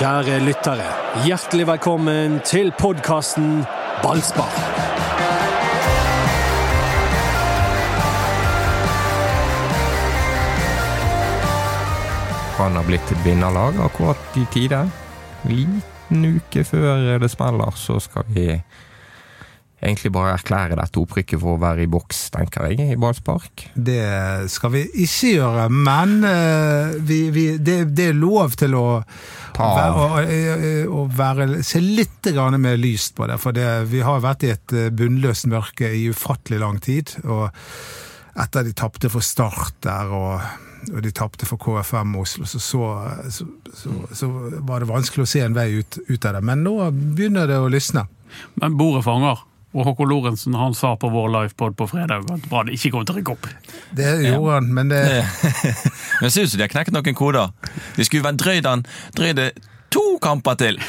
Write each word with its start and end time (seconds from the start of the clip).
Kjære 0.00 0.38
lyttere, 0.40 0.84
hjertelig 1.26 1.66
velkommen 1.68 2.38
til 2.48 2.70
podkasten 2.72 3.66
Ballspar. 4.00 4.54
Han 12.56 12.80
har 12.80 12.88
blitt 12.88 13.12
vinnerlag 13.26 13.76
akkurat 13.84 14.40
i 14.40 14.46
tide. 14.56 14.80
Liten 15.44 16.24
uke 16.30 16.64
før 16.64 17.20
det 17.20 17.28
smeller, 17.34 17.76
så 17.76 18.00
skal 18.00 18.24
vi 18.32 18.54
egentlig 19.80 20.12
bare 20.12 20.34
erklære 20.36 20.76
dette 20.78 21.00
opprykket 21.00 21.40
for 21.40 21.56
å 21.56 21.60
være 21.62 21.86
i 21.86 21.90
boks, 21.90 22.22
tenker 22.34 22.68
jeg, 22.68 22.92
i 22.92 22.98
ballspark. 23.00 23.66
Det 23.74 24.00
skal 24.52 24.74
vi 24.74 24.84
ikke 25.04 25.32
gjøre, 25.34 25.68
men 25.72 26.18
uh, 26.24 26.96
vi, 27.00 27.22
vi, 27.34 27.46
det, 27.58 27.78
det, 27.96 28.10
er 28.12 28.20
lov 28.20 28.58
til 28.60 28.76
å, 28.78 28.84
å, 29.00 29.70
å, 30.04 30.10
å 31.00 31.06
være, 31.16 31.62
se 31.66 31.80
litt 31.84 32.30
mer 32.60 32.76
lyst 32.80 33.16
på 33.16 33.26
det. 33.30 33.40
For 33.40 33.56
det, 33.56 33.66
vi 33.88 34.04
har 34.04 34.20
vært 34.24 34.44
i 34.44 34.52
et 34.52 34.76
bunnløst 34.96 35.48
mørke 35.50 35.88
i 35.96 36.06
ufattelig 36.12 36.60
lang 36.60 36.80
tid. 36.84 37.16
og 37.24 37.48
etter 38.38 38.64
de 38.64 38.74
tapte 38.76 39.10
for 39.10 39.24
Start 39.24 39.80
der, 39.84 40.10
og, 40.14 40.40
og 40.90 41.02
de 41.04 41.12
tapte 41.14 41.48
for 41.48 41.60
KFM 41.60 42.14
Oslo, 42.20 42.46
så 42.48 42.60
så, 42.62 42.86
så, 43.28 43.46
så 43.74 43.94
så, 44.16 44.30
var 44.66 44.80
det 44.82 44.90
vanskelig 44.90 45.26
å 45.26 45.30
se 45.30 45.44
en 45.44 45.56
vei 45.56 45.70
ut, 45.80 46.00
ut 46.08 46.28
av 46.28 46.38
det. 46.38 46.44
Men 46.46 46.64
nå 46.66 46.76
begynner 46.90 47.50
det 47.50 47.60
å 47.60 47.70
lysne. 47.72 48.06
Men 48.62 48.78
bordet 48.78 49.04
fanger. 49.06 49.42
Og 49.70 49.84
Håkon 49.86 50.08
Lorentzen 50.10 50.54
han 50.58 50.74
sa 50.74 50.96
på 50.98 51.06
vår 51.12 51.28
livepod 51.30 51.76
på 51.78 51.86
fredag 51.92 52.24
at 52.34 52.46
Brann 52.50 52.72
ikke 52.74 52.90
kom 52.90 53.04
til 53.06 53.14
å 53.14 53.18
rykke 53.20 53.34
opp. 53.36 53.46
Det 53.94 54.08
gjorde 54.26 54.56
han, 54.56 54.70
men 54.74 54.88
det 54.90 55.02
Det 56.20 56.30
ser 56.34 56.42
ut 56.42 56.50
som 56.50 56.58
de 56.58 56.64
har 56.66 56.72
knekket 56.72 56.96
noen 56.96 57.14
koder. 57.14 57.52
De 57.96 58.04
skulle 58.08 58.26
vært 58.26 58.40
drøyd 58.42 58.66
han 58.66 58.82
drøyde 59.14 59.50
to 59.94 60.02
kamper 60.22 60.58
til! 60.58 60.80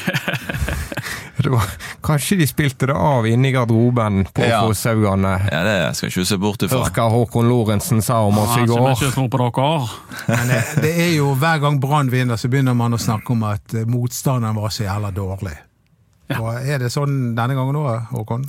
Var, 1.42 1.70
kanskje 2.06 2.36
de 2.38 2.46
spilte 2.46 2.86
det 2.86 2.94
av 2.94 3.24
inni 3.26 3.50
garderoben 3.50 4.20
på 4.30 4.44
Ja. 4.46 4.60
Fosshaugane. 4.62 5.32
Ja, 5.50 5.62
det 5.66 5.72
skal 5.98 6.06
jeg 6.06 6.12
ikke 6.14 6.26
se 6.28 6.36
bort 6.38 6.62
ifra. 6.62 6.84
Hørka 6.84 7.06
Håkon 7.10 7.48
Lorentzen 7.50 8.02
sa 8.04 8.20
om 8.28 8.38
oss 8.38 8.52
i 8.56 8.60
Ja, 8.62 8.66
så 8.94 9.10
går. 9.10 9.28
på 9.32 9.40
dere. 9.42 9.88
Men 10.28 10.52
det, 10.52 10.60
det 10.84 10.92
er 11.02 11.10
jo 11.16 11.32
hver 11.34 11.58
gang 11.64 11.80
Brann 11.82 12.12
vinner, 12.14 12.38
så 12.38 12.46
begynner 12.52 12.76
man 12.78 12.94
å 12.94 13.00
snakke 13.02 13.34
om 13.34 13.42
at 13.48 13.74
eh, 13.74 13.88
motstanderen 13.90 14.54
var 14.54 14.70
så 14.70 14.86
jævla 14.86 15.10
dårlig. 15.16 15.56
Og 16.38 16.52
Er 16.62 16.78
det 16.78 16.92
sånn 16.94 17.34
denne 17.34 17.58
gangen 17.58 17.80
òg, 17.82 18.06
Håkon? 18.14 18.46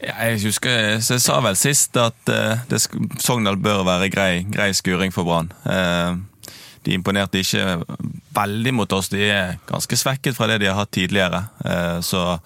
Jeg 0.00 0.40
husker, 0.46 0.76
jeg 0.96 1.20
sa 1.20 1.38
vel 1.44 1.56
sist 1.60 1.96
at 2.00 2.32
uh, 2.32 2.76
Sogndal 3.20 3.58
bør 3.60 3.84
være 3.84 4.08
grei, 4.12 4.32
grei 4.48 4.70
skuring 4.76 5.12
for 5.12 5.28
Brann. 5.28 5.50
Uh, 5.64 6.16
de 6.86 6.96
imponerte 6.96 7.42
ikke 7.42 7.82
veldig 8.36 8.72
mot 8.72 8.92
oss. 8.96 9.10
De 9.12 9.20
er 9.28 9.58
ganske 9.68 9.98
svekket 10.00 10.38
fra 10.38 10.48
det 10.48 10.62
de 10.62 10.70
har 10.70 10.78
hatt 10.80 10.92
tidligere. 10.96 11.42
Uh, 11.60 12.00
så 12.00 12.38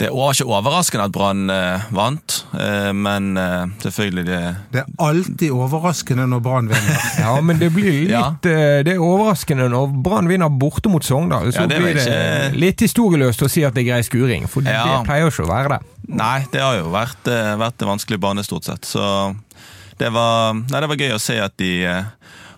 det 0.00 0.08
var 0.16 0.32
ikke 0.32 0.46
overraskende 0.48 1.04
at 1.10 1.12
Brann 1.12 1.50
eh, 1.52 1.82
vant, 1.92 2.36
eh, 2.56 2.88
men 2.96 3.34
eh, 3.36 3.66
selvfølgelig 3.84 4.22
det 4.24 4.38
Det 4.72 4.80
er 4.80 4.86
alltid 5.04 5.50
overraskende 5.52 6.24
når 6.30 6.40
Brann 6.46 6.70
vinner. 6.72 7.02
Ja, 7.20 7.34
men 7.44 7.58
det 7.60 7.68
blir 7.74 7.90
litt 7.92 8.14
Ja. 8.14 8.22
Det 8.40 8.54
er 8.94 9.02
overraskende 9.04 9.66
når 9.68 9.92
Brann 10.06 10.30
vinner 10.30 10.48
borte 10.48 10.88
mot 10.88 11.04
Sogndal. 11.04 11.50
Så 11.52 11.60
Ja, 11.62 11.66
det 11.68 11.82
blir 11.82 11.94
det 11.98 12.06
ikke- 12.06 12.56
litt 12.64 12.80
historieløst 12.80 13.44
å 13.44 13.50
si 13.52 13.62
at 13.68 13.74
det 13.76 13.84
er 13.84 13.90
grei 13.92 14.00
skuring, 14.08 14.48
for 14.48 14.62
Ja. 14.64 14.86
det 14.88 15.06
pleier 15.10 15.28
ikke 15.28 15.44
å 15.44 15.50
være 15.52 15.68
det. 15.76 15.80
Nei, 16.08 16.46
det 16.50 16.60
har 16.64 16.78
jo 16.80 16.88
vært, 16.90 17.28
eh, 17.28 17.52
vært 17.60 17.82
en 17.84 17.92
vanskelig 17.92 18.18
bane 18.20 18.42
stort 18.42 18.64
sett. 18.64 18.88
Så 18.88 19.36
det 19.98 20.08
var, 20.16 20.54
nei, 20.54 20.80
det 20.80 20.88
var 20.88 20.96
gøy 20.96 21.12
å 21.14 21.20
se 21.20 21.36
at 21.44 21.56
de 21.60 21.84
eh, 21.84 22.04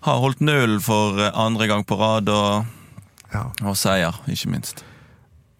har 0.06 0.22
holdt 0.22 0.38
nullen 0.40 0.78
for 0.80 1.18
andre 1.34 1.66
gang 1.66 1.82
på 1.84 1.98
rad, 1.98 2.28
og, 2.28 2.64
Ja. 3.34 3.48
og 3.66 3.74
seier, 3.76 4.14
ikke 4.30 4.46
minst. 4.54 4.84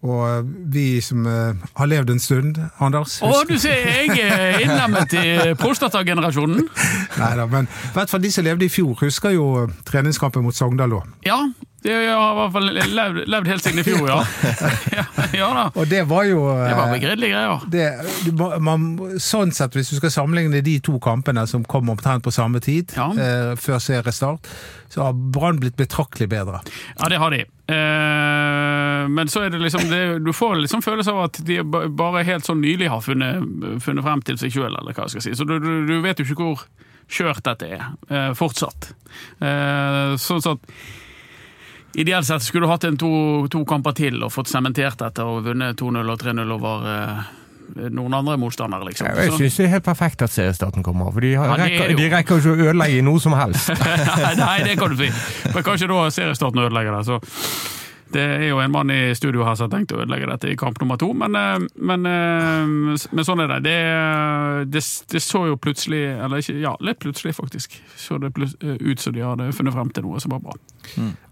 Og 0.03 0.47
vi 0.73 0.99
som 0.99 1.23
eh, 1.29 1.55
har 1.79 1.87
levd 1.87 2.09
en 2.11 2.19
stund, 2.19 2.57
Anders 2.83 3.21
Å, 3.23 3.29
du 3.47 3.53
ser, 3.61 3.85
jeg 3.87 4.17
er 4.19 4.57
innlemmet 4.65 5.13
i 5.15 5.53
prostatagenerasjonen. 5.61 6.65
Neida, 7.21 7.45
men 7.47 7.69
i 7.71 7.93
hvert 7.95 8.11
fall 8.11 8.23
de 8.23 8.31
som 8.35 8.43
levde 8.43 8.67
i 8.67 8.71
fjor, 8.73 8.97
husker 8.99 9.31
jo 9.37 9.45
treningskampen 9.87 10.43
mot 10.43 10.55
Sogndal 10.57 10.97
òg. 10.99 11.07
Ja, 11.23 11.37
det 11.83 11.95
har 11.95 12.33
i 12.33 12.35
hvert 12.41 12.51
fall 12.55 12.67
levd, 12.97 13.21
levd 13.31 13.49
helt 13.53 13.63
siden 13.63 13.79
i 13.79 13.87
fjor, 13.87 14.03
ja. 14.11 14.19
ja. 14.97 15.05
Ja 15.39 15.47
da. 15.55 15.63
Og 15.79 15.87
det 15.91 16.03
var 16.11 16.27
jo 16.27 16.43
eh, 16.51 16.67
Det 16.67 16.75
var 16.81 16.91
begredelige 16.93 17.31
greier. 17.33 17.65
det, 17.71 17.87
man, 18.63 18.85
sånn 19.23 19.51
sett, 19.55 19.75
Hvis 19.75 19.89
du 19.91 19.97
skal 20.01 20.11
sammenligne 20.13 20.61
de 20.63 20.77
to 20.83 20.99
kampene 21.03 21.47
som 21.49 21.63
kom 21.67 21.91
omtrent 21.95 22.23
på 22.27 22.31
samme 22.35 22.59
tid, 22.63 22.91
Ja. 22.99 23.07
eh, 23.15 23.55
før 23.59 23.79
seriestart, 23.83 24.47
så 24.93 25.07
har 25.07 25.15
Brann 25.15 25.59
blitt 25.63 25.79
betraktelig 25.79 26.27
bedre. 26.31 26.59
Ja, 26.99 27.07
det 27.11 27.19
har 27.23 27.31
de. 27.33 27.45
Eh, 27.67 29.03
men 29.07 29.29
så 29.31 29.45
er 29.45 29.53
det 29.53 29.61
liksom 29.63 29.85
det, 29.87 30.19
Du 30.19 30.33
får 30.35 30.57
liksom 30.59 30.81
følelse 30.83 31.13
av 31.13 31.21
at 31.29 31.37
de 31.47 31.61
bare 31.63 32.25
helt 32.27 32.43
sånn 32.43 32.59
nylig 32.59 32.89
har 32.91 33.03
funnet, 33.05 33.45
funnet 33.83 34.03
frem 34.03 34.23
til 34.27 34.39
seg 34.41 34.51
sjøl, 34.51 34.73
eller 34.73 34.91
hva 34.91 35.07
jeg 35.07 35.15
skal 35.15 35.25
si. 35.27 35.35
Så 35.39 35.47
du, 35.47 35.55
du, 35.63 35.71
du 35.87 35.95
vet 36.03 36.19
jo 36.19 36.27
ikke 36.27 36.49
hvor 36.49 36.65
skjørt 37.13 37.45
dette 37.45 37.69
er, 37.77 37.87
eh, 38.09 38.33
fortsatt. 38.37 38.91
Eh, 39.39 40.17
sånn 40.19 40.45
at 40.55 40.75
Ideelt 41.93 42.25
sett 42.25 42.41
skulle 42.41 42.65
du 42.65 42.71
hatt 42.71 42.87
en 42.87 42.95
to, 42.97 43.09
to 43.53 43.59
kamper 43.69 43.93
til 43.93 44.23
og 44.25 44.31
fått 44.33 44.49
sementert 44.49 44.97
dette 44.97 45.21
og 45.29 45.43
vunnet 45.45 45.77
2-0 45.77 45.99
og 46.09 46.23
3-0 46.23 46.53
over 46.55 46.87
eh, 46.89 47.19
noen 47.93 48.13
andre 48.13 48.37
motstandere, 48.37 48.85
liksom. 48.89 49.07
Jeg 49.07 49.31
Så- 49.31 49.37
syns 49.37 49.57
det 49.57 49.65
er 49.65 49.69
helt 49.77 49.85
perfekt 49.85 50.21
at 50.21 50.29
seriestarten 50.31 50.83
kommer, 50.83 51.11
for 51.11 51.19
de, 51.21 51.33
har, 51.35 51.47
Ja, 51.47 51.53
er 51.53 51.69
rekker, 51.69 51.97
de 51.97 52.09
rekker 52.09 52.37
ikke 52.37 52.55
å 52.55 52.67
ødelegge 52.69 53.03
noe 53.03 53.19
som 53.19 53.33
helst. 53.33 53.69
Nei, 54.37 54.63
det 54.63 54.77
kan 54.77 54.89
du 54.89 54.97
si. 54.97 55.09
Men 55.53 55.63
kanskje 55.63 55.87
da 55.87 56.09
seriestarten 56.09 56.59
ødelegger 56.59 56.97
det. 56.97 57.05
Så 57.05 57.19
det 58.13 58.21
er 58.21 58.43
jo 58.51 58.59
en 58.61 58.71
mann 58.71 58.91
i 58.93 59.13
studio 59.17 59.43
her 59.43 59.55
som 59.57 59.69
har 59.69 59.79
tenkt 59.79 59.93
å 59.95 60.01
ødelegge 60.03 60.27
dette 60.29 60.51
i 60.51 60.57
kamp 60.59 60.77
nummer 60.81 60.99
to, 61.01 61.09
men, 61.17 61.35
eh, 61.35 61.65
men, 61.81 62.05
eh, 62.05 62.65
men 63.11 63.25
sånn 63.25 63.41
er 63.41 63.47
det. 63.55 63.63
Det, 63.65 63.77
det. 64.71 64.83
det 65.09 65.21
så 65.23 65.47
jo 65.49 65.57
plutselig, 65.57 66.03
eller 66.21 66.43
ikke, 66.43 66.59
ja, 66.61 66.75
litt 66.79 66.99
plutselig 66.99 67.33
faktisk, 67.39 67.79
så 67.97 68.19
det 68.21 68.33
ut 68.37 68.99
som 68.99 69.13
de 69.13 69.25
hadde 69.25 69.49
funnet 69.57 69.73
frem 69.73 69.89
til 69.89 70.03
noe 70.03 70.21
som 70.21 70.35
var 70.35 70.43
bra. 70.45 70.53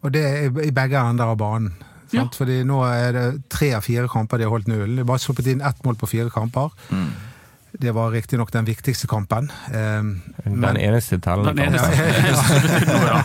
Og 0.01 0.11
det 0.11 0.25
er 0.25 0.61
i 0.65 0.73
begge 0.73 0.97
ender 0.97 1.35
av 1.35 1.37
banen. 1.37 1.73
Ja. 2.11 2.25
Fordi 2.35 2.61
nå 2.67 2.81
er 2.87 3.11
det 3.15 3.25
tre 3.51 3.73
av 3.77 3.85
fire 3.85 4.07
kamper 4.11 4.37
de 4.41 4.47
har 4.47 4.51
holdt 4.53 4.67
nullen. 4.71 4.95
De 4.97 5.03
har 5.03 5.09
bare 5.13 5.23
sluppet 5.23 5.47
inn 5.53 5.61
ett 5.63 5.83
mål 5.85 5.95
på 6.01 6.09
fire 6.11 6.29
kamper. 6.33 6.73
Det 7.71 7.93
var 7.95 8.11
riktignok 8.11 8.51
den 8.51 8.65
viktigste 8.67 9.07
kampen. 9.07 9.47
Eh, 9.71 10.01
Den 10.43 10.57
men, 10.59 10.77
eneste 10.77 11.19
tellende 11.23 11.53
kampen. 11.55 11.79
eneste 11.79 12.91
noe, 12.91 13.05
ja. 13.07 13.21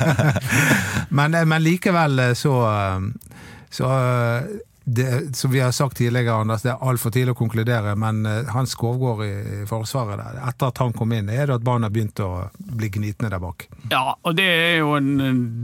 men, 1.19 1.35
men 1.51 1.63
likevel 1.65 2.19
eh, 2.29 2.33
så, 2.39 2.55
eh, 2.71 3.35
så 3.75 3.91
eh, 3.91 4.47
det, 4.89 5.37
Som 5.37 5.51
vi 5.51 5.61
har 5.61 5.73
sagt 5.73 5.97
tidligere, 5.97 6.35
Anders, 6.35 6.63
det 6.63 6.71
er 6.71 6.83
altfor 6.87 7.11
tidlig 7.11 7.33
å 7.35 7.39
konkludere, 7.41 7.97
men 7.99 8.21
eh, 8.27 8.51
Hans 8.55 8.77
Skovgård 8.77 9.25
i, 9.25 9.31
i 9.35 9.65
Forsvaret, 9.67 10.21
der, 10.21 10.37
etter 10.47 10.71
at 10.71 10.79
han 10.79 10.95
kom 10.95 11.11
inn, 11.17 11.27
er 11.27 11.49
det 11.49 11.57
at 11.57 11.65
barna 11.67 11.89
har 11.89 11.95
begynt 11.97 12.23
å 12.23 12.29
bli 12.55 12.93
gnitne 12.95 13.31
der 13.33 13.43
bak. 13.43 13.67
Ja, 13.91 14.15
og 14.15 14.37
det 14.39 14.47
er 14.47 14.77
jo 14.79 14.93
en, 14.95 15.11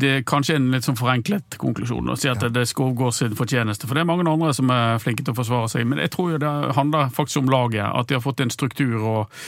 det 0.02 0.10
er 0.16 0.26
kanskje 0.26 0.56
en 0.58 0.66
litt 0.74 0.88
sånn 0.88 0.98
forenklet 0.98 1.54
konklusjon 1.62 2.10
å 2.10 2.18
si 2.18 2.32
at 2.32 2.42
det 2.42 2.64
er 2.64 2.66
Skovgård 2.66 3.14
sin 3.14 3.38
fortjeneste. 3.38 3.86
For 3.86 3.94
det 3.94 4.02
er 4.02 4.10
mange 4.10 4.26
andre 4.26 4.50
som 4.58 4.74
er 4.74 4.98
flinke 5.02 5.22
til 5.22 5.36
å 5.36 5.38
forsvare 5.38 5.70
seg. 5.70 5.86
Men 5.86 6.02
jeg 6.02 6.16
tror 6.16 6.34
jo 6.34 6.42
det 6.42 6.52
handler 6.80 7.14
faktisk 7.14 7.44
om 7.44 7.54
laget. 7.54 7.86
At 7.86 8.10
de 8.10 8.18
har 8.18 8.26
fått 8.26 8.42
en 8.42 8.50
struktur 8.50 8.98
og 8.98 9.38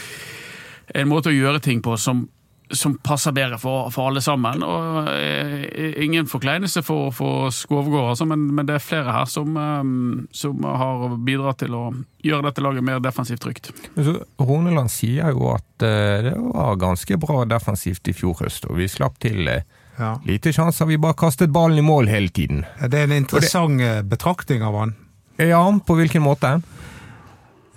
en 0.94 1.10
måte 1.10 1.32
å 1.32 1.34
gjøre 1.34 1.64
ting 1.66 1.82
på 1.82 1.98
som, 1.98 2.28
som 2.76 2.96
passer 2.98 3.32
bedre 3.36 3.58
for, 3.58 3.90
for 3.94 4.10
alle 4.10 4.22
sammen. 4.24 4.62
Og 4.66 5.08
eh, 5.10 5.94
Ingen 6.04 6.26
forkleinelse 6.30 6.82
for, 6.84 7.10
for 7.14 7.50
Skovgård, 7.54 8.10
altså, 8.14 8.26
men, 8.28 8.46
men 8.54 8.68
det 8.68 8.76
er 8.78 8.84
flere 8.84 9.14
her 9.14 9.28
som, 9.30 9.56
eh, 9.56 10.26
som 10.34 10.66
har 10.66 11.16
bidratt 11.26 11.62
til 11.64 11.76
å 11.78 11.84
gjøre 12.24 12.48
dette 12.48 12.64
laget 12.64 12.86
mer 12.86 13.02
defensivt 13.04 13.44
trygt. 13.44 13.70
Men 13.96 14.20
Horneland 14.40 14.92
sier 14.92 15.32
jo 15.34 15.52
at 15.54 15.86
eh, 15.86 16.26
det 16.30 16.34
var 16.40 16.80
ganske 16.82 17.18
bra 17.22 17.42
defensivt 17.48 18.12
i 18.12 18.16
fjor 18.16 18.44
høst, 18.44 18.68
og 18.70 18.78
vi 18.80 18.90
slapp 18.90 19.18
til 19.24 19.48
eh, 19.48 19.64
Ja. 19.94 20.16
lite 20.26 20.50
sjanser. 20.50 20.88
Vi 20.90 20.96
bare 20.98 21.14
kastet 21.14 21.52
ballen 21.54 21.78
i 21.78 21.86
mål 21.86 22.08
hele 22.10 22.32
tiden. 22.34 22.64
Det 22.82 22.98
er 22.98 23.04
en 23.06 23.18
interessant 23.20 23.78
det... 23.78 23.92
betraktning 24.10 24.64
av 24.66 24.74
han. 24.80 24.96
Ja, 25.38 25.60
på 25.86 25.94
hvilken 25.98 26.22
måte? 26.22 26.56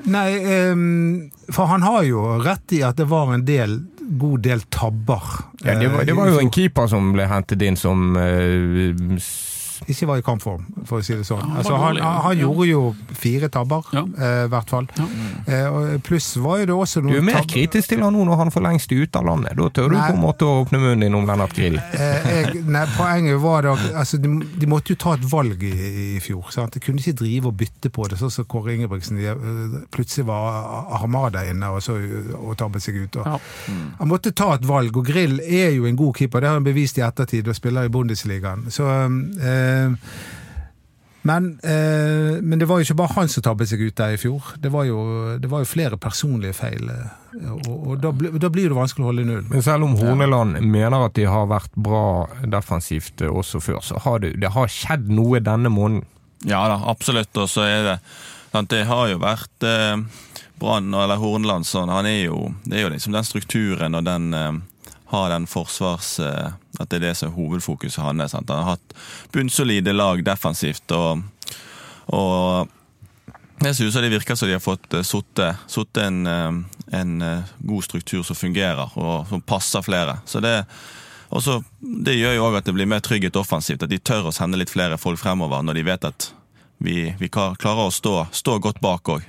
Nei, 0.05 0.29
ehm, 0.45 1.29
for 1.49 1.65
han 1.71 1.81
har 1.81 2.03
jo 2.05 2.23
rett 2.43 2.73
i 2.77 2.83
at 2.85 2.97
det 2.99 3.07
var 3.09 3.33
en 3.33 3.45
del, 3.47 3.79
god 4.07 4.39
del 4.45 4.61
tabber. 4.71 5.21
Ja, 5.63 5.75
det, 5.79 5.87
var, 5.91 6.03
det 6.07 6.13
eh, 6.13 6.17
var 6.17 6.29
jo 6.31 6.39
en 6.39 6.51
keeper 6.53 6.87
som 6.87 7.11
ble 7.13 7.25
hentet 7.27 7.61
inn 7.67 7.75
som 7.79 8.15
s- 9.17 9.56
ikke 9.85 10.07
var 10.09 10.17
i 10.17 10.23
kampform, 10.25 10.63
for 10.89 10.99
å 10.99 11.05
si 11.05 11.13
det 11.15 11.25
sånn. 11.27 11.39
Ja, 11.43 11.47
han 11.47 11.57
altså, 11.61 11.75
han, 11.81 11.97
han, 12.25 12.37
gjorde 12.41 12.67
jo 12.69 12.81
fire 13.13 13.49
tabber, 13.53 13.83
Ja. 13.93 14.03
eh, 14.17 14.45
i 14.45 14.49
hvert 14.51 14.69
fall. 14.73 14.87
Ja. 14.97 15.05
Eh, 15.47 15.97
pluss 16.03 16.35
var 16.41 16.59
jo 16.61 16.65
det 16.71 16.75
også 16.75 17.01
noen 17.03 17.13
Du 17.13 17.17
er 17.19 17.25
mer 17.27 17.39
tabber- 17.41 17.53
kritisk 17.53 17.89
til 17.93 18.01
han 18.03 18.13
nå 18.13 18.25
når 18.25 18.37
han 18.41 18.51
for 18.51 18.61
lengst 18.65 18.91
er 18.91 19.03
ute 19.03 19.19
av 19.21 19.25
landet. 19.29 19.55
Da 19.57 19.69
tør 19.69 19.89
du 19.93 19.95
på 19.97 20.13
en 20.15 20.21
måte 20.21 20.47
å 20.47 20.63
åpne 20.65 20.79
munnen 20.81 21.05
din 21.05 21.15
om 21.15 21.25
Lennart 21.27 21.53
Grill. 21.57 21.77
Eh, 21.77 22.29
jeg, 22.37 22.63
nei, 22.65 22.85
poenget 22.97 23.39
var 23.41 23.61
da 23.67 23.75
altså, 24.01 24.17
de, 24.21 24.31
de 24.59 24.65
måtte 24.71 24.93
jo 24.95 24.99
ta 25.03 25.13
et 25.17 25.25
valg 25.31 25.63
i, 25.63 25.73
i 26.17 26.19
fjor. 26.23 26.49
Sant? 26.55 26.73
De 26.73 26.79
kunne 26.83 26.99
ikke 27.03 27.17
drive 27.23 27.51
og 27.51 27.57
bytte 27.59 27.89
på 27.93 28.07
det, 28.09 28.17
sånn 28.21 28.31
som 28.33 28.45
Kåre 28.49 28.75
Ingebrigtsen. 28.75 29.17
De, 29.17 29.27
eh, 29.31 29.77
plutselig 29.93 30.25
var 30.27 30.91
Armada 31.01 31.43
inne 31.49 31.69
og, 31.75 31.81
så, 31.85 31.97
og 32.37 32.55
tabbet 32.59 32.83
seg 32.85 33.01
ut. 33.03 33.19
Og, 33.21 33.25
Ja. 33.27 33.37
Han 33.99 34.07
måtte 34.11 34.31
ta 34.37 34.53
et 34.55 34.65
valg, 34.67 34.95
og 34.97 35.05
Grill 35.07 35.39
er 35.41 35.71
jo 35.75 35.85
en 35.89 35.95
god 35.99 36.15
keeper. 36.17 36.39
Det 36.41 36.47
har 36.49 36.57
han 36.59 36.63
bevist 36.65 36.97
i 36.99 37.01
ettertid, 37.05 37.47
og 37.49 37.55
spiller 37.57 37.87
i 37.87 37.91
Bundesligaen. 37.93 38.67
Så 38.73 38.85
eh, 38.87 39.66
Men, 41.27 41.47
eh, 41.59 42.37
men 42.41 42.59
det 42.61 42.67
var 42.69 42.79
jo 42.79 42.85
ikke 42.87 42.95
bare 43.01 43.15
han 43.17 43.27
som 43.27 43.43
tabbet 43.43 43.67
seg 43.67 43.81
ut 43.83 43.95
der 43.99 44.13
i 44.15 44.19
fjor. 44.21 44.53
Det 44.63 44.69
var 44.71 44.85
jo, 44.87 44.99
det 45.41 45.49
var 45.51 45.59
jo 45.65 45.67
flere 45.67 45.97
personlige 45.99 46.55
feil. 46.55 46.87
eh, 46.93 47.49
Og, 47.51 47.67
og 47.91 47.99
da, 48.01 48.09
bli- 48.15 48.31
da 48.39 48.47
blir 48.49 48.69
det 48.71 48.77
vanskelig 48.77 49.03
å 49.03 49.09
holde 49.11 49.25
null. 49.27 49.43
Men 49.51 49.61
selv 49.65 49.83
om 49.85 49.97
Horneland 49.99 50.61
mener 50.63 51.03
at 51.05 51.13
de 51.19 51.25
har 51.29 51.49
vært 51.51 51.73
bra 51.75 52.27
defensivt 52.47 53.21
eh, 53.21 53.27
også 53.29 53.59
før, 53.61 53.81
så 53.83 53.99
har 54.05 54.23
det, 54.23 54.31
det 54.41 54.53
har 54.55 54.71
skjedd 54.71 55.09
noe 55.11 55.41
denne 55.43 55.69
måneden. 55.73 56.05
Ja 56.47 56.63
da, 56.71 56.79
absolutt. 56.89 57.35
Og 57.37 57.49
så 57.51 57.65
er 57.67 57.83
det 57.89 57.97
sant, 58.53 58.69
Det 58.71 58.85
har 58.87 59.07
jo 59.11 59.19
vært 59.19 59.67
eh, 59.67 59.97
Brann 60.61 60.93
eller 60.93 61.19
Horneland 61.21 61.67
sånn. 61.67 61.89
Han 61.91 62.05
er 62.09 62.23
jo 62.29 62.53
Det 62.63 62.77
er 62.79 62.87
jo 62.87 62.93
liksom 62.95 63.13
den 63.13 63.27
strukturen 63.27 63.99
og 63.99 64.05
den 64.07 64.31
eh, 64.33 64.51
har 65.13 65.29
den 65.33 65.47
forsvars... 65.47 66.19
Eh, 66.19 66.55
at 66.77 66.91
det 66.91 66.99
er 66.99 67.07
det 67.07 67.15
som 67.17 67.31
er 67.31 67.33
hovedfokuset 67.33 68.03
hans. 68.05 68.35
Han 68.37 68.45
har 68.51 68.75
hatt 68.75 68.91
bunnsolide 69.33 69.95
lag 69.95 70.19
defensivt 70.21 70.91
og, 70.93 71.23
og 72.13 72.67
jeg 73.65 73.75
synes 73.75 73.95
det 73.97 74.11
virker 74.13 74.37
som 74.37 74.49
de 74.49 74.53
har 74.53 74.61
fått 74.61 74.93
uh, 74.93 75.01
satt 75.01 75.97
en, 75.97 76.19
eh, 76.29 76.57
en 76.99 77.21
eh, 77.21 77.53
god 77.57 77.83
struktur 77.83 78.21
som 78.23 78.37
fungerer, 78.37 78.91
og 78.93 79.25
som 79.29 79.41
passer 79.41 79.81
flere. 79.81 80.19
Så 80.25 80.39
det, 80.45 80.61
også, 81.33 81.63
det 81.81 82.19
gjør 82.19 82.35
jo 82.37 82.43
òg 82.45 82.59
at 82.59 82.69
det 82.69 82.75
blir 82.77 82.89
mer 82.89 83.01
trygghet 83.01 83.39
offensivt. 83.39 83.81
At 83.81 83.89
de 83.89 83.97
tør 83.97 84.29
å 84.29 84.35
sende 84.35 84.59
litt 84.61 84.69
flere 84.69 84.99
folk 85.01 85.17
fremover 85.19 85.65
når 85.65 85.79
de 85.79 85.87
vet 85.89 86.05
at 86.05 86.29
vi, 86.77 87.15
vi 87.17 87.31
klarer 87.33 87.87
å 87.87 87.89
stå, 87.89 88.27
stå 88.29 88.59
godt 88.61 88.81
bak 88.83 89.09
òg. 89.15 89.25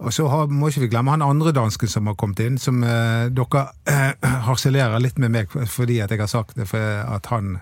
Og 0.00 0.12
så 0.16 0.26
har, 0.32 0.46
må 0.48 0.68
ikke 0.72 0.86
vi 0.86 0.90
glemme 0.94 1.12
han 1.12 1.22
andre 1.22 1.52
dansken 1.52 1.88
som 1.92 2.06
har 2.08 2.14
kommet 2.20 2.40
inn, 2.40 2.58
som 2.58 2.82
eh, 2.84 3.28
dere 3.36 3.66
eh, 3.86 4.28
harselerer 4.48 5.00
litt 5.02 5.18
med 5.20 5.34
meg 5.34 5.50
fordi 5.68 6.00
at 6.00 6.10
jeg 6.14 6.22
har 6.22 6.30
sagt 6.32 6.56
det, 6.56 6.68
for 6.70 6.78
at 7.04 7.26
han 7.34 7.58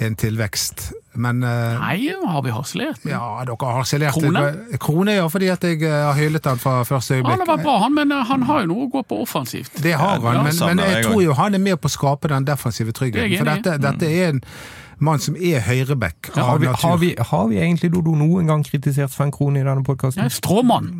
er 0.00 0.06
en 0.06 0.14
tilvekst. 0.16 0.86
Men 1.20 1.42
eh, 1.44 1.74
Nei, 1.76 1.96
har 2.24 2.40
vi 2.46 2.52
harselert? 2.54 3.02
ja, 3.04 3.20
dere 3.44 3.56
har 3.68 3.80
harselert. 3.82 4.16
Krone? 4.16 4.78
Krone, 4.80 5.18
ja, 5.18 5.26
fordi 5.28 5.50
at 5.52 5.66
jeg 5.68 5.82
eh, 5.84 5.92
har 6.06 6.16
hyllet 6.16 6.46
han 6.48 6.62
fra 6.62 6.78
første 6.88 7.18
Han 7.18 7.26
har 7.26 7.34
øyeblikk. 7.34 7.50
vært 7.52 7.64
bra, 7.66 7.74
han, 7.84 7.94
men 7.98 8.12
eh, 8.16 8.24
han 8.30 8.46
har 8.48 8.62
jo 8.64 8.70
noe 8.72 8.86
å 8.86 8.92
gå 8.94 9.02
på 9.10 9.18
offensivt. 9.26 9.76
Det 9.84 9.92
har 10.00 10.16
Ja, 10.16 10.32
han, 10.38 10.46
men, 10.48 10.56
men 10.78 10.84
jeg 10.86 11.04
tror 11.10 11.20
jo 11.26 11.36
han 11.36 11.58
er 11.58 11.60
med 11.68 11.76
på 11.82 11.90
å 11.90 11.96
skape 11.98 12.32
den 12.32 12.48
defensive 12.48 12.94
tryggheten. 12.96 13.36
For 13.42 13.50
dette, 13.52 13.76
dette 13.84 14.08
er 14.08 14.32
en 14.36 14.40
mann 15.00 15.20
som 15.20 15.36
er 15.36 15.62
høyreback 15.64 16.28
Har 16.34 16.54
av 16.54 16.58
vi, 16.60 16.66
har, 16.68 16.76
natur. 16.76 16.98
vi, 17.00 17.14
har 17.30 17.46
vi 17.48 17.56
egentlig 17.60 17.88
Dodo, 17.92 18.12
noen 18.20 18.48
gang 18.50 18.64
kritisert 18.64 19.12
Sven 19.12 19.30
Krohn 19.32 19.56
i 19.56 19.62
denne 19.64 19.84
podkasten? 19.84 20.28
stråmann. 20.32 20.90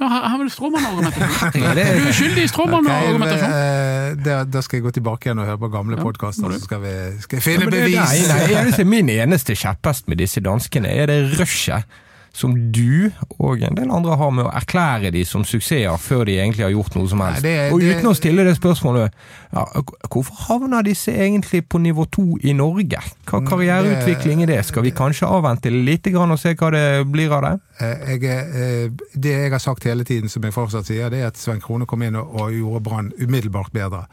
Ja, 0.00 0.08
her 0.08 0.26
er 0.32 0.38
vel 0.40 0.50
stråmannargumentasjon. 0.54 1.64
Du 1.76 2.08
er 2.08 2.14
skyldig 2.16 2.44
i 2.46 2.50
stråmannargumentasjon. 2.50 3.56
Okay, 3.56 4.20
da, 4.24 4.42
da 4.48 4.62
skal 4.64 4.80
jeg 4.80 4.86
gå 4.88 4.94
tilbake 4.96 5.28
igjen 5.28 5.42
og 5.42 5.50
høre 5.50 5.60
på 5.60 5.72
gamle 5.72 5.98
Ja, 5.98 6.04
podkaster, 6.04 6.54
så 6.56 6.62
skal 6.64 6.84
vi 6.84 6.94
skal 7.24 7.40
jeg 7.40 7.46
finne 7.46 7.72
bevis. 7.72 7.98
Nei, 8.30 8.70
nei, 8.70 8.86
min 8.88 9.12
eneste 9.12 9.56
kjepphest 9.58 10.08
med 10.08 10.22
disse 10.22 10.42
danskene 10.44 10.92
er 10.92 11.12
det 11.12 11.20
rushet 11.36 12.00
som 12.32 12.52
du 12.72 13.10
og 13.40 13.62
en 13.66 13.74
del 13.74 13.90
andre 13.90 14.16
har 14.16 14.30
med 14.30 14.44
å 14.46 14.52
erklære 14.54 15.10
de 15.12 15.24
som 15.26 15.42
suksesser 15.44 15.96
før 15.98 16.24
de 16.28 16.36
egentlig 16.38 16.62
har 16.64 16.70
gjort 16.70 16.94
noe 16.96 17.08
som 17.10 17.20
helst. 17.24 17.42
Nei, 17.42 17.50
det- 17.50 17.72
og 17.72 17.80
det- 17.80 17.96
uten 17.96 18.10
å 18.10 18.14
stille 18.14 18.44
det 18.44 18.56
spørsmålet 18.56 19.10
ja, 19.52 19.64
hvorfor 20.08 20.34
havner 20.48 20.82
disse 20.86 21.10
egentlig 21.12 21.62
på 21.68 21.78
nivå 21.82 22.06
to 22.10 22.38
i 22.42 22.52
Norge? 22.52 23.00
Hva 23.26 23.40
karriereutvikling 23.46 24.42
er 24.42 24.46
det? 24.46 24.64
Skal 24.66 24.82
vi 24.82 24.90
kanskje 24.92 25.26
avvente 25.26 25.70
litt 25.70 26.04
grann 26.04 26.30
og 26.30 26.38
se 26.38 26.54
hva 26.54 26.70
det 26.70 27.06
blir 27.10 27.30
av 27.32 27.42
det? 27.42 27.60
Eh, 27.80 28.16
Jeg, 28.20 28.22
eh, 28.24 28.88
det 29.18 29.30
jeg 29.30 29.50
har 29.50 29.58
sagt 29.58 29.84
hele 29.84 30.04
tiden, 30.04 30.28
som 30.28 30.42
jeg 30.42 30.52
fortsatt 30.52 30.86
sier, 30.86 31.10
det 31.10 31.20
er 31.22 31.26
at 31.26 31.36
Svein 31.36 31.60
Krone 31.60 31.86
kom 31.86 32.02
inn 32.02 32.14
og 32.16 32.50
gjorde 32.52 32.82
Brann 32.82 33.12
umiddelbart 33.18 33.72
bedre. 33.72 34.06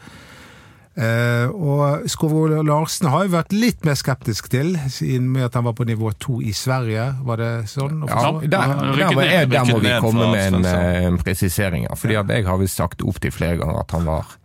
Eh, 0.98 1.52
og 1.54 2.08
Skovål 2.10 2.56
Larsen 2.66 3.06
har 3.14 3.28
jo 3.28 3.36
vært 3.36 3.52
litt 3.54 3.84
mer 3.86 3.94
skeptisk 4.00 4.48
til, 4.50 4.72
siden 4.90 5.28
med 5.36 5.46
at 5.46 5.58
han 5.60 5.68
var 5.68 5.76
på 5.78 5.86
nivå 5.86 6.10
to 6.18 6.40
i 6.42 6.56
Sverige. 6.58 7.06
Var 7.28 7.38
det 7.44 7.52
sånn? 7.70 8.02
Ja, 8.10 8.32
der, 8.42 8.50
der, 8.50 9.14
der, 9.14 9.46
der 9.52 9.70
må 9.70 9.78
vi 9.84 9.94
komme 10.02 10.32
med 10.34 10.58
en, 10.58 10.66
eh, 10.66 11.06
en 11.06 11.22
presisering. 11.22 11.86
Fordi 11.94 12.18
at 12.18 12.34
jeg 12.34 12.48
har 12.50 12.58
vel 12.58 12.72
sagt 12.72 13.06
opptil 13.06 13.36
flere 13.36 13.62
ganger 13.62 13.84
at 13.84 13.94
han 13.94 14.10
var 14.10 14.36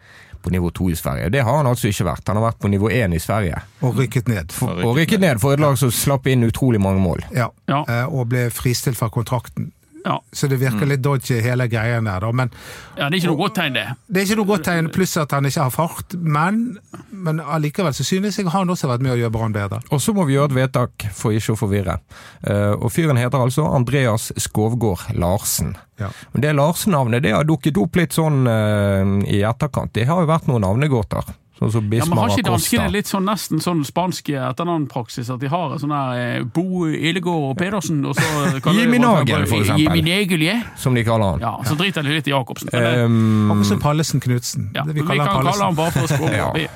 på 0.42 0.50
nivå 0.50 0.70
to 0.74 0.90
i 0.90 0.96
Sverige. 0.98 1.30
Det 1.30 1.40
har 1.46 1.56
han 1.56 1.68
altså 1.70 1.88
ikke 1.88 2.04
vært. 2.10 2.26
Han 2.28 2.40
har 2.40 2.48
vært 2.50 2.60
på 2.60 2.68
nivå 2.68 2.90
én 2.90 3.14
i 3.14 3.20
Sverige. 3.22 3.62
Og 3.80 3.96
rykket 3.96 4.28
ned. 4.28 4.52
Og 4.66 4.84
Og 4.90 4.96
rykket 4.98 5.22
ned 5.22 5.40
for 5.40 5.54
et 5.54 5.62
lag 5.62 5.78
som 5.78 5.92
slapp 5.94 6.26
inn 6.26 6.42
utrolig 6.44 6.80
mange 6.82 7.00
mål. 7.00 7.22
Ja. 7.32 7.48
Ja. 7.70 7.84
Eh, 7.88 8.06
og 8.10 8.28
ble 8.34 8.48
fristilt 8.50 8.98
fra 8.98 9.08
kontrakten. 9.08 9.70
Ja. 10.04 10.16
Så 10.32 10.48
det 10.50 10.58
virker 10.58 10.88
litt 10.88 11.02
dodgy 11.02 11.38
hele 11.42 11.68
greien 11.70 12.08
der, 12.08 12.24
da. 12.24 12.30
Men 12.34 12.50
ja, 12.96 13.06
det 13.06 13.16
er 13.16 13.18
ikke 13.20 13.30
noe 13.32 13.40
godt 13.44 13.56
tegn, 13.58 13.76
det. 13.76 13.84
det 14.08 14.22
er 14.22 14.26
ikke 14.26 14.38
noe 14.40 14.50
godt 14.50 14.66
tegn, 14.66 14.90
pluss 14.94 15.14
at 15.20 15.34
han 15.36 15.46
ikke 15.48 15.66
har 15.68 15.74
fart. 15.74 16.16
Men, 16.18 16.62
men 17.10 17.42
allikevel 17.42 17.94
så 17.94 18.06
synes 18.06 18.38
jeg 18.38 18.50
han 18.52 18.72
også 18.72 18.88
har 18.88 18.96
vært 18.96 19.06
med 19.06 19.14
å 19.14 19.20
gjøre 19.20 19.34
Brann 19.36 19.54
bedre. 19.54 19.82
Og 19.94 20.02
så 20.02 20.14
må 20.16 20.26
vi 20.28 20.36
gjøre 20.36 20.52
et 20.52 20.58
vedtak 20.58 21.06
for 21.14 21.36
ikke 21.36 21.54
å 21.54 21.60
forvirre. 21.60 21.98
Eh, 22.42 22.72
og 22.74 22.90
fyren 22.94 23.20
heter 23.20 23.42
altså 23.42 23.68
Andreas 23.70 24.30
Skovgård 24.42 25.12
Larsen. 25.18 25.76
Ja. 26.00 26.10
Men 26.32 26.44
det 26.44 26.56
Larsen-navnet 26.58 27.22
det 27.22 27.36
har 27.36 27.46
dukket 27.46 27.78
opp 27.78 28.00
litt 28.00 28.16
sånn 28.16 28.42
eh, 28.50 29.14
i 29.30 29.44
etterkant. 29.46 29.94
Det 29.94 30.08
har 30.10 30.24
jo 30.24 30.30
vært 30.32 30.50
noen 30.50 30.66
navnegåter. 30.66 31.30
Sånn 31.62 31.72
som 31.74 31.92
Ja, 31.94 32.04
men 32.10 32.18
Har 32.18 32.32
ikke 32.34 32.44
danskene 32.50 32.90
litt 32.92 33.06
sånn 33.10 33.24
nesten 33.28 33.62
sånn 33.62 33.84
spansk 33.86 34.28
etternavnpraksis? 34.34 35.30
At 35.32 35.40
de 35.42 35.50
har 35.52 35.76
sånn 35.82 35.94
her 35.94 36.20
eh, 36.38 36.44
Bo 36.44 36.86
Illegård 36.90 37.50
og 37.52 37.56
Pedersen, 37.60 38.00
og 38.08 38.16
så 38.18 38.22
kaller 38.64 38.80
de 38.80 38.80
Jimmy 38.82 38.98
Nagel, 39.02 39.46
for 39.50 39.62
eksempel. 39.62 39.84
Jimmy 39.84 40.02
Nagel, 40.08 40.62
Som 40.76 40.94
de 40.98 41.04
kaller 41.06 41.36
han. 41.36 41.44
Ja, 41.44 41.54
så 41.68 41.76
driter 41.78 42.02
de 42.06 42.16
litt 42.18 42.28
i 42.30 42.34
Jacobsen. 42.34 42.68
Også 42.72 43.04
Um, 43.06 43.50
Akkurat 43.52 43.66
som 43.72 43.80
Pallesen 43.80 44.20
Knutsen. 44.20 44.70
ja, 44.74 44.82
Det 44.84 44.94
vi 44.94 45.00
kan 45.06 45.16
Pallesen. 45.16 45.42
kalle 45.46 45.64
han 45.64 45.74
bare 45.78 45.90
for 45.92 46.06
Skål. 46.06 46.32
Ja. 46.42 46.68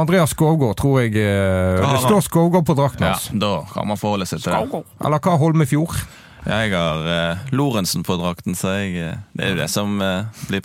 Andreas 0.00 0.30
Skovgård 0.32 0.76
tror 0.80 1.02
jeg 1.02 1.16
eh, 1.20 1.76
Det 1.84 1.98
står 2.06 2.22
Skovgård 2.24 2.64
på 2.64 2.74
drakten 2.78 3.04
Ja, 3.04 3.16
da 3.36 3.50
kan 3.74 3.86
man 3.90 3.98
forholde 4.00 4.24
seg 4.24 4.40
til 4.40 4.52
det. 4.54 4.84
Eller 5.04 5.20
hva 5.20 5.34
Holmefjord? 5.36 5.98
Jeg 6.42 6.72
har 6.74 7.04
uh, 7.06 7.38
Lorentzen 7.54 8.02
på 8.02 8.16
drakten, 8.18 8.56
så 8.58 8.74
jeg, 8.80 8.96
eh, 8.98 9.20
det 9.38 9.44
er 9.46 9.52
jo 9.54 9.60
det 9.60 9.68
som 9.70 9.94
uh, 10.02 10.26
blir 10.48 10.64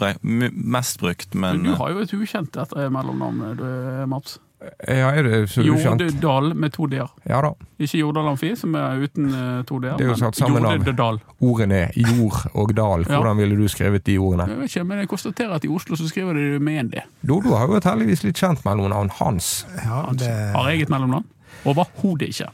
mest 0.51 0.99
brukt, 0.99 1.35
men 1.35 1.61
Men 1.61 1.67
du 1.67 1.71
eh, 1.75 1.77
har 1.77 1.93
jo 1.93 2.01
et 2.01 2.13
ukjent 2.17 2.57
etter 2.57 2.89
mellomnavn, 2.93 3.43
du, 3.59 3.65
Mats. 4.09 4.39
Ja, 4.87 5.11
er 5.13 5.21
det 5.27 5.51
så 5.53 5.61
ukjent? 5.61 6.01
Jordedal 6.01 6.55
med 6.57 6.73
to 6.73 6.87
d-er. 6.89 7.11
Ja 7.29 7.43
da. 7.45 7.51
Ikke 7.77 7.99
Jordal 7.99 8.31
Amfi, 8.31 8.55
som 8.57 8.73
er 8.73 9.03
uten 9.05 9.29
uh, 9.29 9.61
to 9.69 9.77
d-er. 9.83 9.99
Det 9.99 10.07
er 10.07 10.13
jo 10.15 10.17
satt 10.17 10.39
sammen 10.39 10.65
av- 10.65 11.21
Ordene 11.45 11.83
jord 11.93 12.39
og 12.57 12.73
dal. 12.73 13.05
Ja. 13.05 13.19
Hvordan 13.19 13.37
ville 13.37 13.59
du 13.59 13.67
skrevet 13.69 14.07
de 14.09 14.17
ordene? 14.17 14.49
Jeg 14.49 14.63
vet 14.63 14.73
ikke, 14.73 14.87
men 14.89 15.03
jeg 15.05 15.11
konstaterer 15.13 15.59
at 15.59 15.67
i 15.67 15.69
Oslo 15.69 15.95
så 15.99 16.09
skriver 16.09 16.33
de 16.33 16.51
det 16.55 16.61
med 16.65 16.81
én 16.81 16.89
d. 16.89 17.05
Dodo 17.21 17.53
har 17.53 17.69
jo 17.69 17.77
et 17.77 17.85
heldigvis 17.85 18.25
litt 18.25 18.41
kjent 18.41 18.65
mellomnavn. 18.65 19.13
Hans. 19.21 19.67
Ja, 19.77 20.07
det, 20.17 20.33
Har 20.57 20.71
jeg 20.73 20.87
et 20.87 20.89
mellomnavn? 20.89 21.29
Overhodet 21.69 22.33
ikke. 22.33 22.49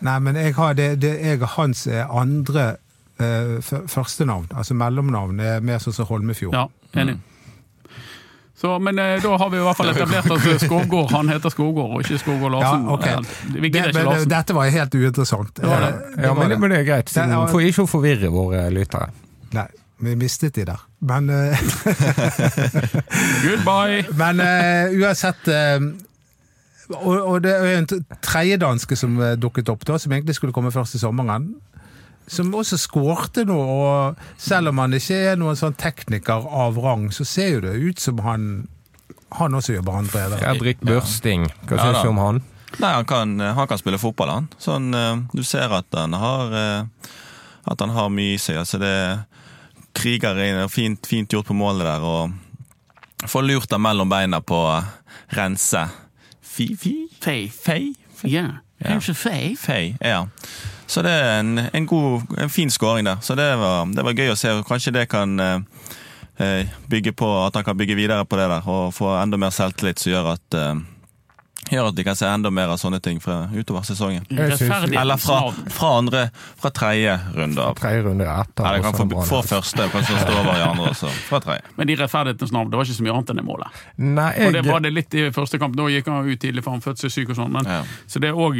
Nei, 0.00 0.18
men 0.20 0.36
jeg 0.40 0.54
har 0.56 0.74
det, 0.78 0.90
det 1.02 1.14
jeg, 1.20 1.40
hans 1.56 1.86
er 1.86 2.06
andre 2.10 2.76
eh, 3.20 3.58
førstenavn. 3.64 4.50
Altså 4.54 4.74
mellomnavn 4.78 5.40
er 5.40 5.60
mer 5.64 5.82
sånn 5.82 5.96
som 5.96 6.08
Holmefjord. 6.10 6.54
Ja, 6.56 6.68
enig. 7.00 7.18
Så, 8.60 8.74
men 8.84 8.98
eh, 9.00 9.14
da 9.22 9.36
har 9.40 9.48
vi 9.50 9.56
i 9.56 9.60
hvert 9.64 9.78
fall 9.78 9.88
etablert 9.88 10.26
at 10.28 10.42
Skogård, 10.42 10.60
Skovgård 10.66 11.12
han 11.14 11.30
heter 11.32 11.52
Skovgård, 11.54 11.94
og 11.96 12.02
ikke 12.04 12.18
Skovgård 12.20 12.52
Larsen. 12.58 12.82
Ja, 12.84 12.96
ok. 12.96 13.06
Eh, 13.06 13.20
Vi 13.54 13.60
Det, 13.70 13.70
ikke 13.70 13.92
men, 13.94 14.04
Larsen. 14.10 14.28
dette 14.28 14.56
var 14.58 14.68
helt 14.74 14.94
uinteressant. 14.98 15.60
Ja, 15.62 15.78
det. 15.80 15.86
Eh, 15.88 16.16
det 16.16 16.26
Ja, 16.26 16.34
men, 16.36 16.48
det. 16.50 16.58
men 16.60 16.70
det 16.74 16.78
er 16.82 16.84
greit, 16.90 17.08
Det 17.14 17.24
ja, 17.32 17.46
for 17.48 17.64
ikke 17.64 17.86
å 17.86 17.88
forvirre 17.88 18.28
våre 18.34 18.66
lyttere. 18.70 19.08
Nei, 19.56 19.64
vi 20.04 20.14
mistet 20.20 20.54
de 20.60 20.66
der. 20.68 20.84
Men, 21.00 21.30
eh, 21.30 21.56
Goodbye! 23.46 24.04
men 24.22 24.40
eh, 24.44 24.92
uansett 25.00 25.48
eh, 25.48 25.80
og, 26.98 27.16
og 27.16 27.42
det 27.44 27.54
er 27.54 27.78
en 27.78 27.88
tredje 28.22 28.58
danske 28.60 28.98
som 28.98 29.18
eh, 29.22 29.36
dukket 29.38 29.70
opp, 29.72 29.84
da, 29.86 29.98
som 30.00 30.12
egentlig 30.12 30.36
skulle 30.38 30.54
komme 30.56 30.72
først 30.74 30.98
i 30.98 31.02
sommeren. 31.02 31.52
Som 32.30 32.52
også 32.54 32.78
skårte 32.78 33.44
nå, 33.48 33.56
og 33.58 34.20
selv 34.38 34.70
om 34.70 34.82
han 34.82 34.94
ikke 34.94 35.18
er 35.32 35.38
noen 35.40 35.58
sånn 35.58 35.74
tekniker 35.78 36.46
av 36.46 36.78
rang, 36.78 37.08
så 37.14 37.26
ser 37.26 37.56
jo 37.56 37.64
det 37.64 37.78
ut 37.78 38.02
som 38.02 38.22
han 38.26 38.52
han 39.38 39.54
også 39.54 39.76
gjør 39.76 39.84
Brann 39.86 40.08
bedre. 40.10 40.38
Fredrik 40.40 40.80
Børsting, 40.82 41.46
hva 41.68 41.76
Ja, 41.78 41.84
syns 41.84 42.02
du 42.02 42.10
om 42.10 42.18
han? 42.18 42.40
Nei, 42.78 42.92
han 42.94 43.06
kan, 43.06 43.34
han 43.40 43.68
kan 43.70 43.78
spille 43.78 43.98
fotball, 43.98 44.30
han. 44.30 44.48
Sånn, 44.58 44.92
eh, 44.94 45.22
du 45.34 45.42
ser 45.46 45.72
at 45.74 45.86
han 45.94 46.14
har 46.18 46.54
eh, 46.54 47.10
At 47.70 47.82
han 47.82 47.92
har 47.94 48.08
mye 48.10 48.34
i 48.34 48.40
seg. 48.40 48.56
Altså 48.62 48.78
det 48.80 48.94
kriger 49.94 50.38
inn, 50.42 50.62
fint, 50.72 51.06
fint 51.06 51.30
gjort 51.30 51.50
på 51.50 51.54
målet 51.54 51.84
der, 51.84 52.02
og 52.02 53.28
får 53.28 53.44
lurt 53.44 53.74
ham 53.74 53.84
mellom 53.84 54.08
beina 54.10 54.40
på 54.40 54.58
rense. 55.36 55.82
Fi, 56.50 56.76
fi? 56.76 56.94
Fei. 57.22 57.40
Fei? 57.64 57.94
Ja. 58.22 58.48
Ja. 58.80 58.88
Kanskje 58.88 59.14
Fei? 59.14 59.56
Fei, 59.60 59.96
ja. 60.00 60.26
Så 60.86 61.02
det 61.02 61.10
er 61.12 61.40
en, 61.40 61.58
en 61.72 61.86
god, 61.86 62.22
en 62.40 62.50
fin 62.50 62.70
skåring 62.70 63.06
der. 63.06 63.20
Så 63.20 63.34
det 63.38 63.46
var, 63.60 63.84
det 63.94 64.04
var 64.04 64.16
gøy 64.16 64.32
å 64.32 64.38
se. 64.38 64.54
Kanskje 64.66 64.94
det 64.96 65.04
kan 65.12 65.36
eh, 65.40 65.60
eh, 66.40 66.72
bygge 66.90 67.12
på 67.12 67.28
at 67.44 67.54
han 67.54 67.66
kan 67.66 67.78
bygge 67.78 67.94
videre 67.98 68.24
på 68.24 68.40
det 68.40 68.48
der 68.50 68.66
og 68.66 68.94
få 68.96 69.12
enda 69.20 69.38
mer 69.38 69.52
selvtillit 69.54 70.00
som 70.00 70.14
gjør 70.14 70.32
at 70.32 70.58
eh, 70.58 70.80
gjør 71.70 71.88
at 71.90 71.98
vi 71.98 72.04
kan 72.06 72.16
se 72.18 72.26
enda 72.28 72.50
mer 72.54 72.72
av 72.74 72.78
sånne 72.82 73.00
ting 73.02 73.20
fra 73.22 73.48
utover 73.54 73.84
sesongen. 73.86 74.26
Jeg 74.30 74.58
Eller 75.00 75.16
fra, 75.20 75.38
fra 75.70 75.90
andre, 75.98 76.24
fra 76.60 76.70
tredje 76.74 77.16
runde 77.36 77.62
av. 77.62 77.76
Tredje 77.78 78.02
runde 78.06 78.26
etter. 78.26 78.64
Nei, 78.66 78.72
det 78.76 78.84
kan 78.84 78.98
få, 78.98 79.24
få 79.28 79.42
første, 79.46 79.88
kanskje 79.94 80.18
stå 80.24 80.36
over 80.40 80.52
i 80.58 80.64
andre 80.66 80.90
også. 80.94 81.12
Fra 81.28 81.40
tredje. 81.44 81.62
Men 81.78 81.92
i 81.92 81.96
rettferdighetens 82.00 82.52
navn, 82.56 82.70
det 82.70 82.80
var 82.80 82.88
ikke 82.88 82.98
så 82.98 83.06
mye 83.06 83.16
annet 83.16 83.32
enn 83.34 83.40
det 83.42 83.46
målet. 83.46 83.80
Nei, 83.96 84.30
Og 84.46 84.52
det 84.56 84.64
var 84.66 84.84
det 84.84 84.92
litt 84.94 85.14
i 85.14 85.26
første 85.34 85.60
kamp. 85.62 85.76
Nå 85.78 85.88
gikk 85.94 86.10
han 86.10 86.28
ut 86.28 86.40
tidlig 86.42 86.64
for 86.66 86.76
han 86.76 86.84
fødselssyk 86.84 87.30
og 87.34 87.40
sånn. 87.40 87.52
Men, 87.58 87.68
Ja. 87.70 87.82
Så 88.10 88.18
det 88.22 88.30
er 88.32 88.38
òg 88.40 88.56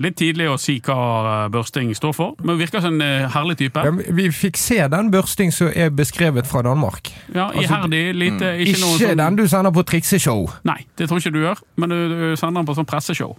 litt 0.00 0.16
tidlig 0.20 0.48
å 0.50 0.56
si 0.60 0.78
hva 0.84 0.96
eh, 1.44 1.48
Børsting 1.54 1.92
står 1.96 2.14
for. 2.16 2.34
Men 2.44 2.58
virker 2.60 2.82
som 2.84 2.96
en 2.96 3.04
eh, 3.04 3.28
herlig 3.34 3.58
type. 3.60 3.84
ja, 3.84 3.92
vi 4.14 4.28
fikk 4.34 4.58
se 4.60 4.80
den 4.90 5.10
børsting 5.12 5.52
som 5.54 5.70
er 5.74 5.90
beskrevet 5.94 6.46
fra 6.48 6.62
Danmark. 6.66 7.10
Ja, 7.34 7.50
Iherdig, 7.52 8.14
lite 8.14 8.54
Ikke, 8.64 8.80
noe 8.80 8.94
Altså, 8.94 9.04
Ikke 9.04 9.10
sånn 9.10 9.22
den 9.22 9.36
du 9.38 9.44
sender 9.50 9.74
på 9.74 9.84
trikseshow. 9.88 10.44
Nei, 10.68 10.78
det 10.98 11.08
tror 11.08 11.20
jeg 11.20 11.26
ikke 11.26 11.34
du 11.38 11.42
gjør, 11.44 11.62
men 11.76 11.92
du, 11.92 11.98
du 12.10 12.36
sender 12.36 12.60
han 12.62 12.68
på 12.68 12.76
sånn 12.78 12.88
presseshow. 12.88 13.36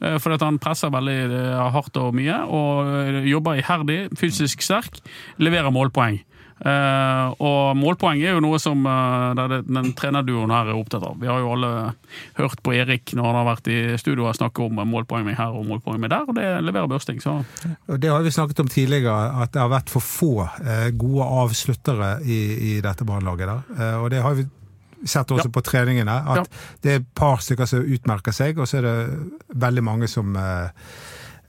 Eh, 0.00 0.18
Fordi 0.18 0.38
at 0.38 0.46
han 0.46 0.60
presser 0.62 0.92
veldig 0.94 1.18
eh, 1.30 1.64
hardt 1.74 1.98
og 2.00 2.14
mye, 2.16 2.38
og 2.46 2.92
eh, 3.00 3.24
jobber 3.30 3.60
iherdig, 3.60 4.04
fysisk 4.20 4.64
sterk, 4.64 5.02
leverer 5.42 5.74
målpoeng. 5.74 6.22
Uh, 6.54 7.34
og 7.42 7.74
målpoeng 7.76 8.20
er 8.22 8.36
jo 8.36 8.42
noe 8.44 8.60
som 8.62 8.86
uh, 8.86 9.34
det, 9.34 9.64
den 9.66 9.88
trenerduoen 9.98 10.52
her 10.54 10.70
er 10.70 10.78
opptatt 10.78 11.02
av. 11.04 11.16
Vi 11.20 11.26
har 11.28 11.42
jo 11.42 11.50
alle 11.50 11.70
hørt 12.38 12.62
på 12.64 12.76
Erik 12.78 13.10
når 13.18 13.26
han 13.26 13.38
har 13.40 13.48
vært 13.48 13.70
i 13.74 13.78
studio 14.00 14.28
og 14.30 14.38
snakket 14.38 14.62
om 14.70 14.78
målpoeng 14.88 15.26
her 15.34 15.50
og 15.50 15.66
målpoeng 15.68 16.06
der, 16.06 16.22
og 16.22 16.38
det 16.38 16.46
leverer 16.62 16.88
Børsting. 16.88 17.18
Så 17.20 17.40
Det 17.90 18.08
har 18.08 18.22
vi 18.22 18.32
snakket 18.32 18.62
om 18.62 18.70
tidligere, 18.70 19.16
at 19.42 19.52
det 19.52 19.60
har 19.60 19.74
vært 19.74 19.92
for 19.92 20.06
få 20.06 20.32
uh, 20.46 20.88
gode 20.94 21.26
avsluttere 21.42 22.16
i, 22.22 22.40
i 22.70 22.72
dette 22.86 23.04
brannlaget. 23.04 23.50
der. 23.50 23.98
Og 23.98 24.08
det 24.14 24.22
har 24.22 24.38
vi 24.38 24.46
sett 25.04 25.30
også 25.30 25.46
Ja. 25.46 25.50
på 25.50 25.62
treningene, 25.62 26.14
at 26.26 26.36
Ja. 26.36 26.44
det 26.82 26.90
er 26.92 26.96
et 26.96 27.14
par 27.14 27.36
stykker 27.38 27.66
som 27.66 27.80
utmerker 27.84 28.32
seg, 28.32 28.58
og 28.58 28.66
så 28.66 28.78
er 28.78 28.82
det 28.82 29.30
veldig 29.54 29.82
mange 29.84 30.08
som 30.08 30.34
eh, 30.36 30.68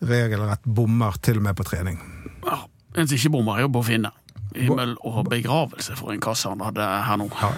regelrett 0.05 0.63
bommer 0.65 1.15
til 1.21 1.38
og 1.38 1.43
med 1.43 1.55
på 1.55 1.63
trening. 1.67 2.00
ja, 2.45 2.59
en 2.95 3.07
som 3.07 3.17
ikke 3.17 3.31
bommer, 3.31 3.57
er 3.57 3.62
jo 3.62 3.69
på 3.69 3.81
å 3.83 3.85
finne. 3.85 4.12
Himmel 4.55 4.95
og 5.03 5.25
begravelse 5.27 5.97
for 5.97 6.13
en 6.13 6.19
kasse 6.24 6.47
han 6.47 6.59
hadde 6.63 6.79
her 6.79 7.17
nå. 7.17 7.29
Ja, 7.41 7.51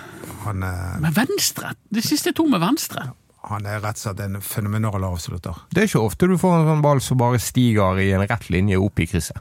han, 0.45 0.63
eh, 0.63 0.99
Med 0.99 1.13
venstre! 1.13 1.73
De 1.93 2.01
siste 2.01 2.33
to 2.33 2.47
med 2.47 2.59
venstre. 2.61 3.11
han 3.47 3.65
er 3.65 3.79
rett 3.79 3.95
og 3.95 4.15
slett 4.15 4.19
en 4.19 4.41
fenomenal 4.41 5.03
avslutter. 5.03 5.55
Det 5.71 5.83
er 5.83 5.87
ikke 5.87 6.03
ofte 6.05 6.27
du 6.27 6.37
får 6.37 6.55
en 6.61 6.65
sånn 6.67 6.81
ball 6.81 6.99
som 6.99 7.17
bare 7.17 7.37
stiger 7.39 7.97
i 7.99 8.11
en 8.11 8.27
rett 8.27 8.49
linje 8.49 8.75
opp 8.77 8.99
i 8.99 9.05
krysset. 9.05 9.37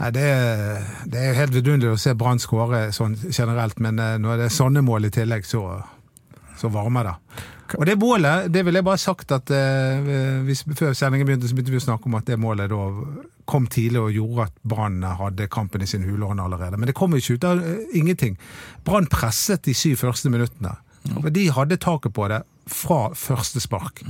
Nei, 0.00 0.10
det, 0.16 0.26
det 1.12 1.20
er 1.20 1.36
helt 1.36 1.52
vidunderlig 1.52 1.92
å 1.92 2.00
se 2.00 2.14
Brann 2.16 2.40
skåre 2.40 2.86
sånn 2.96 3.18
generelt, 3.28 3.80
men 3.84 4.00
eh, 4.00 4.16
når 4.22 4.40
det 4.40 4.46
er 4.48 4.54
sånne 4.54 4.82
mål 4.84 5.10
i 5.10 5.12
tillegg, 5.12 5.44
så, 5.44 5.64
så 6.56 6.70
varmer 6.72 7.10
det. 7.10 7.16
Og 7.78 7.84
det 7.86 7.98
målet, 8.00 8.48
det 8.50 8.64
ville 8.66 8.80
jeg 8.80 8.86
bare 8.86 9.00
sagt 9.00 9.30
at 9.34 9.50
eh, 9.54 10.40
hvis, 10.46 10.64
Før 10.78 10.96
sendingen 10.96 11.28
begynte, 11.28 11.50
så 11.50 11.54
begynte 11.54 11.74
vi 11.74 11.82
å 11.82 11.84
snakke 11.84 12.08
om 12.10 12.16
at 12.18 12.26
det 12.26 12.40
målet 12.40 12.72
da 12.72 12.80
kom 13.50 13.66
tidlig 13.70 14.00
og 14.00 14.14
gjorde 14.14 14.48
at 14.48 14.56
Brann 14.72 15.04
hadde 15.20 15.50
kampen 15.52 15.84
i 15.84 15.88
sin 15.90 16.06
hulehånd 16.06 16.42
allerede. 16.42 16.78
Men 16.78 16.90
det 16.90 16.96
kom 16.98 17.14
jo 17.14 17.22
ikke 17.22 17.36
ut 17.36 17.46
av 17.46 17.62
uh, 17.62 17.94
ingenting. 17.98 18.36
Brann 18.86 19.08
presset 19.10 19.64
de 19.66 19.74
syv 19.76 20.00
første 20.04 20.30
minuttene. 20.30 20.76
for 21.12 21.30
de 21.34 21.48
hadde 21.50 21.80
taket 21.80 22.14
på 22.14 22.28
det 22.30 22.42
fra 22.70 23.08
første 23.14 23.60
spark. 23.60 24.04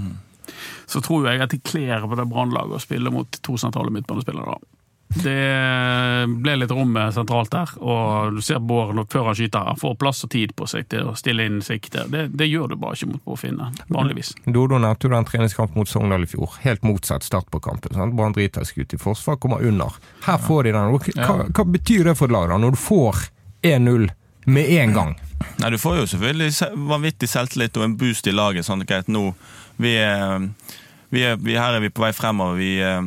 så 0.86 1.00
tror 1.00 1.28
jeg 1.28 1.40
at 1.40 1.50
det 1.50 1.62
kler 1.62 2.04
på 2.04 2.16
det 2.18 2.28
Brann-laget 2.28 2.76
å 2.76 2.82
spille 2.82 3.10
mot 3.10 3.40
to 3.42 3.56
sentrale 3.56 3.92
midtbanespillere. 3.94 4.56
da. 4.56 4.79
Det 5.10 6.28
ble 6.42 6.52
litt 6.60 6.70
rom 6.70 6.94
sentralt 7.12 7.50
der, 7.50 7.70
og 7.82 8.36
du 8.36 8.40
ser 8.46 8.60
Bård 8.62 8.94
før 9.10 9.24
han 9.30 9.34
skyter. 9.38 9.64
Han 9.66 9.78
får 9.80 9.96
plass 9.98 10.22
og 10.26 10.30
tid 10.30 10.52
på 10.56 10.68
seg 10.70 10.86
til 10.92 11.08
å 11.10 11.14
stille 11.18 11.46
inn 11.50 11.58
sikte. 11.66 12.04
Det, 12.12 12.28
det 12.38 12.46
gjør 12.46 12.70
du 12.72 12.76
bare 12.80 12.94
ikke 12.94 13.08
mot 13.10 13.24
Bofinne, 13.26 13.72
vanligvis. 13.90 14.30
Dodo 14.46 14.78
nevnte 14.78 15.08
jo 15.08 15.14
den 15.16 15.26
treningskampen 15.26 15.80
mot 15.80 15.90
Sogndal 15.90 16.26
i 16.26 16.30
fjor. 16.30 16.54
Helt 16.62 16.86
motsatt 16.86 17.26
start 17.26 17.50
på 17.50 17.58
kampen. 17.64 17.96
sant? 17.98 18.14
Brann 18.14 18.36
driter 18.36 18.64
seg 18.68 18.84
ut 18.84 18.94
i 18.94 19.00
forsvar, 19.02 19.40
kommer 19.42 19.66
under. 19.66 19.98
Her 20.28 20.38
får 20.46 20.68
de 20.70 20.76
den. 20.78 20.94
Hva, 21.18 21.36
hva 21.50 21.66
betyr 21.74 22.10
det 22.12 22.16
for 22.20 22.30
et 22.30 22.36
lag, 22.38 22.48
da, 22.54 22.60
når 22.62 22.78
du 22.78 22.80
får 22.86 23.24
1-0 23.66 24.08
med 24.46 24.74
en 24.78 24.94
gang? 24.96 25.16
Nei, 25.60 25.70
Du 25.74 25.78
får 25.80 25.98
jo 26.02 26.06
selvfølgelig 26.14 26.52
se- 26.54 26.70
vanvittig 26.76 27.28
selvtillit 27.28 27.76
og 27.80 27.84
en 27.88 27.96
boost 28.00 28.26
i 28.30 28.32
laget. 28.36 28.64
sånn 28.68 28.86
greit, 28.86 29.08
nå 29.08 29.32
vi 29.80 29.94
er, 29.96 30.46
vi 31.10 31.22
er, 31.24 31.36
vi, 31.40 31.54
Her 31.56 31.78
er 31.78 31.80
vi 31.80 31.88
på 31.90 32.02
vei 32.04 32.12
fremover. 32.12 32.56
Vi 32.60 32.74
eh, 32.84 33.00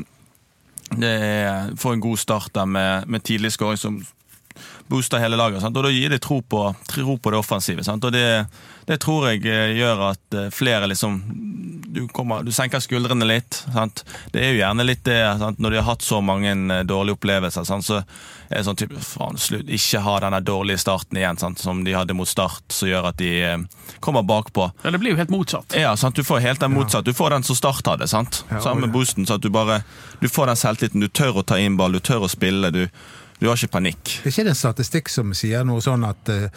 det 1.00 1.80
får 1.80 1.94
en 1.94 2.04
god 2.04 2.20
start 2.20 2.54
der 2.54 2.66
med, 2.66 3.08
med 3.08 3.24
tidlig 3.24 3.54
skåring 3.56 3.78
som 3.78 4.02
booster 4.88 5.18
hele 5.20 5.38
laget. 5.40 5.62
Sant? 5.62 5.78
Og 5.78 5.86
Da 5.86 5.92
gir 5.92 6.12
det 6.14 6.22
tro 6.24 6.42
på, 6.42 6.68
tro 6.90 7.18
på 7.18 7.34
det 7.34 7.40
offensive. 7.40 7.84
Sant? 7.86 8.04
Og 8.06 8.14
det, 8.14 8.46
det 8.90 9.00
tror 9.02 9.30
jeg 9.32 9.46
eh, 9.50 9.76
gjør 9.80 10.10
at 10.12 10.38
eh, 10.38 10.52
flere 10.54 10.90
liksom 10.92 11.22
Du, 11.94 12.08
kommer, 12.10 12.42
du 12.42 12.52
senker 12.52 12.82
skuldrene 12.82 13.26
litt. 13.28 13.64
Sant? 13.74 14.04
Det 14.34 14.42
er 14.42 14.54
jo 14.54 14.62
gjerne 14.64 14.86
litt 14.86 15.04
det? 15.06 15.20
Når 15.58 15.70
de 15.70 15.78
har 15.78 15.92
hatt 15.92 16.06
så 16.06 16.22
mange 16.26 16.54
eh, 16.54 16.86
dårlige 16.90 17.20
opplevelser, 17.20 17.70
så 17.70 18.02
sånn 18.62 18.76
type 18.78 19.00
faen, 19.02 19.38
slutt, 19.42 19.66
Ikke 19.74 20.00
ha 20.06 20.20
denne 20.20 20.40
dårlige 20.46 20.78
starten 20.84 21.18
igjen, 21.18 21.38
sant? 21.42 21.60
som 21.60 21.82
de 21.84 21.94
hadde 21.96 22.14
mot 22.14 22.28
Start, 22.30 22.64
som 22.70 22.88
gjør 22.90 23.08
at 23.10 23.18
de 23.18 23.32
eh, 23.42 23.58
kommer 24.00 24.22
bakpå. 24.24 24.70
Ja, 24.84 24.92
Det 24.92 25.00
blir 25.02 25.12
jo 25.16 25.18
helt 25.18 25.34
motsatt. 25.34 25.74
Ja, 25.80 25.96
sant? 25.96 26.16
Du 26.16 26.24
får 26.24 26.40
helt 26.46 26.60
den 26.60 26.74
motsatt. 26.74 27.06
Du 27.06 27.14
får 27.14 27.30
den 27.34 27.44
som 27.44 27.56
Start 27.56 27.86
hadde. 27.88 28.08
sant? 28.08 28.44
Ja, 28.52 28.60
Samme 28.62 28.84
og- 28.88 28.94
boosten, 28.94 29.26
så 29.26 29.36
at 29.36 29.42
du 29.42 29.50
bare 29.50 29.84
Du 30.22 30.28
får 30.30 30.46
den 30.48 30.56
selvtilliten. 30.56 31.00
Du 31.02 31.08
tør 31.08 31.42
å 31.42 31.46
ta 31.46 31.58
inn 31.58 31.78
ball, 31.78 31.92
du 31.92 32.00
tør 32.00 32.24
å 32.28 32.30
spille. 32.30 32.72
Du, 32.72 32.88
du 33.40 33.48
har 33.48 33.56
ikke 33.56 33.72
panikk. 33.80 34.04
Det 34.24 34.30
er 34.30 34.36
ikke 34.44 34.50
en 34.50 34.56
statistikk 34.56 35.10
som 35.10 35.34
sier 35.34 35.64
noe 35.66 35.82
sånn 35.82 36.06
at 36.08 36.30
eh, 36.30 36.48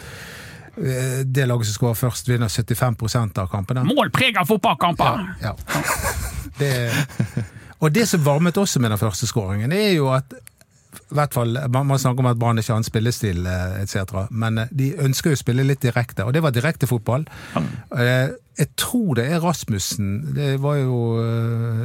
det 1.25 1.47
laget 1.47 1.65
som 1.71 1.73
skårer 1.73 1.95
først, 1.97 2.27
vinner 2.29 2.47
75% 2.53 3.39
av 3.41 3.47
kampene. 3.49 3.83
Mål 3.83 4.11
preger 4.13 4.45
fotballkamper! 4.45 5.23
Ja. 5.41 5.55
Det, 6.57 6.89
og 7.79 7.91
det 7.93 8.07
som 8.09 8.23
varmet 8.25 8.57
også 8.57 8.79
med 8.81 8.89
den 8.89 8.97
første 8.97 9.27
skåringen, 9.29 9.71
er 9.71 9.91
jo 9.93 10.07
at 10.09 10.31
hvert 11.09 11.33
fall, 11.33 11.57
Man 11.69 11.87
man 11.87 11.99
snakker 11.99 12.19
om 12.19 12.31
at 12.31 12.39
Brann 12.39 12.59
ikke 12.59 12.73
har 12.73 12.81
en 12.81 12.87
spillestil 12.87 13.45
eh, 13.47 13.81
etc., 13.83 14.27
men 14.31 14.57
eh, 14.63 14.73
de 14.75 14.91
ønsker 15.07 15.31
jo 15.31 15.37
å 15.37 15.43
spille 15.43 15.65
litt 15.67 15.81
direkte, 15.83 16.25
og 16.25 16.35
det 16.35 16.43
var 16.43 16.55
direkte 16.55 16.89
fotball. 16.89 17.25
Eh, 17.95 18.35
Jeg 18.57 18.71
tror 18.73 19.13
det 19.19 19.27
er 19.29 19.43
Rasmussen 19.43 20.33
det 20.33 20.55
var 20.63 20.79
jo 20.79 20.95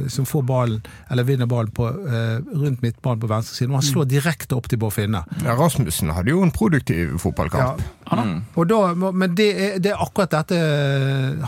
som 0.09 0.25
får 0.25 0.41
ballen, 0.49 0.79
eller 1.13 1.27
vinner 1.27 1.45
ballen 1.45 1.69
på, 1.69 1.85
rundt 1.85 2.81
midtbanen 2.81 3.21
på 3.21 3.29
venstresiden, 3.29 3.75
og 3.75 3.77
han 3.77 3.85
slår 3.85 4.07
direkte 4.09 4.57
opp 4.57 4.71
til 4.71 4.81
Bård. 4.81 4.97
Ja, 4.97 5.53
Rasmussen 5.53 6.09
hadde 6.09 6.33
jo 6.33 6.41
en 6.41 6.49
produktiv 6.49 7.13
fotballkamp. 7.21 7.83
Ja. 8.09 8.25
Og 8.57 8.65
da, 8.71 8.81
men 8.97 9.37
det 9.37 9.49
er, 9.53 9.77
det 9.77 9.93
er 9.93 10.01
akkurat 10.01 10.33
dette 10.33 10.57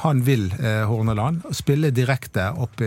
han 0.06 0.22
vil, 0.28 0.52
Horneland. 0.86 1.42
Spille 1.58 1.90
direkte 1.90 2.52
opp 2.54 2.78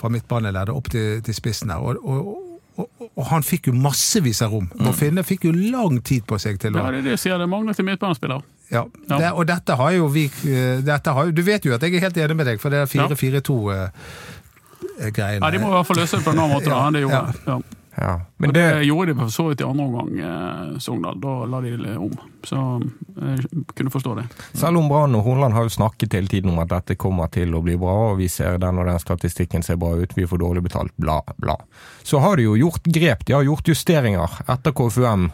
fra 0.00 0.08
midtbaneleddet 0.08 0.72
opp 0.72 0.88
til, 0.88 1.20
til 1.20 1.36
spissen 1.36 1.68
her. 1.68 1.84
Og, 1.84 2.00
og, 2.00 2.47
og, 2.78 2.86
og 3.08 3.24
han 3.32 3.42
fikk 3.42 3.66
jo 3.70 3.74
massevis 3.74 4.38
av 4.46 4.52
rom. 4.54 4.68
og 4.78 4.94
Finne 4.94 5.22
fikk 5.26 5.44
jo 5.48 5.52
lang 5.52 5.98
tid 6.06 6.22
på 6.28 6.38
seg 6.38 6.58
til 6.62 6.76
å 6.76 6.78
Ja, 6.84 6.90
det 6.94 6.98
er 7.00 7.04
det 7.08 7.12
jeg 7.16 7.22
sier. 7.24 7.38
Det 7.42 7.48
mangler 7.50 7.74
til 7.74 7.84
midtbanespiller. 7.88 8.40
ja, 8.70 8.84
Ja. 9.08 9.16
Det, 9.18 9.32
Og 9.32 9.46
dette 9.48 9.72
har 9.80 9.90
jo 9.96 10.06
vi 10.12 10.24
eh, 10.46 10.86
har, 10.86 11.32
Du 11.32 11.42
vet 11.42 11.64
jo 11.64 11.74
at 11.74 11.82
jeg 11.82 11.94
er 11.94 12.00
helt 12.06 12.16
enig 12.16 12.36
med 12.36 12.46
deg, 12.46 12.60
for 12.60 12.70
det 12.70 12.78
er 12.84 12.86
4-4-2-greiene. 12.86 15.44
Ja, 15.44 15.50
De 15.50 15.58
må 15.58 15.66
i 15.68 15.70
hvert 15.76 15.86
fall 15.90 15.96
løse 16.02 16.16
det 16.16 16.24
på 16.24 16.30
en 16.30 16.38
annen 16.38 16.54
måte 16.54 16.70
da, 16.70 16.78
enn 16.86 16.92
det 16.94 17.00
gjorde. 17.06 17.32
Ja. 17.46 17.58
Ja. 18.00 18.14
Og 18.14 18.40
Men 18.44 18.52
det, 18.54 18.62
det, 18.62 18.84
gjorde 18.86 19.12
de 19.12 19.18
for 19.18 19.32
så 19.34 19.44
vidt 19.48 19.60
i 19.60 19.66
andre 19.66 19.84
omgang, 19.84 20.18
eh, 20.22 20.78
Sogndal. 20.78 21.18
Da 21.20 21.32
la 21.50 21.60
de 21.64 21.72
det 21.80 21.96
om. 21.98 22.12
Så 22.46 22.60
jeg 23.18 23.64
kunne 23.74 23.90
forstå 23.90 24.14
det. 24.14 24.26
selv 24.52 24.78
om 24.78 24.88
Brann 24.88 25.16
og 25.18 25.24
Hornland 25.26 25.54
har 25.54 25.66
jo 25.66 25.74
snakket 25.74 26.14
hele 26.14 26.30
tiden 26.30 26.52
om 26.52 26.60
at 26.62 26.70
dette 26.70 26.94
kommer 26.94 27.26
til 27.34 27.54
å 27.54 27.62
bli 27.64 27.74
bra, 27.76 27.96
og 28.12 28.20
vi 28.20 28.28
ser 28.30 28.60
den 28.62 28.78
og 28.78 28.86
den 28.86 29.02
statistikken 29.02 29.66
ser 29.66 29.80
bra 29.80 29.96
ut, 29.98 30.14
vi 30.16 30.26
får 30.26 30.38
dårlig 30.38 30.62
betalt, 30.68 30.94
bla, 30.96 31.20
bla. 31.36 31.58
Så 32.02 32.22
har 32.22 32.38
de 32.38 32.46
jo 32.46 32.54
gjort 32.56 32.86
grep, 32.86 33.26
de 33.26 33.34
har 33.34 33.42
gjort 33.42 33.68
justeringer. 33.68 34.38
Etter 34.46 34.72
KFUM 34.72 35.30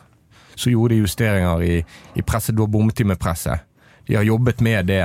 så 0.55 0.71
gjorde 0.71 0.95
de 0.95 1.03
justeringer 1.05 1.63
i, 1.63 1.77
i 2.15 2.23
presset, 2.23 2.57
da 2.57 2.67
bommet 2.67 2.97
de 2.97 3.05
med 3.05 3.21
presset. 3.21 3.69
De 4.07 4.17
har 4.17 4.25
jobbet 4.25 4.61
med 4.65 4.89
det 4.89 5.05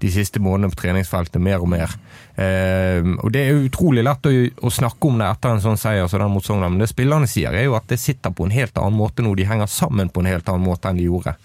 de 0.00 0.10
siste 0.12 0.40
månedene 0.42 0.72
på 0.74 0.80
treningsfeltet, 0.82 1.40
mer 1.42 1.62
og 1.62 1.68
mer. 1.72 1.92
Eh, 2.40 3.04
og 3.20 3.30
Det 3.32 3.42
er 3.46 3.62
utrolig 3.66 4.04
lett 4.06 4.26
å, 4.26 4.32
å 4.66 4.72
snakke 4.72 5.08
om 5.10 5.18
det 5.20 5.28
etter 5.28 5.54
en 5.54 5.64
sånn 5.64 5.80
seier 5.80 6.08
som 6.08 6.22
den 6.22 6.32
mot 6.32 6.44
Sogndal, 6.44 6.72
men 6.72 6.82
det 6.82 6.90
spillerne 6.92 7.28
sier 7.30 7.52
er 7.56 7.66
jo 7.68 7.76
at 7.78 7.88
det 7.90 8.00
sitter 8.00 8.32
på 8.32 8.46
en 8.48 8.54
helt 8.54 8.78
annen 8.80 8.96
måte 8.98 9.24
nå. 9.24 9.34
De 9.38 9.46
henger 9.48 9.68
sammen 9.70 10.08
på 10.12 10.22
en 10.24 10.30
helt 10.32 10.48
annen 10.48 10.64
måte 10.66 10.88
enn 10.90 11.00
de 11.00 11.08
gjorde. 11.08 11.36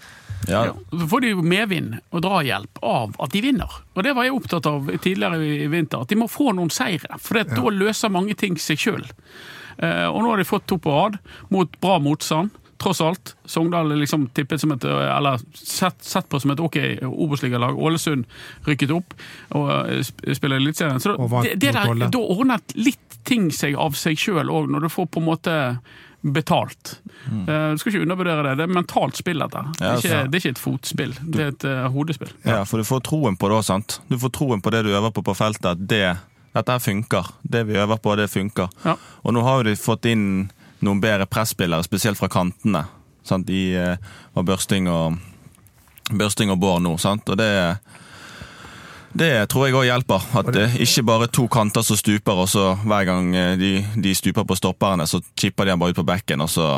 Ja, 0.46 0.66
Ja. 0.68 0.74
Så 0.92 1.06
får 1.10 1.20
de 1.24 1.30
jo 1.32 1.42
medvind 1.42 1.96
og 2.14 2.22
drahjelp 2.22 2.78
av 2.84 3.16
at 3.24 3.32
de 3.32 3.40
vinner. 3.42 3.72
Og 3.96 4.04
det 4.04 4.12
var 4.14 4.26
jeg 4.28 4.36
opptatt 4.36 4.66
av 4.70 4.90
tidligere 5.02 5.40
i 5.42 5.66
vinter, 5.72 6.04
at 6.04 6.12
de 6.12 6.18
må 6.20 6.28
få 6.30 6.52
noen 6.54 6.70
seire. 6.70 7.16
For 7.18 7.40
det, 7.40 7.48
da 7.56 7.72
løser 7.72 8.12
mange 8.12 8.36
ting 8.38 8.54
seg 8.60 8.78
sjøl. 8.78 9.02
Og 9.80 10.20
nå 10.22 10.30
har 10.30 10.38
de 10.40 10.46
fått 10.48 10.68
to 10.70 10.78
på 10.80 10.92
rad 10.92 11.18
mot 11.50 11.72
bra 11.82 11.96
motstand. 12.04 12.52
Tross 12.78 13.00
alt. 13.00 13.34
Sogndal 13.48 13.92
er 13.94 14.00
liksom 14.02 14.26
tippet 14.36 14.60
som 14.60 14.74
et, 14.74 14.84
eller 14.84 15.40
sett, 15.56 15.96
sett 16.04 16.28
på 16.28 16.40
som 16.42 16.52
et 16.52 16.60
ok 16.60 16.76
Obos-ligalag. 17.08 17.78
Ålesund 17.78 18.26
rykket 18.68 18.92
opp 18.92 19.14
og 19.56 19.70
eh, 19.86 20.02
sp- 20.04 20.34
spiller 20.36 20.60
Eliteserien. 20.60 21.00
Så 21.00 21.14
det, 21.16 21.54
det 21.62 21.72
der, 21.72 21.94
da 22.12 22.20
ordnet 22.20 22.76
litt 22.76 23.20
ting 23.26 23.48
seg 23.54 23.74
av 23.80 23.96
seg 23.98 24.20
sjøl 24.20 24.52
òg, 24.52 24.68
når 24.70 24.86
du 24.86 24.92
får 24.92 25.08
på 25.08 25.22
en 25.22 25.26
måte 25.30 25.54
betalt. 26.26 27.00
Mm. 27.30 27.44
Du 27.46 27.78
skal 27.78 27.92
ikke 27.92 28.02
undervurdere 28.02 28.42
det. 28.48 28.54
Det 28.58 28.64
er 28.66 28.72
mentalt 28.74 29.18
spill, 29.18 29.38
dette. 29.42 29.60
Det 29.78 29.84
er 29.86 29.98
ikke, 30.00 30.12
altså. 30.12 30.22
det 30.30 30.38
er 30.38 30.42
ikke 30.42 30.54
et 30.54 30.62
fotspill, 30.62 31.12
det 31.22 31.42
er 31.44 31.52
et 31.52 31.66
uh, 31.68 31.84
hodespill. 31.94 32.32
Ja, 32.46 32.60
for 32.66 32.82
du 32.82 32.86
får 32.88 33.04
troen 33.06 33.36
på 33.38 33.50
det 33.50 33.58
òg, 33.60 33.66
sant. 33.66 34.00
Du 34.10 34.16
får 34.18 34.32
troen 34.34 34.62
på 34.64 34.72
det 34.74 34.84
du 34.86 34.90
øver 34.94 35.12
på 35.14 35.22
på 35.26 35.34
feltet, 35.38 35.68
at 35.76 35.84
det, 35.90 36.16
dette 36.56 36.76
her 36.76 36.82
funker. 36.82 37.30
Det 37.46 37.62
vi 37.68 37.78
øver 37.78 38.00
på, 38.02 38.16
det 38.18 38.26
funker. 38.32 38.72
Ja. 38.84 38.96
Og 39.22 39.36
nå 39.36 39.44
har 39.46 39.60
jo 39.62 39.68
de 39.70 39.76
fått 39.78 40.08
inn 40.10 40.26
noen 40.86 41.02
bedre 41.02 41.26
presspillere, 41.30 41.84
spesielt 41.86 42.18
fra 42.18 42.30
kantene. 42.32 42.86
Sant? 43.26 43.50
I 43.50 43.74
eh, 43.76 44.10
var 44.36 44.46
Børsting 44.46 44.88
og 44.90 45.18
Børsting 46.14 46.52
og 46.54 46.60
Bård 46.62 46.84
nå, 46.84 46.96
sant. 47.02 47.28
Og 47.28 47.38
det 47.40 47.50
det 49.16 49.30
tror 49.48 49.64
jeg 49.64 49.76
òg 49.78 49.86
hjelper. 49.88 50.24
At 50.36 50.50
det 50.52 50.66
ikke 50.84 51.06
bare 51.08 51.28
to 51.32 51.46
kanter 51.48 51.84
som 51.86 51.96
stuper, 51.96 52.36
og 52.36 52.50
så 52.52 52.74
hver 52.84 53.06
gang 53.08 53.30
eh, 53.36 53.54
de, 53.60 53.72
de 53.96 54.12
stuper 54.14 54.44
på 54.44 54.58
stopperne, 54.58 55.06
så 55.08 55.22
chipper 55.38 55.64
de 55.64 55.72
den 55.72 55.80
bare 55.80 55.96
ut 55.96 56.00
på 56.02 56.06
bekken, 56.06 56.44
og 56.44 56.52
så 56.52 56.68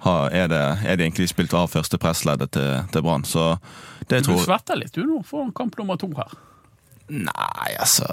har, 0.00 0.30
er, 0.30 0.48
det, 0.48 0.62
er 0.84 0.96
de 0.96 1.04
egentlig 1.04 1.28
spilt 1.30 1.54
av 1.54 1.68
første 1.70 1.98
pressleddet 2.00 2.52
til, 2.56 2.70
til 2.92 3.04
Brann. 3.04 3.26
Så 3.28 3.52
det 4.08 4.24
Du 4.24 4.32
tror 4.32 4.44
svetter 4.46 4.80
litt 4.80 4.96
du 4.96 5.04
nå 5.04 5.20
for 5.26 5.50
kamp 5.56 5.76
nummer 5.78 6.00
to 6.00 6.10
her. 6.16 6.32
Nei, 7.10 7.70
altså 7.78 8.06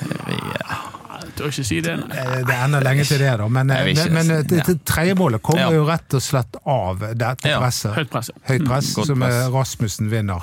vi, 0.00 0.38
eh, 0.38 0.74
Jeg 1.20 1.32
tør 1.38 1.50
ikke 1.52 1.64
si 1.68 1.80
det. 1.84 1.96
Nei. 2.00 2.16
Eh, 2.18 2.44
Det 2.46 2.54
er 2.54 2.64
enda 2.64 2.80
lenge 2.80 3.04
til 3.08 3.18
det, 3.20 3.32
da. 3.38 3.48
Men, 3.48 3.68
Jeg 3.68 3.84
men, 3.84 3.96
ikke 3.96 4.12
men 4.16 4.28
det, 4.48 4.62
det 4.66 4.76
tredje 4.88 5.14
målet 5.18 5.42
kommer 5.42 5.60
Ja. 5.66 5.70
jo 5.76 5.84
rett 5.88 6.14
og 6.14 6.22
slett 6.24 6.56
av 6.66 6.98
dette 7.14 7.42
presset. 7.58 7.94
Høyt 7.98 8.10
press. 8.10 8.30
ja. 8.34 8.40
Høyt 8.54 8.66
press, 8.68 8.92
mm, 8.96 9.04
som 9.10 9.20
press. 9.26 9.34
eh, 9.34 9.50
Rasmussen 9.52 10.10
vinner. 10.10 10.42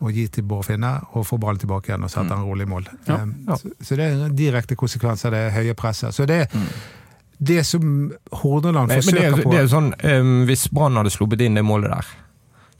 Og 0.00 0.12
gir 0.16 0.28
til 0.32 0.42
Bård 0.48 0.64
Finne, 0.64 0.94
og 1.12 1.26
får 1.28 1.38
ballen 1.42 1.58
tilbake 1.60 1.90
igjen 1.90 2.04
og 2.04 2.10
setter 2.10 2.32
en 2.38 2.46
rolig 2.48 2.66
mål. 2.68 2.86
Ja. 3.06 3.18
Eh, 3.20 3.56
Så, 3.56 3.70
så 3.82 3.96
det 3.96 4.06
er 4.06 4.24
en 4.26 4.36
direkte 4.36 4.76
konsekvens 4.76 5.24
av 5.26 5.32
det 5.32 5.52
høye 5.52 5.74
presset. 5.74 6.14
Så 6.16 6.24
det, 6.26 6.46
det 7.38 7.66
som 7.66 8.12
Hordaland 8.32 8.88
Men, 8.88 9.02
men 9.04 9.14
det, 9.14 9.24
er, 9.24 9.30
forsøker 9.30 9.42
på 9.44 9.50
det 9.52 9.58
er 9.58 9.62
jo 9.66 9.72
sånn, 9.74 9.90
um, 10.20 10.46
Hvis 10.46 10.68
Brann 10.72 10.96
hadde 10.96 11.10
sluppet 11.12 11.40
inn 11.44 11.54
det 11.54 11.64
målet 11.64 11.90
der, 11.90 12.06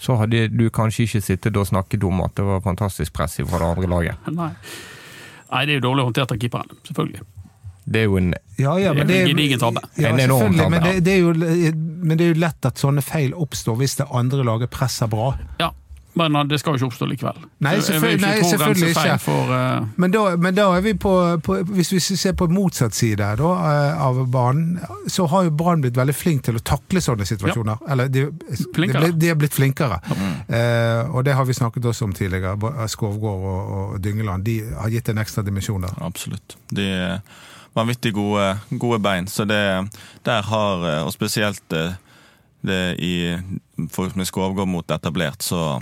så 0.01 0.17
hadde 0.17 0.47
du 0.49 0.71
kanskje 0.71 1.05
ikke 1.05 1.21
sittet 1.21 1.57
og 1.61 1.67
snakket 1.69 2.05
om 2.09 2.23
at 2.25 2.33
det 2.37 2.45
var 2.45 2.61
fantastisk 2.65 3.13
press 3.13 3.37
fra 3.45 3.59
det 3.59 3.69
andre 3.69 3.87
laget. 3.89 4.31
Nei. 4.33 4.51
Nei, 5.51 5.67
det 5.67 5.75
er 5.75 5.81
jo 5.81 5.85
dårlig 5.89 6.07
håndtert 6.09 6.33
av 6.35 6.39
keeperen, 6.41 6.81
selvfølgelig. 6.87 7.23
Det 7.91 8.01
er 8.01 8.07
jo 8.07 8.17
en 8.21 8.35
Ja, 8.61 8.75
ja, 8.79 8.93
men 8.95 9.09
Det 9.09 9.17
er 9.23 9.31
gedigen 9.33 9.59
tabbe. 9.59 9.81
Ja, 9.99 10.13
En 10.13 10.21
enorm 10.21 10.55
tabbe, 10.55 10.71
men 10.71 10.83
det, 10.85 10.93
det 11.05 11.15
er 11.17 11.21
jo, 11.25 11.33
men 11.35 12.19
det 12.19 12.27
er 12.27 12.35
jo 12.35 12.41
lett 12.43 12.69
at 12.69 12.79
sånne 12.79 13.03
feil 13.03 13.35
oppstår 13.35 13.79
hvis 13.81 13.97
det 13.99 14.07
andre 14.15 14.45
laget 14.47 14.71
presser 14.71 15.11
bra. 15.11 15.33
Ja, 15.59 15.73
men 16.15 16.37
uh, 16.37 16.43
det 16.49 16.59
skal 16.61 16.75
jo 16.75 16.79
ikke 16.81 16.87
oppstå 16.91 17.07
likevel. 17.11 17.37
Nei, 17.63 17.73
jeg 17.77 17.83
selvfølgelig- 17.87 18.21
nei, 18.25 18.43
selvfølgelig 18.51 18.89
ikke. 18.95 19.19
For, 19.23 19.53
uh, 19.55 19.87
Men 19.97 20.11
da, 20.15 20.23
men 20.37 20.55
da 20.57 20.65
er 20.77 20.81
vi 20.85 20.95
på, 20.95 21.13
på 21.47 21.59
Hvis 21.71 21.93
vi 21.93 22.01
ser 22.01 22.33
på 22.33 22.49
motsatt 22.51 22.95
side 22.95 23.19
da, 23.39 23.51
eh, 23.71 24.01
av 24.07 24.19
banen, 24.33 24.81
så 25.09 25.27
har 25.31 25.45
jo 25.47 25.51
Brann 25.51 25.81
blitt 25.85 25.97
veldig 25.97 26.15
flink 26.15 26.43
til 26.49 26.57
å 26.59 26.63
takle 26.65 27.01
sånne 27.05 27.27
situasjoner. 27.29 27.79
Eller 27.89 28.09
de, 28.09 28.27
de, 28.31 29.13
de 29.13 29.31
er 29.31 29.39
blitt 29.39 29.55
flinkere. 29.55 30.01
Eh, 30.49 31.11
og 31.15 31.25
det 31.25 31.35
har 31.39 31.45
vi 31.47 31.53
snakket 31.55 31.85
også 31.93 32.05
om 32.09 32.13
tidligere. 32.17 32.57
Skovgård 32.89 33.47
og, 33.53 33.71
og 33.95 34.01
Dyngeland 34.03 34.45
de 34.45 34.59
har 34.81 34.91
gitt 34.91 35.09
en 35.13 35.19
ekstra 35.23 35.43
dimensjon 35.47 35.83
der. 35.87 35.95
Absolutt. 36.03 36.57
De 36.75 36.87
er 36.91 37.21
vanvittig 37.77 38.13
gode, 38.17 38.59
gode 38.83 38.99
bein. 39.03 39.29
Så 39.31 39.45
det 39.47 39.63
der 40.27 40.43
har 40.43 40.87
eh, 40.91 41.03
Og 41.07 41.13
spesielt 41.15 41.73
eh, 41.73 41.93
det 42.67 42.83
i 43.01 43.15
folk 43.91 44.17
med 44.17 44.27
Skovgård 44.29 44.69
mot 44.69 44.91
etablert, 44.91 45.41
så 45.43 45.81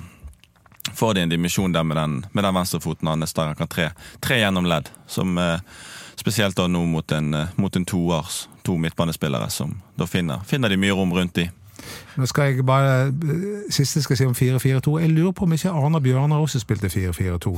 får 0.95 1.15
de 1.15 1.21
en 1.27 1.29
dimensjon 1.29 1.73
der 1.73 1.83
med 1.85 1.97
den, 1.97 2.27
med 2.33 2.45
den 2.45 2.55
venstrefoten 2.55 3.09
hans 3.09 3.35
der 3.35 3.53
han 3.53 3.59
kan 3.59 3.69
tre, 3.69 3.91
tre 4.21 4.41
gjennom 4.41 4.67
ledd. 4.69 4.89
Som 5.07 5.39
eh, 5.39 5.61
spesielt 6.17 6.57
da 6.57 6.67
nå 6.67 6.85
mot 6.87 7.13
en, 7.13 7.35
eh, 7.35 7.55
mot 7.57 7.77
en 7.77 7.85
toårs, 7.85 8.49
to 8.63 8.77
midtbanespillere, 8.77 9.51
som 9.51 9.79
da 9.97 10.07
finner, 10.07 10.45
finner 10.47 10.69
de 10.69 10.77
mye 10.77 10.97
rom 10.97 11.13
rundt 11.15 11.35
de. 11.35 11.49
Nå 12.19 12.27
skal 12.27 12.51
jeg 12.51 12.65
bare 12.67 12.95
eh, 13.07 13.69
Siste 13.73 14.03
skal 14.03 14.17
jeg 14.17 14.19
si 14.19 14.27
om 14.27 14.35
4-4-2. 14.59 14.97
Jeg 15.01 15.13
lurer 15.15 15.33
på 15.37 15.47
om 15.47 15.55
ikke 15.55 15.71
Arna 15.71 16.01
Bjørnar 16.03 16.43
også 16.43 16.61
spilte 16.63 16.91
4-4-2 16.91 17.55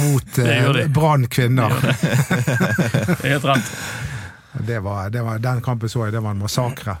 mot 0.00 0.38
eh. 0.44 0.80
Brann 0.94 1.28
kvinner. 1.28 1.74
det 1.84 3.20
er 3.20 3.34
helt 3.36 3.44
rett. 3.52 3.76
Det 4.64 4.78
var, 4.82 5.10
det 5.10 5.22
var, 5.26 5.38
den 5.42 5.60
kampen 5.66 5.90
så 5.90 6.06
jeg, 6.06 6.14
det 6.14 6.22
var 6.22 6.30
en 6.34 6.42
massakre. 6.44 6.96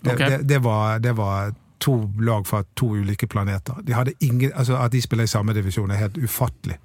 Det, 0.00 0.12
Ok. 0.12 0.18
det, 0.18 0.38
det, 0.48 0.58
var, 0.62 0.98
det 1.02 1.12
var 1.18 1.52
to 1.80 2.10
lag 2.20 2.46
fra 2.46 2.62
to 2.76 2.94
ulike 2.96 3.26
planeter. 3.26 3.78
De 3.86 3.94
hadde 3.94 4.16
ingen, 4.20 4.52
altså 4.54 4.76
At 4.80 4.92
de 4.92 5.02
spiller 5.02 5.24
i 5.24 5.30
samme 5.30 5.54
divisjon, 5.54 5.90
er 5.90 6.06
helt 6.06 6.18
ufattelig. 6.18 6.78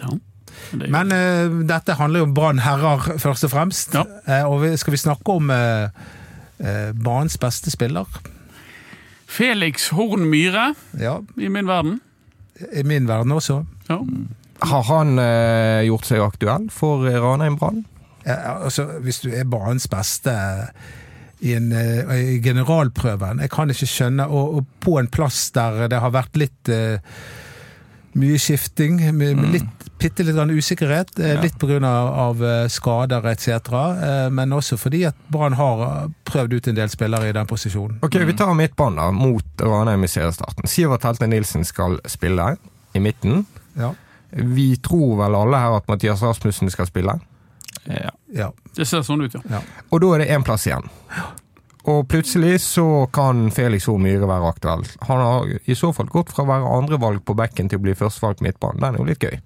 Ja. 0.00 0.16
Det 0.72 0.90
Men 0.90 1.12
uh, 1.12 1.60
dette 1.68 1.94
handler 1.94 2.24
jo 2.24 2.26
om 2.26 2.34
Brann 2.34 2.58
herrer, 2.58 3.18
først 3.18 3.44
og 3.46 3.50
fremst. 3.50 3.94
Ja. 3.94 4.04
Uh, 4.26 4.52
og 4.52 4.62
vi, 4.62 4.76
skal 4.76 4.96
vi 4.96 5.02
snakke 5.02 5.32
om 5.32 5.50
uh, 5.50 5.88
uh 6.60 6.90
banens 7.04 7.38
beste 7.38 7.70
spiller? 7.70 8.06
Felix 9.30 9.88
Horn 9.94 10.26
Myhre, 10.26 10.74
Ja, 10.98 11.18
i 11.38 11.48
min 11.48 11.66
verden. 11.66 12.00
i 12.72 12.82
min 12.82 13.08
verden 13.08 13.32
også. 13.32 13.64
Ja. 13.88 13.98
Har 14.60 14.82
han 14.82 15.18
eh, 15.18 15.86
gjort 15.88 16.08
seg 16.08 16.24
aktuell 16.24 16.66
for 16.74 17.06
eh, 17.08 17.16
Ranheim 17.22 17.56
Brann? 17.56 17.84
Eh, 18.26 18.64
altså, 18.64 18.84
hvis 19.00 19.22
du 19.24 19.30
er 19.32 19.48
banens 19.48 19.88
beste 19.88 20.34
i, 21.40 21.54
en, 21.56 21.72
eh, 21.72 22.16
i 22.34 22.40
generalprøven 22.44 23.40
Jeg 23.44 23.50
kan 23.52 23.70
ikke 23.72 23.88
skjønne 23.88 24.26
Og, 24.28 24.58
og 24.58 24.66
på 24.84 24.98
en 25.00 25.08
plass 25.12 25.50
der 25.56 25.86
det 25.90 26.00
har 26.02 26.12
vært 26.14 26.36
litt 26.40 26.70
uh, 26.72 26.98
mye 28.18 28.38
skifting, 28.42 28.96
med, 29.14 29.36
med 29.38 29.52
litt, 29.54 29.84
bitte 30.02 30.24
litt 30.26 30.34
usikkerhet. 30.34 31.12
eh, 31.20 31.36
Ja. 31.36 31.42
Litt 31.44 31.58
pga. 31.62 31.78
Av, 31.86 32.42
av 32.42 32.68
skader 32.68 33.28
etc. 33.30 33.70
Men 34.34 34.50
også 34.52 34.74
fordi 34.76 35.04
at 35.06 35.14
Brann 35.30 35.54
har 35.54 36.10
prøvd 36.26 36.56
ut 36.56 36.68
en 36.72 36.74
del 36.80 36.90
spillere 36.90 37.28
i 37.30 37.36
den 37.36 37.46
posisjonen. 37.46 38.00
Ok, 38.02 38.18
Vi 38.18 38.34
tar 38.34 38.50
midtbanen 38.58 38.98
da, 38.98 39.10
mot 39.14 39.62
Ranheim 39.62 40.02
i 40.04 40.10
seriestarten. 40.10 40.66
Sivert 40.66 41.06
Helte 41.06 41.30
Nilsen 41.30 41.62
skal 41.64 42.00
spille 42.10 42.56
i 42.94 42.98
midten. 42.98 43.44
Ja. 43.78 43.94
Vi 44.30 44.76
tror 44.82 45.14
vel 45.22 45.38
alle 45.38 45.62
her 45.62 45.78
at 45.78 45.86
Mathias 45.88 46.22
Rasmussen 46.22 46.70
skal 46.70 46.90
spille. 46.90 47.14
Ja. 47.88 48.10
ja. 48.36 48.50
Det 48.76 48.86
ser 48.86 49.02
sånn 49.06 49.22
ut, 49.24 49.34
ja. 49.34 49.40
ja. 49.50 49.60
Og 49.90 50.00
da 50.02 50.10
er 50.14 50.24
det 50.24 50.30
én 50.36 50.44
plass 50.46 50.66
igjen. 50.68 50.84
Og 51.90 52.04
plutselig 52.12 52.58
så 52.60 52.84
kan 53.12 53.46
Felix 53.56 53.86
Horn 53.88 54.02
Myhre 54.04 54.28
være 54.28 54.50
aktuell. 54.52 54.82
Han 55.08 55.22
har 55.24 55.48
i 55.64 55.74
så 55.78 55.92
fall 55.96 56.10
gått 56.12 56.28
fra 56.34 56.44
å 56.44 56.50
være 56.50 56.72
andrevalg 56.76 57.22
på 57.24 57.34
bekken 57.38 57.70
til 57.72 57.80
å 57.80 57.84
bli 57.86 57.94
førstevalg 57.96 58.42
midtbanen. 58.44 58.82
Den 58.84 58.98
er 58.98 59.00
jo 59.00 59.06
litt 59.08 59.24
gøy. 59.24 59.38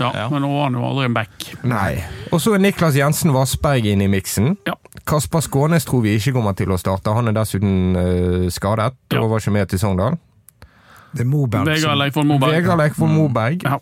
ja. 0.00 0.08
Ja. 0.16 0.28
Men 0.32 0.42
nå 0.42 0.48
var 0.54 0.64
han 0.70 0.78
jo 0.78 0.86
aldri 0.88 1.04
en 1.10 1.14
back. 1.16 1.44
Nei. 1.68 1.98
Og 2.32 2.40
så 2.40 2.54
er 2.56 2.62
Niklas 2.64 2.96
Jensen 2.96 3.32
Vassberg 3.36 3.84
inne 3.92 4.08
i 4.08 4.12
miksen. 4.12 4.54
Ja. 4.66 4.74
Kasper 5.08 5.44
Skånes 5.44 5.84
tror 5.88 6.02
vi 6.06 6.16
ikke 6.16 6.32
kommer 6.38 6.56
til 6.56 6.72
å 6.72 6.78
starte. 6.80 7.12
Han 7.14 7.28
er 7.30 7.36
dessuten 7.36 7.96
uh, 7.96 8.48
skadet 8.52 8.94
Ja. 9.12 9.20
og 9.22 9.30
var 9.34 9.44
ikke 9.44 9.54
med 9.58 9.68
til 9.68 9.78
Sogndal. 9.84 10.16
Det 11.12 11.24
er 11.24 11.28
Moberg 11.28 11.64
Vegard 11.68 11.96
Leikvoll 12.00 12.26
Moberg. 12.28 12.52
Vegard 12.56 12.80
Leikvoll 12.82 13.12
Moberg. 13.12 13.62
Ja. 13.64 13.78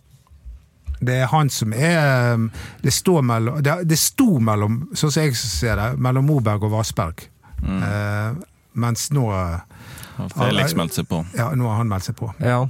Det 1.00 1.18
er 1.22 1.26
han 1.28 1.50
som 1.52 1.74
er 1.76 2.34
um, 2.34 2.46
Det 2.82 2.92
står 2.94 3.20
mellom 3.26 3.58
Det, 3.64 3.74
det 3.84 3.98
sto 4.00 4.38
mellom, 4.40 4.78
sånn 4.96 5.12
som 5.12 5.26
jeg 5.26 5.36
ser 5.36 5.76
det, 5.76 5.88
mellom 6.00 6.24
Moberg 6.30 6.64
og 6.64 6.72
Vassberg. 6.78 7.26
Eh, 7.66 8.36
mens 8.76 9.10
nå 9.12 9.26
Har 9.32 10.32
Felix 10.32 10.74
meldt 10.76 10.96
seg 10.96 11.08
på. 11.10 11.22
Ja, 11.36 11.50
nå 11.56 11.68
har 11.68 11.80
han 11.80 11.90
meldt 11.90 12.08
seg 12.08 12.16
på. 12.18 12.30
Ja. 12.40 12.62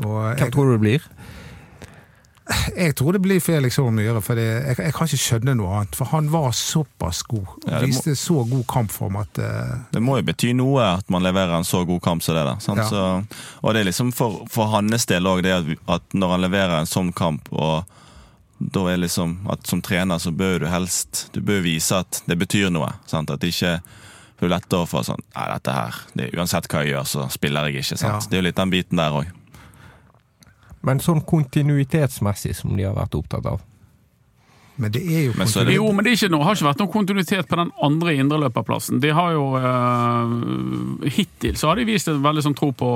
Og 0.00 0.18
Hvem 0.20 0.40
jeg, 0.40 0.52
tror 0.52 0.68
du 0.68 0.74
det 0.74 0.82
blir? 0.82 1.08
Jeg 2.76 2.92
tror 2.98 3.16
det 3.16 3.20
blir 3.24 3.40
Felix 3.40 3.78
Holm 3.80 3.94
Myhre, 3.96 4.20
for 4.20 4.36
det, 4.36 4.44
jeg, 4.44 4.76
jeg 4.84 4.92
kan 4.96 5.08
ikke 5.08 5.20
skjønne 5.22 5.54
noe 5.56 5.70
annet. 5.78 5.96
For 5.96 6.10
han 6.12 6.26
var 6.32 6.50
såpass 6.52 7.22
god. 7.30 7.46
Ja, 7.64 7.78
må- 7.80 7.86
Viste 7.86 8.12
så 8.20 8.42
god 8.50 8.66
kampform 8.68 9.16
at 9.22 9.40
uh, 9.40 9.74
Det 9.94 10.02
må 10.04 10.18
jo 10.20 10.26
bety 10.28 10.52
noe 10.58 10.84
at 10.98 11.08
man 11.12 11.24
leverer 11.24 11.56
en 11.56 11.64
så 11.64 11.84
god 11.88 12.02
kamp 12.04 12.22
som 12.26 12.36
det 12.36 12.44
der. 12.44 12.60
Sant? 12.60 12.82
Ja. 12.82 12.88
Så, 12.90 13.02
og 13.62 13.74
det 13.74 13.80
er 13.84 13.88
liksom 13.88 14.12
for, 14.12 14.42
for 14.52 14.68
hans 14.76 15.06
del 15.08 15.24
òg 15.30 15.40
det 15.46 15.54
at, 15.56 15.70
at 15.96 16.16
når 16.16 16.34
han 16.36 16.44
leverer 16.44 16.76
en 16.82 16.90
sånn 16.90 17.12
kamp, 17.16 17.48
og 17.52 17.84
da 18.60 18.84
er 18.92 19.00
liksom 19.02 19.38
at 19.50 19.64
som 19.66 19.80
trener 19.84 20.20
så 20.22 20.30
bør 20.32 20.60
du 20.62 20.66
helst 20.70 21.24
Du 21.34 21.40
bør 21.44 21.58
vise 21.64 21.96
at 21.98 22.20
det 22.30 22.36
betyr 22.38 22.70
noe. 22.72 22.92
Sant? 23.10 23.32
At 23.32 23.40
det 23.42 23.50
ikke 23.52 23.72
er 24.44 24.48
lettere 24.52 24.86
for 24.88 25.04
sånn 25.06 25.20
Nei, 25.34 25.46
dette 25.56 25.72
her 25.74 25.98
det, 26.14 26.28
Uansett 26.36 26.68
hva 26.70 26.84
jeg 26.84 26.92
gjør, 26.94 27.08
så 27.08 27.26
spiller 27.32 27.68
jeg 27.72 27.82
ikke. 27.82 27.96
Sant? 27.98 28.12
Ja. 28.12 28.28
Det 28.30 28.36
er 28.38 28.42
jo 28.42 28.46
litt 28.50 28.60
den 28.60 28.72
biten 28.76 29.00
der 29.00 29.16
òg. 29.22 29.32
Men 30.84 31.00
sånn 31.00 31.22
kontinuitetsmessig 31.24 32.54
som 32.56 32.76
de 32.76 32.84
har 32.84 32.94
vært 32.96 33.16
opptatt 33.18 33.46
av. 33.46 33.62
Men 34.76 34.90
det 34.90 35.02
er 35.06 35.20
jo 35.28 35.32
Men 35.38 35.46
det- 35.46 35.74
Jo, 35.74 35.92
men 35.92 36.04
det 36.04 36.10
er 36.10 36.16
ikke 36.26 36.30
noe, 36.32 36.42
har 36.42 36.54
ikke 36.56 36.66
vært 36.74 36.80
noen 36.82 36.92
kontinuitet 36.92 37.46
på 37.46 37.56
den 37.56 37.70
andre 37.80 38.14
indreløperplassen. 38.18 39.00
De 39.00 39.10
har 39.10 39.30
jo 39.32 39.54
eh, 39.54 41.10
Hittil 41.10 41.54
så 41.54 41.68
har 41.68 41.76
de 41.76 41.84
vist 41.84 42.08
en 42.08 42.20
veldig 42.22 42.42
sånn 42.42 42.56
tro 42.56 42.72
på 42.72 42.88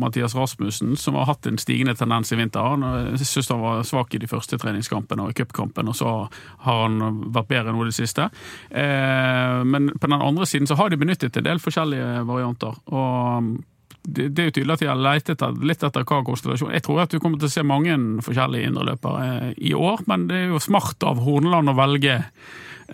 Mathias 0.00 0.34
Rasmussen, 0.34 0.96
som 0.96 1.14
har 1.14 1.26
hatt 1.26 1.46
en 1.46 1.58
stigende 1.58 1.94
tendens 1.94 2.32
i 2.32 2.36
vinter. 2.36 2.60
Han, 2.60 2.82
eh, 2.82 3.18
syns 3.20 3.50
han 3.50 3.60
var 3.60 3.82
svak 3.82 4.14
i 4.14 4.18
de 4.18 4.26
første 4.26 4.56
treningskampene 4.56 5.20
og 5.26 5.30
i 5.30 5.36
cupkampen, 5.42 5.88
og 5.88 5.94
så 5.94 6.28
har 6.64 6.88
han 6.88 6.98
vært 7.32 7.48
bedre 7.48 7.72
nå 7.74 7.82
i 7.82 7.90
det 7.92 7.98
siste. 8.00 8.30
Eh, 8.70 9.62
men 9.64 9.90
på 9.90 10.08
den 10.08 10.20
andre 10.22 10.46
siden 10.46 10.66
så 10.66 10.76
har 10.76 10.88
de 10.88 10.96
benyttet 10.96 11.36
en 11.36 11.44
del 11.44 11.58
forskjellige 11.58 12.24
varianter. 12.26 12.74
og 12.86 13.64
det, 14.04 14.28
det 14.36 14.42
er 14.42 14.50
jo 14.50 14.54
tydelig 14.58 14.74
at 14.76 14.82
de 14.84 14.90
har 14.90 15.00
lett 15.00 15.30
etter, 15.32 15.54
litt 15.64 15.84
etter 15.86 16.04
hva 16.04 16.20
konstellasjon. 16.26 16.74
Jeg 16.76 16.84
tror 16.84 17.04
at 17.04 17.14
du 17.14 17.20
kommer 17.22 17.40
til 17.40 17.48
å 17.48 17.54
se 17.54 17.64
mange 17.66 17.96
forskjellige 18.24 18.70
indreløpere 18.70 19.28
eh, 19.28 19.52
i 19.70 19.74
år, 19.76 20.04
men 20.10 20.28
det 20.30 20.42
er 20.42 20.52
jo 20.52 20.62
smart 20.62 21.06
av 21.08 21.22
Horneland 21.24 21.72
å 21.72 21.78
velge 21.78 22.20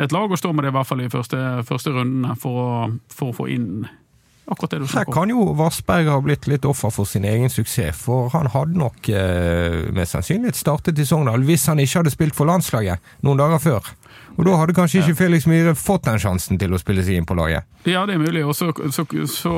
et 0.00 0.14
lag 0.14 0.30
og 0.30 0.38
stå 0.38 0.52
med 0.54 0.64
det 0.64 0.70
i 0.70 0.76
hvert 0.76 0.86
fall 0.86 1.02
i 1.02 1.10
første, 1.10 1.40
første 1.66 1.94
rundene 1.94 2.36
for 2.38 2.60
å, 2.62 2.68
for 3.10 3.32
å 3.32 3.36
få 3.40 3.48
inn 3.50 3.72
akkurat 4.50 4.70
det 4.70 4.80
du 4.80 4.86
Her 4.86 4.92
snakker 4.92 5.10
om. 5.10 5.16
kan 5.18 5.32
jo 5.32 5.46
Vassberg 5.58 6.10
ha 6.10 6.18
blitt 6.22 6.46
litt 6.50 6.66
offer 6.66 6.92
for 6.94 7.08
sin 7.08 7.26
egen 7.28 7.50
suksess, 7.50 7.98
for 8.06 8.30
han 8.34 8.50
hadde 8.54 8.78
nok 8.78 9.10
eh, 9.10 9.90
med 9.94 10.10
sannsynlighet 10.10 10.58
startet 10.58 10.98
i 10.98 11.06
Sogndal 11.06 11.44
hvis 11.46 11.66
han 11.70 11.82
ikke 11.82 12.02
hadde 12.02 12.14
spilt 12.14 12.38
for 12.38 12.50
landslaget 12.50 13.02
noen 13.26 13.42
dager 13.42 13.62
før. 13.62 13.90
Og 14.38 14.46
da 14.46 14.54
hadde 14.60 14.74
kanskje 14.76 15.02
ikke 15.02 15.16
Felix 15.18 15.46
Myhre 15.50 15.74
fått 15.78 16.06
den 16.06 16.20
sjansen 16.22 16.58
til 16.60 16.72
å 16.72 16.78
spille 16.80 17.02
seg 17.04 17.18
inn 17.20 17.26
på 17.28 17.36
laget. 17.36 17.66
Ja, 17.88 18.04
det 18.08 18.14
er 18.14 18.20
mulig. 18.22 18.42
Og 18.44 18.54
så, 18.56 18.70
så, 18.92 19.04
så 19.28 19.52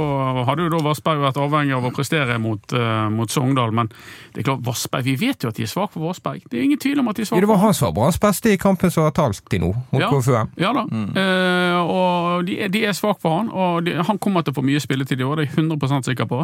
hadde 0.47 0.67
jo 0.67 0.73
da 0.73 0.81
Vassberg 0.85 1.23
vært 1.23 1.39
avhengig 1.43 1.75
av 1.77 1.87
å 1.89 1.93
prestere 1.95 2.39
mot, 2.43 2.75
uh, 2.75 3.09
mot 3.13 3.31
Sogndal, 3.31 3.73
men 3.75 3.91
det 4.33 4.43
er 4.43 4.49
klart, 4.49 4.63
Vassberg, 4.67 5.07
vi 5.07 5.17
vet 5.21 5.43
jo 5.43 5.51
at 5.51 5.59
de 5.59 5.67
er 5.67 5.71
svake 5.71 5.95
for 5.97 6.07
Vassberg. 6.07 6.45
Det 6.51 6.59
er 6.59 6.67
ingen 6.67 6.81
tvil 6.83 7.03
om 7.03 7.11
at 7.11 7.19
de 7.19 7.25
er 7.25 7.27
Ja, 7.27 7.31
svake 7.33 7.45
det 7.45 7.51
var 7.51 7.61
han 7.63 7.75
som 7.77 7.89
var 7.89 7.97
Branns 7.99 8.21
beste 8.23 8.53
i 8.55 8.59
kampen 8.61 8.93
som 8.95 9.07
har 9.07 9.15
talt 9.17 9.43
til 9.51 9.63
nå, 9.65 9.73
mot 9.93 10.03
Ja. 10.03 10.11
KFUM. 10.11 10.53
Ja 10.63 10.73
da. 10.77 10.87
Eh, 11.23 11.79
og 11.83 12.47
de, 12.47 12.57
de 12.73 12.85
er 12.87 12.97
svake 12.97 13.21
for 13.23 13.39
han, 13.39 13.51
og 13.51 13.85
de, 13.87 13.97
han 14.03 14.19
kommer 14.23 14.47
til 14.47 14.55
å 14.55 14.59
få 14.61 14.67
mye 14.67 14.83
spilletid 14.83 15.21
i 15.23 15.27
år, 15.27 15.43
det 15.43 15.49
er 15.49 15.53
jeg 15.53 15.67
100% 15.67 16.09
sikker 16.11 16.31
på. 16.31 16.43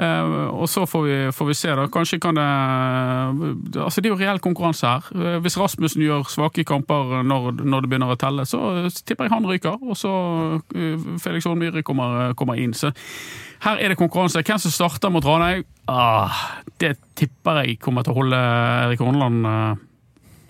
Uh, 0.00 0.48
og 0.52 0.66
så 0.70 0.84
får 0.88 1.04
vi, 1.06 1.16
får 1.36 1.50
vi 1.52 1.56
se, 1.56 1.72
da. 1.76 1.86
Kanskje 1.92 2.20
kan 2.22 2.36
det 2.38 2.48
Altså, 3.78 4.00
det 4.00 4.08
er 4.08 4.12
jo 4.14 4.18
reell 4.18 4.40
konkurranse 4.42 4.88
her. 4.88 5.38
Hvis 5.42 5.56
Rasmussen 5.60 6.02
gjør 6.02 6.26
svake 6.30 6.64
kamper 6.66 7.20
når, 7.26 7.60
når 7.70 7.84
det 7.84 7.90
begynner 7.92 8.12
å 8.14 8.18
telle, 8.20 8.46
så 8.48 8.60
tipper 9.04 9.28
jeg 9.28 9.34
han 9.34 9.48
ryker. 9.48 9.78
Og 9.84 9.98
så 9.98 10.12
eh, 10.74 11.08
Felix 11.22 11.48
Horn 11.48 11.60
Myhre 11.60 11.84
kommer, 11.86 12.32
kommer 12.38 12.60
inn. 12.60 12.74
Så 12.76 12.92
her 13.64 13.80
er 13.82 13.92
det 13.92 13.98
konkurranse. 14.00 14.44
Hvem 14.46 14.62
som 14.62 14.74
starter 14.74 15.12
mot 15.12 15.26
Ranheim, 15.26 15.66
ah, 15.90 16.44
det 16.80 16.96
tipper 17.18 17.64
jeg 17.64 17.80
kommer 17.82 18.06
til 18.06 18.14
å 18.14 18.20
holde 18.20 18.42
Erik 18.86 19.02
Horneland 19.04 19.50
eh, 19.50 19.82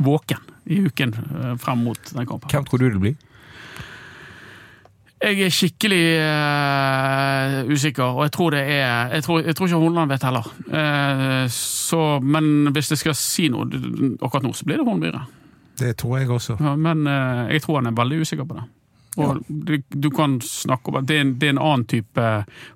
våken 0.09 0.45
i 0.69 0.83
uken 0.85 1.17
eh, 1.17 1.57
frem 1.63 1.87
mot 1.87 2.13
den 2.13 2.29
kampen. 2.29 2.51
Hvem 2.53 2.69
tror 2.69 2.85
du 2.85 2.91
det 2.91 3.03
blir? 3.03 3.17
Jeg 5.19 5.41
er 5.43 5.51
skikkelig 5.51 6.05
uh, 6.23 7.73
usikker, 7.73 8.05
og 8.07 8.23
jeg 8.23 8.33
tror 8.37 8.55
det 8.55 8.61
er 8.61 9.15
Jeg 9.17 9.25
tror, 9.27 9.41
jeg 9.43 9.57
tror 9.57 9.67
ikke 9.67 9.81
Horneland 9.83 10.13
vet 10.13 10.27
heller. 10.29 10.47
Uh, 10.71 11.49
så, 11.51 12.21
men 12.23 12.71
hvis 12.71 12.93
jeg 12.93 13.01
skal 13.03 13.17
si 13.19 13.49
noe 13.51 13.67
akkurat 14.23 14.47
nå, 14.47 14.53
så 14.55 14.69
blir 14.69 14.79
det 14.79 14.87
Horn 14.87 15.03
Myhre. 15.03 15.25
Det 15.79 15.97
tror 15.97 16.19
jeg 16.19 16.31
også. 16.31 16.59
Ja, 16.61 16.75
men 16.77 17.07
eh, 17.07 17.55
jeg 17.55 17.63
tror 17.65 17.81
han 17.81 17.93
er 17.93 17.97
veldig 17.99 18.21
usikker 18.25 18.49
på 18.49 18.59
det. 18.59 18.67
Og 19.19 19.43
du, 19.49 19.83
du 19.89 20.11
kan 20.15 20.41
snakke 20.45 20.93
om 20.93 20.99
at 21.01 21.07
det 21.09 21.19
det 21.41 21.49
er 21.49 21.55
en 21.57 21.59
annen 21.59 21.85
type 21.91 22.25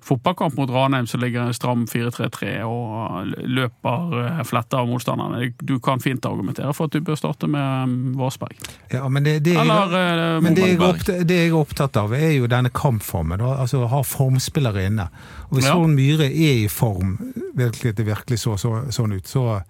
fotballkamp 0.03 0.57
mot 0.59 0.71
Ranheim 0.73 1.07
som 1.07 1.21
ligger 1.23 1.47
en 1.47 1.55
stram 1.55 1.85
4-3-3 1.87 2.49
og 2.67 3.31
løper 3.47 4.17
eh, 4.19 4.41
fletter 4.47 4.81
av 4.81 4.89
motstanderne. 4.91 5.53
Du 5.61 5.77
kan 5.83 6.03
fint 6.03 6.25
argumentere 6.27 6.73
for 6.75 6.91
at 6.91 6.97
du 6.97 7.05
bør 7.05 7.19
starte 7.19 7.47
med 7.47 7.95
Varsberg. 8.19 8.57
Ja, 8.91 9.07
men 9.09 9.23
det, 9.23 9.37
det, 9.47 9.55
Eller 9.61 9.95
jeg, 9.95 10.43
men 10.43 10.57
det 10.57 10.67
jeg, 10.73 10.81
opptatt, 10.81 11.23
det 11.27 11.39
jeg 11.45 11.53
er 11.53 11.59
opptatt 11.59 11.99
av, 12.03 12.15
er 12.17 12.35
jo 12.35 12.49
denne 12.51 12.73
kampformen. 12.75 13.43
Altså 13.53 13.85
ha 13.87 14.03
formspillere 14.07 14.87
inne. 14.89 15.09
Og 15.49 15.59
hvis 15.59 15.69
Ja. 15.71 15.79
Myhre 15.93 16.25
er 16.27 16.63
i 16.63 16.67
form, 16.71 17.17
virkelig, 17.55 17.95
det 17.97 18.05
virkelig 18.07 18.39
så, 18.39 18.57
så 18.57 18.81
sånn 18.91 19.13
ut, 19.15 19.27
så 19.29 19.61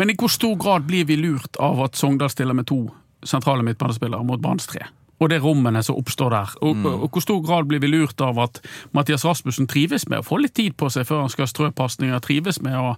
Men 0.00 0.10
i 0.10 0.14
hvor 0.16 0.32
stor 0.32 0.54
grad 0.56 0.86
blir 0.88 1.04
vi 1.04 1.18
lurt 1.20 1.58
av 1.60 1.82
at 1.84 1.98
Sogndal 1.98 2.30
stiller 2.32 2.56
med 2.56 2.64
to 2.70 2.86
sentrale 3.20 3.60
midtbanespillere 3.66 4.24
mot 4.24 4.40
Branns 4.40 4.64
tre? 4.70 4.86
Og 5.20 5.28
det 5.28 5.42
rommene 5.44 5.82
som 5.84 5.98
oppstår 6.00 6.32
der. 6.32 6.52
Og, 6.64 6.86
og 6.88 7.08
hvor 7.12 7.24
stor 7.24 7.40
grad 7.44 7.68
blir 7.68 7.82
vi 7.82 7.90
lurt 7.92 8.20
av 8.24 8.38
at 8.40 8.62
Mathias 8.96 9.26
Rasmussen 9.28 9.68
trives 9.68 10.06
med 10.08 10.22
å 10.22 10.26
få 10.26 10.38
litt 10.40 10.54
tid 10.56 10.78
på 10.80 10.88
seg 10.92 11.04
før 11.08 11.26
han 11.26 11.32
skal 11.32 11.50
strø 11.50 11.68
pasninger, 11.76 12.22
trives 12.24 12.60
med 12.64 12.78
å, 12.78 12.94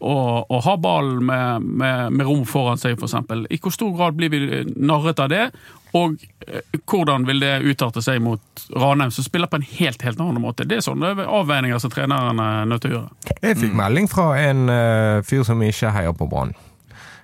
å, 0.00 0.14
å 0.48 0.60
ha 0.64 0.76
ballen 0.80 1.26
med, 1.28 1.66
med, 1.68 2.14
med 2.16 2.28
rom 2.28 2.46
foran 2.48 2.80
seg, 2.80 2.96
f.eks. 2.96 3.18
I 3.52 3.60
hvor 3.60 3.74
stor 3.74 3.92
grad 3.98 4.16
blir 4.16 4.32
vi 4.32 4.62
narret 4.80 5.20
av 5.20 5.28
det? 5.32 5.50
Og 5.96 6.16
eh, 6.46 6.78
hvordan 6.90 7.26
vil 7.28 7.40
det 7.40 7.54
utarte 7.64 8.02
seg 8.04 8.20
mot 8.22 8.64
Ranheim, 8.76 9.12
som 9.14 9.24
spiller 9.24 9.48
på 9.48 9.60
en 9.60 9.66
helt 9.68 10.02
helt 10.04 10.20
annen 10.20 10.42
måte? 10.42 10.66
Det 10.68 10.80
er 10.80 10.84
sånne 10.84 11.14
avveininger 11.24 11.80
som 11.82 11.92
treneren 11.92 12.42
er 12.42 12.68
nødt 12.68 12.84
til 12.84 12.92
å 12.92 12.96
gjøre. 12.98 13.36
Jeg 13.40 13.60
fikk 13.62 13.76
melding 13.78 14.08
fra 14.10 14.30
en 14.40 14.64
uh, 14.68 15.24
fyr 15.26 15.44
som 15.48 15.62
ikke 15.64 15.92
heier 15.96 16.16
på 16.16 16.28
Brann. 16.28 16.54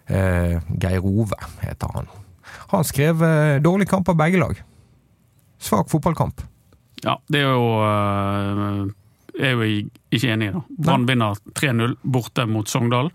Uh, 0.09 0.61
Geir 0.81 1.05
Ove 1.05 1.39
heter 1.65 1.93
han. 1.97 2.09
Han 2.73 2.85
skrev 2.85 3.23
eh, 3.23 3.59
dårlig 3.63 3.89
kamp 3.91 4.09
av 4.09 4.17
begge 4.17 4.39
lag. 4.41 4.63
Svak 5.61 5.89
fotballkamp. 5.91 6.41
Ja, 7.05 7.19
det 7.29 7.41
er 7.45 7.51
jo 7.53 7.65
Jeg 9.35 9.51
er 9.51 9.53
jo 9.59 9.67
ikke 10.15 10.31
enig 10.33 10.49
i 10.49 10.53
da. 10.55 10.61
Brann 10.87 11.05
vinner 11.09 11.35
3-0 11.59 11.97
borte 12.05 12.47
mot 12.49 12.69
Sogndal. 12.71 13.11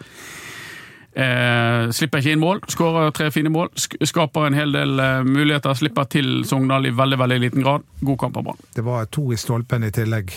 Eh, 1.19 1.89
slipper 1.95 2.21
ikke 2.21 2.35
inn 2.35 2.41
mål, 2.43 2.59
skårer 2.69 3.09
tre 3.17 3.29
fine 3.33 3.49
mål. 3.51 3.71
sk- 3.75 3.97
Skaper 4.07 4.45
en 4.47 4.53
hel 4.53 4.71
del 4.75 4.99
eh, 5.01 5.23
muligheter, 5.25 5.73
slipper 5.75 6.05
til 6.11 6.43
Sogndal 6.47 6.85
i 6.85 6.91
veldig 6.95 7.17
veldig 7.19 7.39
liten 7.47 7.63
grad. 7.65 7.83
God 8.05 8.19
kamp 8.21 8.37
av 8.37 8.43
Brann. 8.45 8.61
det 8.75 8.83
var 8.85 9.05
to 9.05 9.31
i 9.33 9.37
stolpen 9.39 9.83
i 9.83 9.91
tillegg. 9.91 10.31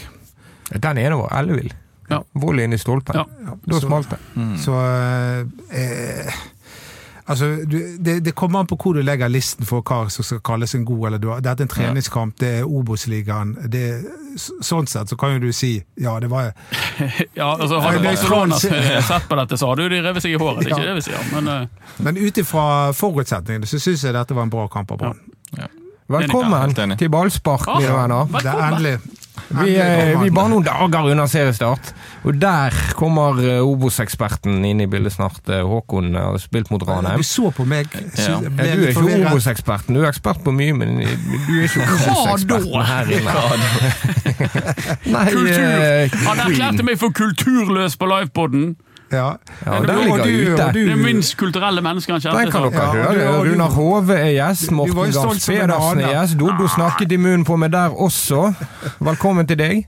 Den 0.73 0.99
ene 0.99 1.19
var 1.21 1.35
ellevill. 1.43 1.73
Ja. 2.09 2.23
Vold 2.35 2.61
inn 2.61 2.73
i 2.73 2.79
stolpen. 2.81 3.15
Ja. 3.15 3.27
Ja, 3.45 3.55
Da 3.67 3.75
så- 3.81 3.87
smalt 3.87 4.11
det. 4.11 4.19
Så 4.65 4.73
eh, 5.71 6.33
Altså, 7.25 7.57
du, 7.67 7.77
det, 7.99 8.25
det 8.25 8.35
kommer 8.35 8.61
an 8.61 8.67
på 8.67 8.77
hvor 8.83 8.97
du 8.97 9.03
legger 9.03 9.31
listen 9.31 9.67
for 9.67 9.85
hva 9.87 10.09
som 10.11 10.27
skal 10.27 10.41
kalles 10.45 10.75
en 10.75 10.85
god 10.85 11.07
eller 11.07 11.23
dårlig. 11.23 11.45
Dette 11.47 11.63
er 11.63 11.69
en 11.69 11.75
treningskamp, 11.75 12.35
det 12.41 12.51
er 12.59 12.65
Obos-ligaen. 12.67 13.55
Sånn 14.39 14.89
sett 14.91 15.13
så 15.13 15.19
kan 15.21 15.37
jo 15.37 15.43
du 15.45 15.53
si 15.55 15.75
ja, 16.01 16.15
det 16.21 16.31
var 16.33 16.55
Ja, 17.39 17.53
altså 17.53 17.77
Ja, 17.77 17.91
det 17.93 18.01
er 18.01 18.07
Barcelona 18.07 18.59
sett 19.13 19.29
på 19.29 19.39
dette, 19.39 19.59
så 19.61 19.71
hadde 19.71 19.87
jo 19.87 19.93
de 19.93 20.01
revet 20.03 20.25
seg 20.25 20.35
i 20.35 20.41
håret. 20.41 20.65
Det 20.65 20.73
er 20.73 20.79
ikke 20.79 20.89
det 20.89 20.97
vi 20.99 21.07
sier, 21.11 21.29
men 21.37 21.53
uh... 21.53 21.93
Men 22.03 22.19
ut 22.19 22.43
ifra 22.43 22.67
forutsetningene 22.97 23.69
så 23.69 23.79
syns 23.83 24.07
jeg 24.09 24.17
dette 24.17 24.35
var 24.35 24.49
en 24.49 24.55
bra 24.57 24.67
kamp 24.73 24.97
av 24.97 25.05
Brann. 25.05 25.23
Ja. 25.59 25.69
Helt 25.69 25.82
enig. 26.21 26.99
til 26.99 27.11
ballspark, 27.11 27.67
mine 27.79 27.97
venner. 27.97 28.31
Det 28.39 28.47
er 28.47 28.65
endelig. 28.69 28.97
Vi, 29.53 29.75
eh, 29.77 30.21
vi 30.21 30.29
er 30.29 30.33
bare 30.33 30.49
noen 30.53 30.65
dager 30.65 31.09
unna 31.13 31.25
seriestart, 31.29 31.93
og 32.25 32.37
der 32.41 32.73
kommer 32.97 33.37
eh, 33.41 33.65
Obos-eksperten 33.65 34.63
inn 34.65 34.81
i 34.85 34.87
bildet 34.89 35.13
snart. 35.17 35.41
Eh, 35.49 35.61
Håkon 35.67 36.15
har 36.17 36.39
spilt 36.41 36.71
mot 36.73 36.85
Ranheim. 36.89 37.21
Du 37.21 37.27
så 37.27 37.51
på 37.53 37.67
meg. 37.69 37.89
Ja. 38.17 38.39
Ja, 38.41 38.53
du 38.77 38.85
er 38.85 38.93
ikke. 38.93 39.05
Obos-eksperten. 39.27 39.97
Du 39.97 40.03
er 40.05 40.09
ekspert 40.13 40.41
på 40.45 40.55
mye, 40.57 40.77
men 40.77 41.01
du 41.01 41.05
er 41.05 41.67
ikke 41.67 41.85
Obos-eksperten 41.97 42.87
her 42.93 43.13
inne. 43.19 43.37
Nei, 45.17 45.27
Kultur! 45.33 46.17
Han 46.29 46.47
erklærte 46.47 46.89
meg 46.89 47.01
for 47.01 47.17
kulturløs 47.17 47.97
på 48.01 48.09
livepoden! 48.13 48.73
Ja. 49.13 49.37
Ja, 49.67 49.79
Og 49.79 49.87
den 49.87 49.97
du- 49.97 50.03
ligger 50.03 50.25
du- 50.25 50.53
ute. 50.55 50.73
du- 50.73 50.85
Det 50.87 50.93
er 50.93 50.97
minst 50.97 51.37
kulturelle 51.37 51.83
mennesker 51.85 52.13
han 52.15 52.21
Den 52.23 52.33
kjente. 52.33 52.53
kan 52.53 52.73
dere 52.73 52.93
høre. 52.93 53.23
Ja, 53.23 53.33
du- 53.45 53.51
Runar 53.53 53.71
Hove 53.71 54.15
er 54.19 54.33
gjest. 54.33 54.71
Morten 54.71 55.13
stolt 55.13 55.29
Gams 55.29 55.47
Pedersen 55.47 56.01
er 56.01 56.13
gjest. 56.15 56.39
Dodo 56.39 56.67
snakket 56.69 57.13
i 57.13 57.17
munnen 57.17 57.45
på 57.45 57.57
meg 57.59 57.71
der 57.73 57.91
også. 57.91 58.55
Velkommen 59.01 59.47
til 59.47 59.57
deg. 59.59 59.87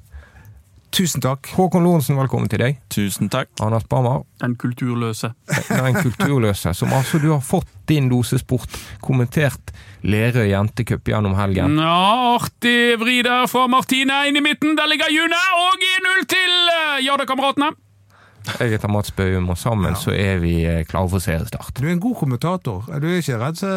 Tusen 0.94 1.20
takk. 1.20 1.48
Håkon 1.56 1.82
Lorentzen, 1.82 2.14
velkommen 2.16 2.48
til 2.48 2.58
deg. 2.62 2.76
Tusen 2.88 3.28
takk. 3.28 3.48
Anders 3.60 3.82
Bammer, 3.90 4.22
Den 4.40 4.54
kulturløse. 4.54 5.32
den 5.68 5.94
kulturløse, 5.94 6.72
som 6.74 6.88
altså 6.92 7.18
du 7.20 7.32
har 7.32 7.40
fått 7.40 7.66
din 7.88 8.08
dose 8.08 8.38
sport 8.38 8.68
kommentert 9.02 9.72
Lerøy 10.04 10.50
jentecup 10.52 11.02
gjennom 11.04 11.34
helgen. 11.34 11.78
Ja, 11.80 12.36
artig 12.38 12.94
vri 13.00 13.22
der 13.26 13.46
fra 13.50 13.66
Martine 13.66 14.28
inn 14.28 14.36
i 14.36 14.40
midten. 14.40 14.76
Der 14.76 14.86
ligger 14.86 15.10
June, 15.10 15.34
og 15.34 15.74
1-0 15.82 16.26
til 16.28 16.54
Jade-kameratene. 17.08 17.72
Jeg 18.44 18.74
heter 18.74 18.90
Mats 18.92 19.10
Bøhum, 19.16 19.46
og 19.48 19.56
sammen 19.58 19.94
så 19.96 20.12
er 20.12 20.36
vi 20.42 20.52
eh, 20.68 20.82
klare 20.84 21.08
for 21.08 21.22
seriestart. 21.22 21.78
Du 21.78 21.86
er 21.86 21.94
en 21.94 22.00
god 22.02 22.14
kommentator. 22.20 22.84
Er 22.92 23.00
du 23.00 23.06
ikke 23.08 23.38
redd 23.40 23.56
så 23.56 23.70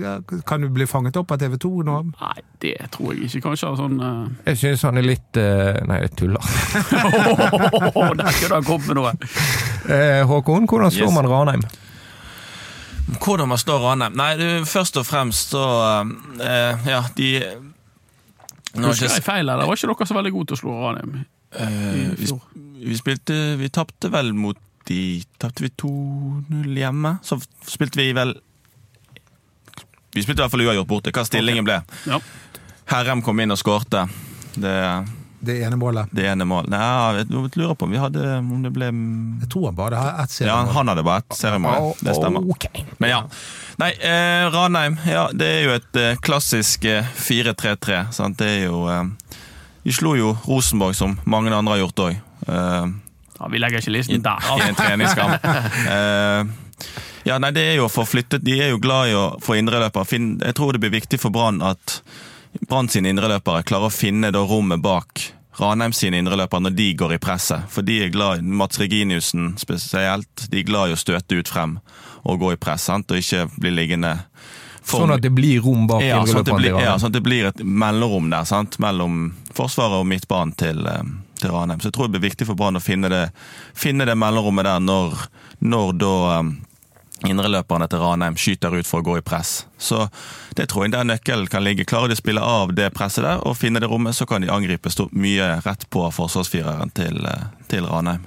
ja, 0.00 0.14
Kan 0.48 0.64
du 0.64 0.70
bli 0.72 0.86
fanget 0.88 1.18
opp 1.20 1.34
av 1.36 1.42
TV 1.42 1.58
2 1.60 1.72
nå? 1.84 1.98
Nei, 2.14 2.38
det 2.64 2.76
tror 2.94 3.12
jeg 3.12 3.28
ikke. 3.28 3.42
Kanskje 3.50 3.74
sånn 3.76 4.00
uh... 4.00 4.24
Jeg 4.48 4.60
syns 4.62 4.86
han 4.88 5.00
er 5.00 5.04
litt 5.04 5.40
uh... 5.40 5.76
Nei, 5.90 6.00
jeg 6.06 6.14
tuller. 6.16 6.48
Der 8.22 8.32
skal 8.32 8.48
han 8.48 8.56
ha 8.56 8.62
kommet 8.64 8.88
med 8.88 8.98
noe! 9.02 9.14
Eh, 9.84 10.24
Håkon, 10.28 10.68
hvordan 10.68 10.94
slår 10.94 11.10
Yes. 11.10 11.16
man 11.20 11.28
Ranheim? 11.30 11.68
Hvordan 13.20 13.52
man 13.52 13.60
slår 13.60 13.84
Ranheim? 13.84 14.16
Nei, 14.16 14.32
du, 14.40 14.46
først 14.68 14.96
og 15.00 15.06
fremst 15.08 15.52
så 15.54 15.64
uh, 16.04 16.88
Ja, 16.88 17.04
de 17.16 17.32
nå, 18.76 18.90
Husker 18.90 19.08
jeg 19.08 19.24
feil, 19.24 19.48
eller 19.48 19.68
var 19.68 19.76
ikke 19.76 19.92
dere 19.92 20.08
så 20.08 20.16
veldig 20.16 20.32
gode 20.34 20.50
til 20.50 20.58
å 20.58 20.60
slå 20.62 20.78
Ranheim? 20.82 21.20
Eh, 21.56 22.28
vi, 22.84 22.96
spilte 22.98 23.36
Vi 23.60 23.68
tapte 23.74 24.10
vel 24.12 24.32
mot 24.36 24.58
de 24.88 25.22
Tapte 25.38 25.62
vi 25.66 25.70
2-0 25.82 26.78
hjemme? 26.80 27.16
Så 27.22 27.38
spilte 27.66 28.00
vi 28.00 28.12
vel 28.16 28.36
Vi 30.14 30.22
spilte 30.24 30.40
i 30.40 30.44
hvert 30.46 30.54
fall 30.54 30.64
uavgjort 30.66 30.88
borte. 30.88 31.12
Hva 31.14 31.24
stillingen 31.28 31.66
ble. 31.66 31.80
Ja. 32.08 32.18
Herrem 32.88 33.20
kom 33.22 33.40
inn 33.44 33.52
og 33.52 33.58
skårte. 33.60 34.06
Det, 34.58 34.74
Det 35.44 35.58
ene 35.62 35.76
målet. 35.78 36.08
det 36.10 36.24
ene 36.26 36.46
målet. 36.48 36.70
Nei, 36.72 36.80
jeg 37.20 37.28
lurer 37.54 37.74
på 37.78 37.84
om 37.86 37.92
vi 37.92 38.00
hadde 38.00 38.22
Om 38.40 38.62
det 38.64 38.72
ble 38.74 38.88
Jeg 38.88 39.50
tror 39.52 39.68
han 39.68 39.76
bare 39.78 40.00
hadde 40.00 40.24
ett 40.24 40.38
Ja, 40.48 40.56
han 40.74 40.88
hadde 40.90 41.04
bare 41.06 41.22
ett 41.22 41.36
seriemål. 41.38 41.92
Det 42.00 42.14
stemmer. 42.16 42.48
Okay. 42.56 42.86
Men 42.98 43.12
ja. 43.12 43.20
Nei, 43.78 43.92
eh, 44.02 44.48
Ranheim 44.50 44.96
ja, 45.06 45.28
det 45.30 45.46
er 45.46 45.60
jo 45.68 45.74
et 45.76 46.00
eh, 46.00 46.16
klassisk 46.24 46.88
eh, 46.90 47.06
4-3-3. 47.14 48.00
sant? 48.16 48.40
Det 48.40 48.48
er 48.56 48.64
jo 48.64 48.80
eh, 48.90 49.04
de 49.84 49.92
slo 49.94 50.16
jo 50.18 50.32
Rosenborg, 50.48 50.96
som 50.98 51.14
mange 51.24 51.52
andre 51.54 51.76
har 51.76 51.84
gjort 51.84 52.02
òg. 52.08 52.16
Ja, 52.48 53.46
vi 53.52 53.60
legger 53.62 53.82
ikke 53.82 53.94
listen 53.94 54.24
der. 54.24 54.48
I 54.58 54.68
en 54.68 54.78
treningskamp. 54.78 55.44
uh, 55.44 56.72
ja, 57.28 57.38
nei, 57.38 57.52
det 57.54 57.64
er 57.70 57.76
jo 57.78 57.86
for 57.92 58.08
flyttet 58.08 58.42
De 58.42 58.56
er 58.58 58.72
jo 58.72 58.80
glad 58.82 59.12
i 59.12 59.16
å 59.18 59.26
få 59.42 59.58
indreløper. 59.60 60.08
Jeg 60.10 60.56
tror 60.58 60.74
det 60.74 60.82
blir 60.82 60.96
viktig 60.96 61.20
for 61.22 61.34
Brann 61.34 61.62
at 61.62 62.00
Brann 62.66 62.88
sine 62.90 63.12
indreløpere 63.12 63.66
klarer 63.68 63.90
å 63.90 63.94
finne 63.94 64.32
da 64.34 64.42
rommet 64.42 64.82
bak 64.82 65.28
Ranheim 65.58 65.92
sine 65.92 66.20
indreløpere 66.22 66.62
når 66.66 66.76
de 66.78 66.92
går 66.98 67.16
i 67.16 67.20
presset. 67.22 67.66
For 67.70 67.86
de 67.86 67.98
er 68.04 68.14
glad 68.14 68.44
Mats 68.46 68.78
Reginiussen 68.80 69.56
spesielt. 69.58 70.46
De 70.50 70.60
er 70.60 70.66
glad 70.66 70.90
i 70.90 70.94
å 70.94 71.00
støte 71.00 71.38
ut 71.38 71.50
frem 71.50 71.78
og 72.28 72.40
gå 72.42 72.52
i 72.54 72.60
press, 72.60 72.86
sant? 72.88 73.10
og 73.10 73.20
ikke 73.20 73.46
bli 73.58 73.72
liggende 73.74 74.16
for 74.88 75.04
Sånn 75.04 75.14
at 75.18 75.22
det 75.24 75.30
blir 75.34 75.60
rom 75.64 75.86
bak 75.88 76.02
ja, 76.04 76.20
sånn 76.22 76.40
indreløperne 76.42 76.72
Sånn 76.72 76.84
ja, 76.84 76.94
sånn 77.00 77.12
at 77.12 77.16
det 77.18 77.24
blir 77.24 77.48
et 77.50 77.62
mellomrom 77.62 78.30
der, 78.32 78.46
sant? 78.48 78.78
mellom 78.82 79.18
Forsvaret 79.54 80.00
og 80.00 80.06
midtbanen 80.08 80.54
til, 80.58 80.86
eh, 80.88 81.02
til 81.40 81.52
Ranheim. 81.54 81.80
Så 81.80 81.90
jeg 81.90 81.96
tror 81.96 82.08
det 82.08 82.18
blir 82.18 82.28
viktig 82.28 82.48
for 82.48 82.58
Brann 82.58 82.78
å 82.78 82.82
finne 82.82 83.10
det, 83.12 83.24
finne 83.76 84.06
det 84.08 84.16
mellomrommet 84.18 84.66
der 84.68 84.80
når, 84.84 85.28
når 85.60 85.92
da 86.00 86.14
um, 86.40 86.54
indreløperne 87.26 87.88
til 87.90 88.02
Ranheim 88.02 88.38
skyter 88.38 88.76
ut 88.78 88.86
for 88.86 89.02
å 89.02 89.06
gå 89.08 89.18
i 89.18 89.24
press. 89.26 89.66
Så 89.78 90.06
det 90.58 90.68
tror 90.70 90.86
jeg 90.86 90.94
der 90.94 91.06
nøkkelen 91.08 91.50
kan 91.50 91.64
ligge. 91.66 91.86
Klarer 91.88 92.12
de 92.12 92.18
å 92.18 92.20
spille 92.20 92.44
av 92.44 92.74
det 92.78 92.90
presset 92.96 93.26
der 93.26 93.42
og 93.46 93.58
finne 93.58 93.82
det 93.82 93.90
rommet, 93.90 94.16
så 94.18 94.26
kan 94.28 94.44
de 94.44 94.52
angripe 94.54 94.92
stå 94.92 95.08
mye 95.12 95.56
rett 95.66 95.86
på 95.90 96.06
forsvarsfireren 96.14 96.94
til, 96.94 97.24
eh, 97.26 97.46
til 97.70 97.86
Ranheim. 97.90 98.26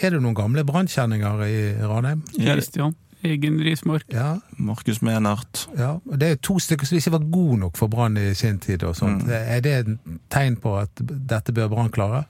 Er 0.00 0.14
det 0.14 0.22
noen 0.22 0.36
gamle 0.38 0.64
brannkjenninger 0.64 1.46
i 1.46 1.60
Ranheim? 1.84 2.22
Kristian. 2.36 2.96
Egen 3.22 3.58
Rismark. 3.60 4.06
Ja, 4.08 4.40
Markus 4.56 5.02
Menert. 5.02 5.68
ja. 5.76 6.00
Det 6.04 6.30
er 6.30 6.36
to 6.36 6.56
stykker 6.58 6.86
som 6.88 6.96
ikke 6.96 7.12
var 7.18 7.26
gode 7.30 7.58
nok 7.60 7.76
for 7.76 7.88
Brann 7.92 8.16
i 8.16 8.34
sin 8.34 8.58
tid. 8.58 8.82
og 8.82 8.96
sånt. 8.96 9.28
Er 9.28 9.60
det 9.60 9.72
et 9.72 9.86
tegn 10.30 10.56
på 10.56 10.78
at 10.80 10.90
dette 11.04 11.52
bør 11.52 11.68
Brann 11.68 11.90
klare? 11.90 12.24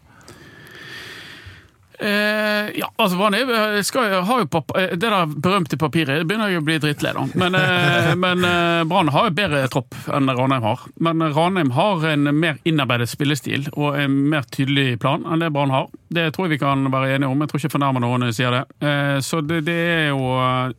Eh, 2.01 2.71
ja, 2.81 2.87
altså 2.97 3.19
er- 3.35 3.83
skal- 3.85 4.23
har 4.25 4.39
jo 4.41 4.47
eh, 4.77 4.97
Det 4.97 5.01
der 5.01 5.27
berømte 5.27 5.77
papiret 5.77 6.27
begynner 6.27 6.49
jeg 6.49 6.61
å 6.63 6.65
bli 6.65 6.79
drittlei 6.79 7.13
av. 7.15 7.35
Men, 7.37 7.55
eh, 7.55 8.15
men 8.25 8.45
eh, 8.45 8.85
Brann 8.89 9.09
har 9.13 9.27
jo 9.29 9.35
bedre 9.37 9.69
tropp 9.69 9.95
enn 10.09 10.31
Ranheim 10.33 10.63
har. 10.65 10.81
Men 10.99 11.21
Ranheim 11.21 11.71
har 11.77 12.07
en 12.09 12.25
mer 12.41 12.57
innarbeidet 12.65 13.09
spillestil 13.11 13.69
og 13.77 13.99
en 14.01 14.17
mer 14.33 14.43
tydelig 14.51 14.99
plan 15.03 15.27
enn 15.29 15.41
det 15.45 15.51
Brann 15.53 15.71
har. 15.75 15.89
Det 16.09 16.31
tror 16.35 16.49
jeg 16.49 16.57
vi 16.57 16.63
kan 16.65 16.89
være 16.91 17.15
enige 17.19 17.29
om. 17.29 17.41
Jeg 17.45 17.49
tror 17.53 17.61
ikke 17.61 17.69
jeg 17.69 17.77
fornærmer 17.77 18.01
noen 18.07 18.21
når 18.25 18.33
jeg 18.33 18.39
sier 18.41 18.57
det. 18.57 18.63
Eh, 18.81 19.19
så 19.21 19.43
det, 19.45 19.61
det 19.69 19.77
er 19.77 20.09
jo 20.15 20.25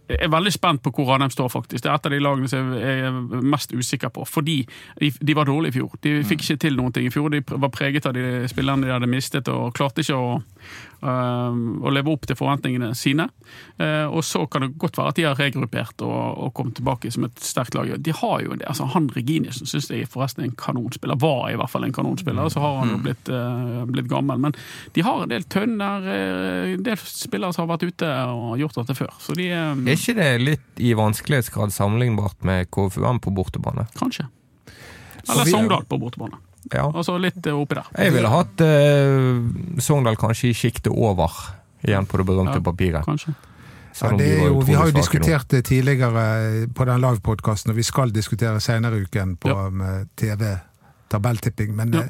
Jeg 0.10 0.20
er 0.26 0.34
veldig 0.34 0.52
spent 0.58 0.82
på 0.82 0.92
hvor 0.96 1.12
Ranheim 1.14 1.30
står, 1.34 1.50
faktisk. 1.54 1.84
Det 1.86 1.92
er 1.92 2.00
et 2.00 2.10
av 2.10 2.16
de 2.18 2.20
lagene 2.26 2.50
som 2.50 2.74
jeg 2.82 3.06
er 3.12 3.22
mest 3.46 3.72
usikker 3.78 4.10
på. 4.10 4.26
Fordi 4.26 4.58
de, 5.00 5.12
de 5.22 5.38
var 5.38 5.46
dårlige 5.46 5.76
i 5.76 5.78
fjor. 5.80 5.94
De 6.02 6.18
fikk 6.26 6.48
ikke 6.48 6.60
til 6.66 6.76
noen 6.82 6.92
ting 6.98 7.06
i 7.06 7.14
fjor. 7.14 7.30
De 7.30 7.44
var 7.46 7.70
preget 7.70 8.10
av 8.10 8.18
de 8.18 8.48
spillerne 8.50 8.88
de 8.90 8.94
hadde 8.98 9.10
mistet, 9.12 9.48
og 9.54 9.74
klarte 9.78 10.02
ikke 10.02 10.18
å 10.18 10.40
å 11.02 11.92
leve 11.94 12.12
opp 12.14 12.26
til 12.30 12.38
forventningene 12.38 12.92
sine. 12.98 13.26
Eh, 13.82 14.06
Og 14.12 14.24
så 14.24 14.44
kan 14.52 14.62
det 14.62 14.78
godt 14.78 14.98
være 15.00 15.10
at 15.10 15.16
de 15.18 15.24
har 15.26 15.36
regruppert 15.40 16.02
og, 16.06 16.38
og 16.46 16.54
kommet 16.54 16.76
tilbake 16.78 17.12
som 17.12 17.26
et 17.26 17.40
sterkt 17.42 17.74
lag. 17.78 17.90
De 18.04 18.12
har 18.14 18.42
jo 18.46 18.56
det. 18.56 18.68
altså 18.70 18.86
Han 18.94 19.10
Reginiussen 19.16 19.66
syns 19.70 19.90
jeg 19.90 20.08
forresten 20.12 20.44
er 20.44 20.50
en 20.52 20.56
kanonspiller. 20.60 21.18
Var 21.22 21.52
i 21.52 21.58
hvert 21.60 21.70
fall 21.74 21.84
en 21.88 21.94
kanonspiller. 21.96 22.50
Så 22.54 22.62
har 22.64 22.78
han 22.82 22.94
jo 22.96 23.00
blitt, 23.06 23.30
eh, 23.30 23.86
blitt 23.90 24.08
gammel. 24.12 24.38
Men 24.40 24.54
de 24.94 25.02
har 25.02 25.24
en 25.24 25.30
del 25.30 25.44
tønner, 25.44 26.06
eh, 26.06 26.74
en 26.76 26.84
del 26.84 26.98
spillere 26.98 27.54
som 27.54 27.68
har 27.68 27.78
vært 27.78 27.88
ute 27.90 28.12
og 28.30 28.60
gjort 28.62 28.78
dette 28.82 28.96
før. 29.02 29.12
Så 29.20 29.34
de 29.36 29.50
eh, 29.50 29.74
Er 29.74 29.98
ikke 29.98 30.16
det 30.22 30.30
litt 30.42 30.80
i 30.86 30.94
vanskelighetsgrad 30.94 31.72
sammenlignbart 31.74 32.44
med 32.44 32.70
KFUM 32.72 33.20
på 33.22 33.34
bortebane? 33.34 33.88
Kanskje. 33.98 34.28
Eller 35.30 35.46
Sogndal 35.46 35.84
på 35.90 36.00
bortebane. 36.02 36.38
Ja. 36.74 36.86
så 37.04 37.17
litt 37.19 37.39
opera. 37.47 37.82
oppi 37.82 37.95
der. 37.95 38.04
Jeg 38.06 38.13
ville 38.13 38.30
hatt 38.30 38.62
eh, 38.62 39.80
Sogndal 39.82 40.15
kanskje 40.15 40.50
i 40.52 40.54
sjiktet 40.54 40.91
over, 40.93 41.32
igjen 41.84 42.06
på 42.06 42.17
det 42.21 42.26
berømte 42.28 42.60
Ja. 42.60 42.65
papiret. 42.65 43.06
Kanskje. 43.06 43.34
Ja, 44.02 44.12
det 44.17 44.28
er 44.39 44.45
jo, 44.47 44.60
vi 44.63 44.74
har 44.74 44.86
jo 44.88 44.91
diskutert 44.95 45.47
det 45.50 45.65
tidligere 45.65 46.67
på 46.74 46.86
den 46.86 47.02
livepodkasten, 47.02 47.71
og 47.71 47.76
vi 47.76 47.84
skal 47.84 48.12
diskutere 48.15 48.60
senere 48.63 48.95
i 48.97 49.02
uken 49.04 49.36
på 49.38 49.50
Ja. 49.50 49.69
med 49.69 50.08
TV-tabelltipping. 50.15 51.76
Men 51.76 51.93
Ja. 51.93 52.00
eh, 52.00 52.10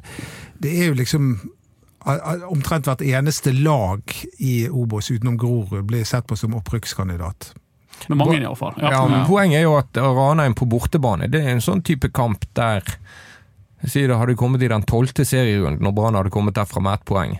det 0.61 0.79
er 0.81 0.87
jo 0.87 0.93
liksom 0.93 1.39
Omtrent 2.49 2.85
hvert 2.85 3.01
eneste 3.01 3.51
lag 3.53 4.01
i 4.39 4.67
Obos 4.69 5.11
utenom 5.11 5.37
Grorud 5.37 5.85
blir 5.85 6.03
sett 6.03 6.25
på 6.25 6.35
som 6.35 6.55
opprykkskandidat. 6.55 7.53
Med 8.09 8.17
mange, 8.17 8.39
iallfall. 8.41 8.73
Ja, 8.81 9.07
men 9.07 9.27
Poenget 9.27 9.59
er 9.59 9.61
jo 9.67 9.75
at 9.77 9.93
Ranheim 9.95 10.55
på 10.55 10.65
bortebane 10.65 11.29
det 11.29 11.43
er 11.45 11.49
en 11.53 11.61
sånn 11.61 11.83
type 11.83 12.09
kamp 12.11 12.43
der 12.55 12.81
Si 13.87 14.03
det 14.07 14.17
hadde 14.17 14.35
kommet 14.37 14.61
i 14.61 14.67
den 14.69 14.83
tolvte 14.85 15.25
serierunden, 15.25 15.87
og 15.87 15.95
Brann 15.97 16.15
hadde 16.15 16.29
kommet 16.33 16.53
derfra 16.57 16.81
med 16.85 16.93
ett 16.99 17.05
poeng. 17.09 17.39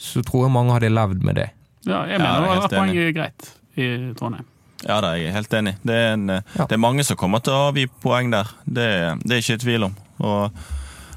Så 0.00 0.22
tror 0.24 0.46
jeg 0.46 0.54
mange 0.54 0.72
hadde 0.72 0.88
levd 0.92 1.22
med 1.26 1.36
det. 1.36 1.50
Ja, 1.84 2.04
jeg 2.08 2.18
Ja, 2.20 2.40
mener 2.40 2.68
poeng 2.72 2.96
er 2.96 3.12
greit 3.12 3.50
i 3.76 3.90
Trondheim. 4.16 4.44
Ja, 4.86 5.00
da 5.04 5.10
er 5.12 5.20
jeg 5.20 5.32
helt 5.34 5.52
enig. 5.52 5.74
Det, 5.84 5.94
er 5.94 6.12
en, 6.14 6.30
eh, 6.30 6.40
Ja. 6.56 6.64
det 6.64 6.72
er 6.72 6.80
mange 6.80 7.04
som 7.04 7.16
kommer 7.16 7.42
til 7.44 7.52
å 7.52 7.68
avgi 7.70 7.86
poeng 8.00 8.30
der. 8.32 8.48
Det, 8.64 8.86
det 9.26 9.32
er 9.36 9.42
ikke 9.42 9.58
i 9.58 9.64
tvil 9.64 9.84
om. 9.84 9.96
Og 10.20 10.52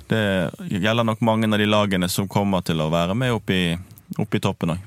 det 0.10 0.52
gjelder 0.70 1.04
nok 1.08 1.22
mange 1.22 1.48
av 1.48 1.58
de 1.60 1.66
lagene 1.66 2.10
som 2.10 2.28
kommer 2.28 2.62
til 2.62 2.82
å 2.84 2.90
være 2.92 3.16
med 3.16 3.32
opp 3.32 3.50
i, 3.50 3.78
opp 4.20 4.36
i 4.36 4.40
toppen 4.44 4.76
òg. 4.76 4.80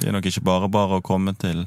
Det 0.00 0.08
er 0.08 0.12
nok 0.12 0.26
ikke 0.26 0.42
bare 0.46 0.68
bare 0.68 0.98
å 0.98 1.02
komme 1.02 1.34
til 1.38 1.66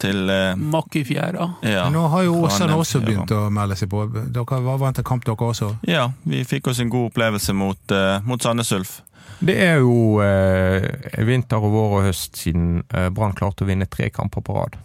til 0.00 0.30
eh, 0.32 0.54
Makk 0.56 0.96
i 1.00 1.04
fjæra. 1.06 1.46
ja, 1.66 1.84
nå 1.92 2.06
har 2.12 2.24
jo 2.26 2.38
Åsane 2.46 2.74
også 2.80 3.02
begynt 3.04 3.30
å 3.36 3.44
melde 3.52 3.76
seg 3.78 3.90
på. 3.92 4.06
Dere 4.32 4.60
var 4.64 4.80
vant 4.80 4.96
til 5.00 5.06
kamp, 5.06 5.24
dere 5.28 5.50
også? 5.52 5.74
Ja, 5.88 6.08
vi 6.24 6.42
fikk 6.48 6.72
oss 6.72 6.80
en 6.82 6.90
god 6.92 7.10
opplevelse 7.12 7.54
mot, 7.56 7.80
eh, 7.94 8.18
mot 8.24 8.42
Sandnes 8.42 8.72
Ulf. 8.76 8.98
Det 9.40 9.54
er 9.64 9.78
jo 9.80 10.20
eh, 10.20 10.84
vinter 11.24 11.62
og 11.64 11.72
vår 11.72 11.92
og 12.00 12.06
høst 12.10 12.36
siden 12.36 12.82
eh, 12.92 13.08
Brann 13.14 13.32
klarte 13.38 13.64
å 13.64 13.68
vinne 13.70 13.86
tre 13.88 14.10
kamper 14.12 14.42
på 14.44 14.56
rad. 14.58 14.76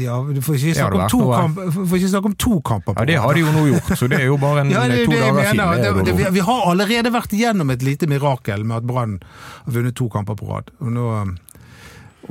Ja, 0.00 0.14
Du 0.24 0.38
får 0.40 0.56
ikke 0.56 0.72
snakke 0.76 1.00
om 1.02 1.08
to, 1.12 1.18
kamp, 1.28 1.58
får 1.88 1.98
ikke 1.98 2.08
snakke 2.08 2.28
om 2.30 2.34
to 2.40 2.54
kamper 2.64 2.94
på 2.96 3.02
Ja, 3.02 3.04
Det 3.10 3.16
har 3.20 3.34
de 3.36 3.40
jo 3.42 3.50
nå 3.52 3.64
gjort, 3.68 3.90
så 4.00 4.06
det 4.08 4.22
er 4.22 4.30
jo 4.30 4.38
bare 4.40 4.62
en, 4.64 4.70
Ja, 4.76 4.86
det 4.88 5.02
to 5.04 5.12
det 5.12 5.18
dager 5.20 5.34
mener. 5.36 5.50
siden. 5.52 5.82
Det 5.82 5.90
Det, 5.92 6.04
det, 6.06 6.14
vi, 6.16 6.28
vi 6.38 6.44
har 6.46 6.62
allerede 6.70 7.12
vært 7.12 7.34
igjennom 7.36 7.72
et 7.74 7.84
lite 7.84 8.08
mirakel 8.08 8.64
med 8.64 8.78
at 8.78 8.86
Brann 8.88 9.18
har 9.66 9.74
vunnet 9.76 9.96
to 10.00 10.08
kamper 10.12 10.38
på 10.40 10.48
rad. 10.48 10.72
Og, 10.80 10.88
nå, 10.96 11.08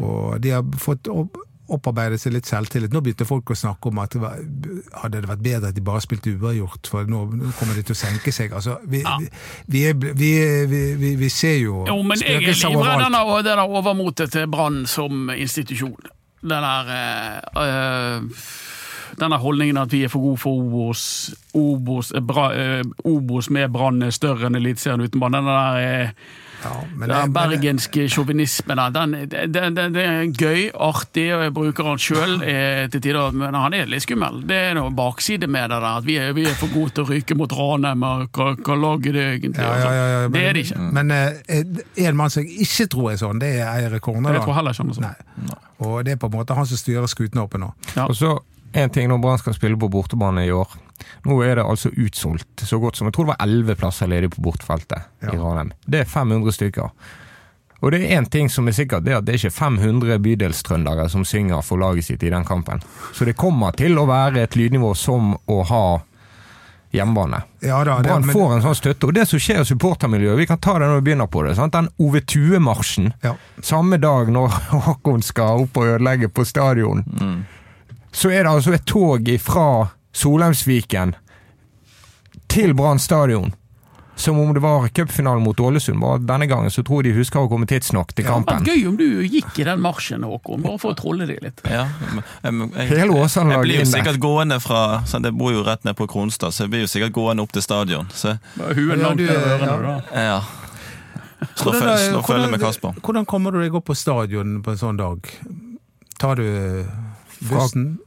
og 0.02 0.40
de 0.42 0.54
har 0.56 0.66
fått 0.82 1.10
opp, 1.14 1.38
opparbeidet 1.76 2.22
seg 2.22 2.36
litt 2.36 2.50
selvtillit. 2.50 2.94
Nå 2.94 3.02
begynte 3.04 3.28
folk 3.28 3.54
å 3.54 3.58
snakke 3.58 3.92
om 3.92 4.02
at 4.04 4.16
det 4.16 4.22
var, 4.24 4.40
hadde 5.04 5.22
det 5.22 5.30
vært 5.32 5.44
bedre 5.46 5.72
at 5.72 5.78
de 5.78 5.84
bare 5.86 6.04
spilte 6.04 6.34
uavgjort, 6.36 6.90
for 6.92 7.10
nå, 7.10 7.24
nå 7.40 7.52
kommer 7.60 7.78
de 7.78 7.86
til 7.88 7.96
å 7.96 8.02
senke 8.02 8.34
seg. 8.36 8.56
Altså, 8.58 8.78
vi, 8.86 9.04
vi, 9.68 9.84
vi, 10.20 10.32
er, 10.40 10.66
vi, 10.72 11.14
vi, 11.20 11.30
ser 11.32 11.58
jo 11.62 11.86
Jo, 11.90 12.00
men 12.04 12.20
jeg 12.22 12.42
er 12.42 12.48
livredd 12.50 13.06
denne, 13.06 13.24
det 13.42 13.56
der 13.56 13.64
overmotet 13.66 14.36
til 14.36 14.50
Brann 14.52 14.84
som 14.90 15.32
institusjon. 15.34 16.12
Den 16.42 16.66
der 16.66 16.92
øh, 16.92 17.64
eh, 17.64 18.46
denne 19.20 19.38
holdningen 19.42 19.78
at 19.78 19.92
vi 19.94 20.04
er 20.06 20.12
for 20.12 20.24
gode 20.24 20.42
for 20.42 20.62
Obos, 20.62 21.04
Obos, 21.54 22.12
eh, 22.16 22.22
bra, 22.22 22.52
eh, 22.54 22.84
Obos 23.06 23.50
med 23.50 23.72
Brann 23.72 24.02
er 24.04 24.16
større 24.16 24.48
enn 24.48 24.56
Eliteserien 24.56 25.04
uten 25.04 25.20
Brann. 25.20 25.38
Den 25.38 25.50
der 25.50 25.78
eh, 25.82 26.10
Ja, 26.64 26.74
men, 26.94 27.10
den 27.10 27.18
men- 27.18 27.34
bergenske 27.36 28.06
sjåvinismen 28.12 28.82
den, 28.94 29.16
den, 29.32 29.52
den, 29.54 29.78
den 29.78 29.96
er 30.02 30.24
gøy, 30.30 30.68
artig, 30.74 31.28
og 31.36 31.46
jeg 31.48 31.54
bruker 31.56 31.90
han 31.92 32.02
sjøl 32.02 32.36
til 32.94 33.02
tider, 33.02 33.32
men 33.36 33.58
han 33.58 33.76
er 33.78 33.90
litt 33.90 34.06
skummel. 34.06 34.42
Det 34.48 34.60
er 34.70 34.78
noe 34.78 34.94
bakside 34.96 35.50
med 35.52 35.70
det 35.72 35.80
der, 35.82 35.88
at 36.02 36.08
vi 36.08 36.18
er, 36.22 36.34
vi 36.38 36.46
er 36.50 36.58
for 36.60 36.72
gode 36.74 36.96
til 36.98 37.06
å 37.06 37.10
ryke 37.12 37.38
mot 37.40 37.56
Ranheim, 37.58 38.06
og 38.08 38.38
hva, 38.38 38.52
hva 38.62 38.78
lag 38.78 39.10
er 39.10 39.18
det 39.18 39.26
egentlig? 39.36 39.66
Ja, 39.66 39.74
ja, 39.82 39.92
ja, 39.96 40.06
ja, 40.12 40.22
Altså, 40.22 40.34
det 40.38 40.46
er 40.48 40.54
det 40.58 40.66
ikke. 40.68 40.86
Men 41.00 41.12
eh, 41.16 42.06
en 42.08 42.20
mann 42.20 42.34
som 42.34 42.46
jeg 42.46 42.68
ikke 42.68 42.88
tror 42.94 43.12
er 43.14 43.20
sånn, 43.22 43.42
det 43.42 43.52
er 43.58 43.68
Eirik 43.72 44.08
Horneland. 44.12 44.38
Jeg 44.38 44.46
tror 44.46 44.60
heller 44.60 44.76
ikke 44.76 44.86
han 44.86 44.94
er 44.94 45.00
sånn. 45.00 45.10
Nei. 45.50 45.60
Og 45.82 46.00
det 46.06 46.16
er 46.16 46.22
på 46.22 46.30
en 46.30 46.38
måte 46.38 46.56
han 46.58 46.68
som 46.70 46.80
styrer 46.80 47.10
skutene 47.10 47.44
oppe 47.46 47.62
nå. 47.62 47.72
Ja. 47.96 48.06
Og 48.06 48.16
så 48.18 48.36
en 48.78 48.90
ting 48.94 49.10
når 49.12 49.20
Brann 49.24 49.40
skal 49.42 49.56
spille 49.58 49.80
på 49.80 49.90
bortebane 49.92 50.46
i 50.48 50.52
år. 50.56 50.78
Nå 51.26 51.40
er 51.44 51.56
det 51.56 51.66
altså 51.66 51.90
utsolgt 51.96 52.64
så 52.66 52.80
godt 52.82 52.96
som 52.98 53.08
jeg 53.08 53.14
tror 53.14 53.26
det 53.28 53.34
var 53.38 53.46
elleve 53.48 53.76
plasser 53.76 54.08
ledig 54.08 54.32
på 54.36 54.42
bortfeltet 54.42 55.02
Ja. 55.22 55.34
i 55.34 55.38
Ranheim. 55.38 55.72
Det 55.86 56.00
er 56.02 56.06
500 56.06 56.52
stykker. 56.52 56.90
Og 57.82 57.92
det 57.92 58.04
er 58.04 58.20
én 58.22 58.28
ting 58.30 58.50
som 58.50 58.68
er 58.68 58.72
sikkert, 58.78 59.04
det 59.04 59.14
er 59.14 59.18
at 59.18 59.26
det 59.26 59.34
er 59.34 59.40
ikke 59.42 59.56
500 59.58 60.20
bydelstrøndere 60.22 61.10
som 61.10 61.24
synger 61.26 61.64
for 61.66 61.78
laget 61.82 62.06
sitt 62.06 62.22
i 62.24 62.30
den 62.30 62.46
kampen. 62.46 62.82
Så 63.14 63.26
det 63.26 63.34
kommer 63.36 63.72
til 63.74 63.98
å 63.98 64.06
være 64.06 64.44
et 64.44 64.54
lydnivå 64.56 64.92
som 64.96 65.34
å 65.50 65.64
ha 65.66 66.02
hjemmebane. 66.94 67.40
Ja 67.64 67.80
Brann 67.86 68.26
men- 68.26 68.36
får 68.36 68.54
en 68.58 68.62
sånn 68.62 68.76
støtte. 68.76 69.08
Og 69.08 69.14
det 69.16 69.28
som 69.28 69.40
skjer 69.40 69.62
i 69.62 69.66
supportermiljøet, 69.66 70.38
vi 70.38 70.46
kan 70.46 70.58
ta 70.60 70.74
det 70.78 70.88
når 70.90 71.00
vi 71.02 71.06
begynner 71.12 71.28
på 71.32 71.44
det. 71.48 71.56
Sant? 71.56 71.74
Den 71.74 71.88
Ove 72.00 72.22
Tue-marsjen. 72.22 73.14
Ja. 73.24 73.36
Samme 73.62 73.98
dag 73.98 74.28
når 74.30 74.50
Håkon 74.86 75.24
skal 75.24 75.64
opp 75.66 75.78
og 75.78 75.84
ødelegge 75.96 76.28
på 76.30 76.46
stadion, 76.46 77.06
så 78.12 78.30
er 78.30 78.44
det 78.44 78.52
altså 78.52 78.74
et 78.76 78.86
tog 78.86 79.26
fra 79.40 79.90
Solheimsviken 80.14 81.16
til 82.52 82.74
Brann 82.74 83.00
stadion. 83.00 83.54
som 84.16 84.38
om 84.40 84.54
det 84.54 84.60
var 84.62 84.88
cupfinalen 84.94 85.42
mot 85.42 85.58
Ålesund. 85.60 85.98
Bare 86.00 86.20
denne 86.20 86.46
gangen 86.46 86.70
så 86.70 86.84
tror 86.86 87.02
jeg 87.02 87.14
de 87.16 87.20
husker 87.24 87.40
å 87.42 87.48
komme 87.50 87.66
tidsnok 87.66 88.12
til 88.14 88.26
Det 88.26 88.32
hadde 88.32 88.46
kampen. 88.46 88.66
vært 88.68 88.76
gøy 88.76 88.88
om 88.90 88.98
du 88.98 89.06
gikk 89.24 89.58
i 89.60 89.64
den 89.66 89.80
marsjen, 89.82 90.22
Håkon, 90.28 90.62
bare 90.62 90.78
for 90.78 90.94
å 90.94 90.98
trolle 91.00 91.26
deg 91.26 91.40
litt. 91.42 91.62
Ja, 91.66 91.88
men- 92.44 92.70
jeg, 92.76 92.90
jeg, 92.92 93.08
jeg 93.10 93.62
blir 93.64 93.80
jo 93.80 93.86
sikkert 93.90 94.20
gående 94.20 94.60
fra 94.62 95.02
sånn, 95.08 95.24
Jeg 95.26 95.34
bor 95.34 95.52
jo 95.52 95.64
rett 95.64 95.84
ned 95.86 95.96
på 95.98 96.06
Kronstad, 96.08 96.52
så 96.54 96.64
jeg 96.68 96.70
blir 96.70 96.82
jo 96.82 96.92
sikkert 96.92 97.14
gående 97.14 97.42
opp 97.42 97.52
til 97.52 97.62
stadion. 97.64 98.06
Så 98.14 98.38
Huen 98.60 99.00
Ja, 99.00 99.08
langt 99.08 99.18
du- 99.18 99.26
ned 99.26 99.36
ørene. 99.36 100.04
da. 100.14 100.22
ja. 100.22 100.42
Slå 101.56 101.72
følge, 102.22 102.52
med 102.52 102.60
Kasper. 102.60 102.94
Hvordan 103.02 103.26
kommer 103.26 103.52
du 103.52 103.62
deg 103.64 103.74
opp 103.74 103.86
på 103.86 103.96
stadion 103.96 104.62
på 104.62 104.72
en 104.72 104.78
sånn 104.78 104.98
dag? 104.98 105.26
Tar 106.20 106.36
du 106.36 106.86
bussen? 107.50 107.98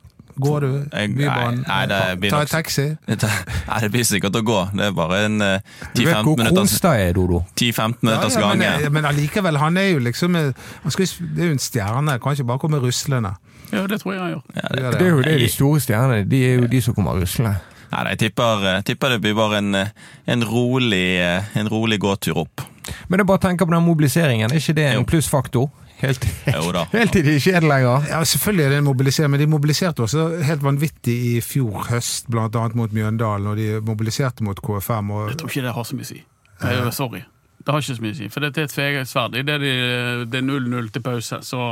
Går 0.41 0.61
du? 0.61 0.71
Bybanen? 0.91 1.65
nei, 1.69 1.87
nei, 1.91 2.15
det 2.19 2.31
Tar 2.31 2.41
nok- 2.41 2.49
taxi? 2.51 2.87
Nei, 3.07 3.79
det 3.81 3.91
blir 3.95 4.05
sikkert 4.09 4.35
å 4.35 4.43
gå. 4.43 4.59
Det 4.75 4.89
er 4.89 4.93
bare 4.97 5.21
en 5.29 5.41
eh, 5.43 5.61
Du 5.95 6.03
vet 6.05 6.15
10-15 6.15 6.23
hvor 6.25 6.37
minutters, 6.37 6.55
Kronstad 6.59 7.01
er, 7.05 7.13
Dodo? 7.15 7.43
10-15 7.61 8.03
minutters 8.03 8.35
Ja, 8.35 8.41
ja, 8.41 8.49
gange. 8.49 8.71
men, 8.83 8.93
men 8.99 9.05
allikevel, 9.13 9.57
han 9.63 9.77
er 9.77 9.89
jo 9.93 9.99
liksom 9.99 10.35
han 10.35 10.91
skal, 10.91 11.07
Det 11.37 11.43
er 11.45 11.53
jo 11.53 11.59
en 11.59 11.63
stjerne, 11.63 12.19
kan 12.23 12.33
ikke 12.39 12.49
bare 12.51 12.59
komme 12.59 12.81
ruslende. 12.83 13.35
Ja, 13.73 13.87
det 13.87 14.01
tror 14.03 14.13
jeg 14.15 14.21
han 14.23 14.31
gjør. 14.35 14.43
Ja, 14.57 14.67
Det 14.69 14.75
det, 14.81 14.85
er 14.85 14.99
Det 14.99 15.07
er 15.07 15.11
jo 15.15 15.23
det 15.23 15.39
de 15.41 15.49
store 15.49 15.81
stjernene. 15.81 16.25
De 16.31 16.43
er 16.49 16.55
jo 16.61 16.67
de 16.67 16.81
som 16.83 16.95
kommer 16.95 17.15
ruslende. 17.21 17.55
nei, 17.95 18.03
nei, 18.03 18.11
jeg 18.17 18.19
tipper, 18.19 18.67
eh, 18.75 18.83
tipper 18.83 19.09
det 19.15 19.21
blir 19.23 19.35
bare 19.39 19.59
en, 19.63 19.75
eh, 19.75 19.89
en 20.27 20.43
rolig, 20.45 21.05
eh, 21.23 21.43
en 21.55 21.69
rolig 21.71 22.01
gåtur 22.03 22.37
opp. 22.43 22.61
Men 23.09 23.19
jeg 23.23 23.27
bare 23.27 23.39
tenker 23.39 23.65
på 23.67 23.73
den 23.75 23.85
mobiliseringen. 23.87 24.51
Er 24.53 24.57
ikke 24.61 24.75
det 24.77 24.85
en 24.97 25.05
plussfaktor? 25.07 25.71
Helt, 26.03 26.25
Jo 26.47 26.73
helt 26.99 27.13
til 27.13 27.25
de 27.25 27.35
ikke 27.39 27.53
er 27.55 27.61
det 27.65 27.69
lenger. 27.71 28.07
Ja, 28.11 28.23
Selvfølgelig 28.25 28.65
er 28.65 28.69
det 28.75 28.79
en 28.79 28.85
mobilisering, 28.89 29.31
men 29.31 29.41
de 29.41 29.47
mobiliserte 29.47 30.03
også 30.05 30.25
helt 30.45 30.63
vanvittig 30.65 31.15
i 31.37 31.41
fjor 31.41 31.87
høst, 31.91 32.27
annet 32.35 32.75
mot 32.75 32.93
Mjøndalen, 32.93 33.47
og 33.47 33.57
de 33.57 33.81
mobiliserte 33.87 34.45
mot 34.45 34.61
KFM. 34.61 35.11
Og, 35.11 35.29
Jeg 35.31 35.39
tror 35.39 35.49
ikke 35.55 35.67
det 35.69 35.75
har 35.79 35.85
så 35.89 35.97
mye 35.97 36.09
å 36.09 36.13
si. 36.13 36.23
Jeg, 36.65 36.93
sorry. 36.93 37.23
Det 37.65 37.73
har 37.73 37.81
ikke 37.81 37.97
så 37.97 38.05
mye 38.05 38.13
å 38.13 38.19
si. 38.19 38.29
For 38.29 38.41
det 38.45 38.51
er 38.59 38.67
et 38.69 38.75
tveegget 38.75 39.09
sverd. 39.09 39.37
Idet 39.41 39.61
det 39.65 40.41
er 40.41 40.45
0-0 40.45 40.91
til 40.93 41.03
pause, 41.07 41.41
så 41.47 41.69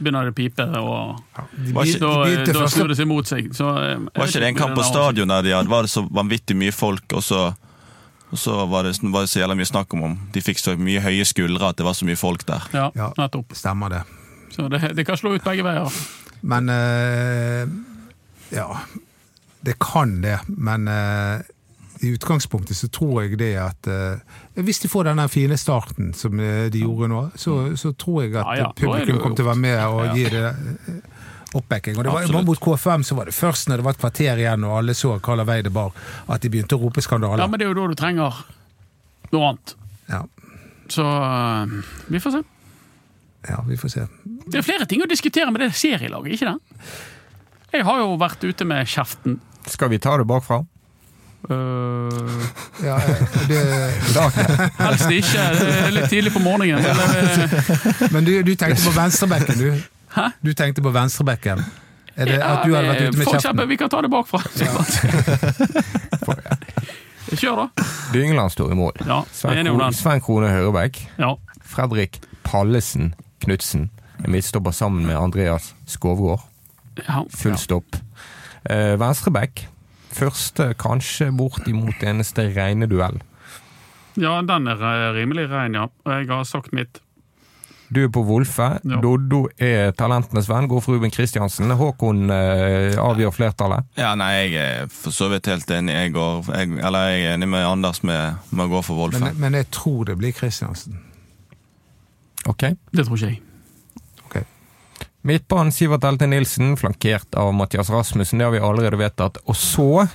begynner 0.00 0.28
det 0.28 0.32
å 0.32 0.36
pipe, 0.36 0.64
og 0.80 1.20
de, 1.56 1.72
Var 1.76 1.84
de, 1.84 1.90
ikke- 1.90 2.00
da, 2.00 2.44
de 2.46 2.52
da 2.56 2.66
snur 2.72 2.88
det 2.88 2.96
seg 2.96 3.08
mot 3.08 3.26
seg. 3.28 3.50
Så, 3.56 3.68
eh, 3.76 3.88
jeg 3.90 3.98
Var 4.16 4.26
ikke 4.32 4.40
det 4.44 4.48
en 4.48 4.60
kamp 4.60 4.74
på 4.76 4.84
stadion 4.84 5.28
der 5.28 5.42
de 5.42 5.50
hadde, 5.56 5.68
var 5.68 5.82
det 5.82 5.90
så 5.92 6.04
vanvittig 6.08 6.56
mye 6.56 6.72
folk, 6.72 7.04
og 7.12 7.22
så, 7.22 7.54
og 8.30 8.38
så 8.38 8.54
var, 8.70 8.82
det, 8.86 8.96
var 9.02 9.20
det 9.26 9.30
så 9.32 9.40
jævla 9.40 9.54
mye 9.58 9.66
snakk 9.68 9.94
om 9.94 10.02
om 10.06 10.18
de 10.34 10.40
fikk 10.40 10.58
så 10.62 10.76
mye 10.78 11.00
høye 11.02 11.24
skuldre 11.26 11.68
at 11.72 11.76
det 11.80 11.84
var 11.86 11.92
så 11.98 12.06
mye 12.06 12.16
folk 12.16 12.46
der. 12.46 12.66
Ja, 12.74 12.90
Ja. 12.94 13.08
nettopp. 13.18 13.54
Stemmer 13.58 13.88
det. 13.90 14.02
Så 14.54 14.68
det, 14.70 14.96
det 14.96 15.06
kan 15.06 15.16
slå 15.16 15.34
ut 15.34 15.44
begge 15.44 15.64
veier. 15.66 15.90
Men 16.42 16.68
øh, 16.70 17.68
Ja, 18.52 18.66
det 19.66 19.76
kan 19.78 20.22
det, 20.22 20.38
men 20.48 20.88
øh, 20.88 21.40
i 22.02 22.14
utgangspunktet 22.14 22.76
så 22.76 22.88
tror 22.88 23.20
jeg 23.22 23.38
det 23.38 23.54
at 23.60 23.86
eh, 23.86 24.62
Hvis 24.64 24.78
de 24.80 24.88
får 24.88 25.02
denne 25.10 25.28
fine 25.28 25.56
starten 25.60 26.14
som 26.14 26.40
eh, 26.40 26.70
de 26.72 26.80
gjorde 26.80 27.08
nå, 27.12 27.18
så, 27.36 27.76
så 27.76 27.92
tror 27.92 28.22
jeg 28.22 28.34
at 28.36 28.46
Ja, 28.46 28.54
ja, 28.62 28.70
publikum 28.72 29.18
kommer 29.20 29.36
til 29.36 29.44
å 29.44 29.48
være 29.50 29.60
med 29.60 29.84
og 29.84 30.04
Ja. 30.06 30.14
gi 30.16 30.24
det 30.32 30.54
oppbacking. 31.54 31.96
Og 31.98 32.04
det 32.06 32.12
var, 32.12 32.22
Absolutt. 32.22 32.46
Mot 32.46 32.60
KFM 32.62 33.02
så 33.06 33.16
var 33.18 33.30
det 33.30 33.34
først 33.34 33.68
når 33.70 33.80
det 33.80 33.86
var 33.88 33.96
et 33.96 34.00
kvarter 34.02 34.42
igjen 34.42 34.64
og 34.68 34.76
alle 34.78 34.94
så 34.94 35.14
hvilken 35.16 35.44
vei 35.48 35.58
det 35.66 35.72
bar, 35.74 35.92
at 36.30 36.42
de 36.44 36.50
begynte 36.52 36.76
å 36.78 36.82
rope 36.82 37.02
skandale. 37.04 37.40
Ja, 37.42 37.48
men 37.50 37.58
det 37.60 37.66
er 37.66 37.72
jo 37.74 37.78
da 37.80 37.88
du 37.90 37.98
trenger 37.98 38.40
noe 39.32 39.50
annet. 39.52 39.74
Ja, 40.10 40.24
Så 40.90 41.04
eh, 41.06 41.76
vi 42.10 42.20
får 42.22 42.38
se. 42.38 42.42
ja, 43.48 43.60
vi 43.68 43.76
får 43.78 43.88
se. 43.94 44.06
Det 44.50 44.58
er 44.58 44.66
flere 44.66 44.86
ting 44.90 45.02
å 45.04 45.08
diskutere 45.10 45.50
med 45.54 45.62
det 45.62 45.72
serielaget, 45.78 46.34
ikke 46.34 46.50
det? 46.50 46.90
Jeg 47.70 47.86
har 47.86 48.00
jo 48.02 48.16
vært 48.18 48.42
ute 48.42 48.66
med 48.66 48.88
kjeften. 48.90 49.38
Skal 49.70 49.90
vi 49.92 49.98
ta 50.02 50.16
det 50.18 50.26
bakfra? 50.26 50.64
Uh... 51.48 52.10
Ja, 52.84 52.98
eh, 52.98 53.22
det, 53.48 53.60
helst 54.84 55.14
ikke. 55.14 55.44
Det 55.56 55.70
er 55.86 55.94
litt 55.94 56.10
tidlig 56.12 56.32
på 56.34 56.42
morgenen. 56.42 56.82
Men, 58.00 58.12
men 58.12 58.26
du, 58.26 58.34
du 58.44 58.52
tenkte 58.58 58.82
på 58.84 58.92
venstrebekken, 58.96 59.56
du. 59.62 59.99
Hæ? 60.14 60.30
Du 60.42 60.52
tenkte 60.54 60.82
på 60.82 60.90
venstrebekken. 60.94 61.64
Er 62.16 62.24
det 62.26 62.34
ja, 62.40 62.48
at 62.56 62.64
du 62.66 62.74
hadde 62.74 62.88
vært 62.88 63.02
ute 63.08 63.16
med 63.18 63.24
for 63.24 63.32
kjeften? 63.32 63.38
eksempel, 63.38 63.68
vi 63.70 63.76
kan 63.80 63.90
ta 63.92 64.00
det 64.02 64.10
bakfra. 64.10 64.40
Kjør, 67.30 67.56
da. 67.62 67.84
Dyngeland 68.12 68.50
står 68.52 68.72
i 68.74 68.76
mål. 68.78 68.92
Ja, 69.06 69.20
Sven, 69.32 69.58
enig 69.60 69.70
om 69.70 69.78
Kro 69.78 69.84
den. 69.86 69.94
Sven 69.96 70.22
Krone 70.24 70.48
Hørebekk. 70.50 70.98
Ja. 71.20 71.34
Fredrik 71.70 72.18
Pallesen 72.42 73.12
Knutsen. 73.44 73.88
En 74.24 74.34
midtstopper 74.34 74.74
sammen 74.74 75.06
med 75.06 75.16
Andreas 75.16 75.70
Skovgård. 75.88 76.42
Ja. 77.06 77.22
Full 77.30 77.56
stopp. 77.60 77.96
Eh, 78.66 78.96
Venstrebekk. 79.00 79.62
Første, 80.10 80.72
kanskje 80.74 81.30
bortimot 81.32 82.02
eneste 82.02 82.48
rene 82.56 82.88
duell. 82.90 83.20
ja, 84.18 84.40
den 84.42 84.66
er 84.66 85.12
rimelig 85.14 85.46
rein, 85.52 85.74
ja. 85.78 85.86
Og 86.04 86.12
jeg 86.12 86.26
har 86.28 86.44
sagt 86.44 86.72
mitt. 86.72 86.98
Du 87.90 88.04
er 88.04 88.10
på 88.14 88.22
Wolfe. 88.22 88.68
Ja. 88.86 89.00
Doddo 89.02 89.48
er 89.58 89.90
talentenes 89.98 90.46
venn, 90.46 90.68
går 90.70 90.82
for 90.84 90.94
Ruben 90.94 91.10
Kristiansen. 91.10 91.72
Håkon 91.74 92.30
eh, 92.30 92.94
avgjør 93.02 93.34
flertallet. 93.34 93.88
Ja, 93.98 94.12
nei, 94.18 94.30
jeg 94.36 94.54
er 94.62 94.92
for 94.94 95.14
så 95.14 95.26
vidt 95.32 95.50
helt 95.50 95.70
enig. 95.74 95.96
Jeg, 95.96 96.12
går, 96.14 96.52
jeg, 96.54 96.70
eller 96.86 97.10
jeg 97.10 97.24
er 97.26 97.34
enig 97.34 97.50
med 97.50 97.66
Anders 97.66 98.04
med, 98.06 98.38
med 98.54 98.68
å 98.68 98.70
gå 98.76 98.84
for 98.86 99.02
Wolfe. 99.02 99.22
Men, 99.24 99.40
men 99.42 99.58
jeg 99.58 99.70
tror 99.74 100.06
det 100.06 100.20
blir 100.22 100.34
Kristiansen. 100.36 101.00
Ok. 102.46 102.68
Det 102.94 103.08
tror 103.08 103.18
ikke 103.18 103.32
jeg. 103.32 103.42
Ok. 104.28 104.38
Midtbanen 105.26 105.74
Sivert 105.74 106.06
Elte 106.06 106.30
Nilsen, 106.30 106.76
flankert 106.78 107.34
av 107.34 107.50
Mathias 107.58 107.90
Rasmussen. 107.90 108.38
Det 108.38 108.46
har 108.46 108.54
vi 108.54 108.62
allerede 108.70 109.02
vedtatt. 109.02 109.42
Og 109.50 109.58
så 109.58 110.06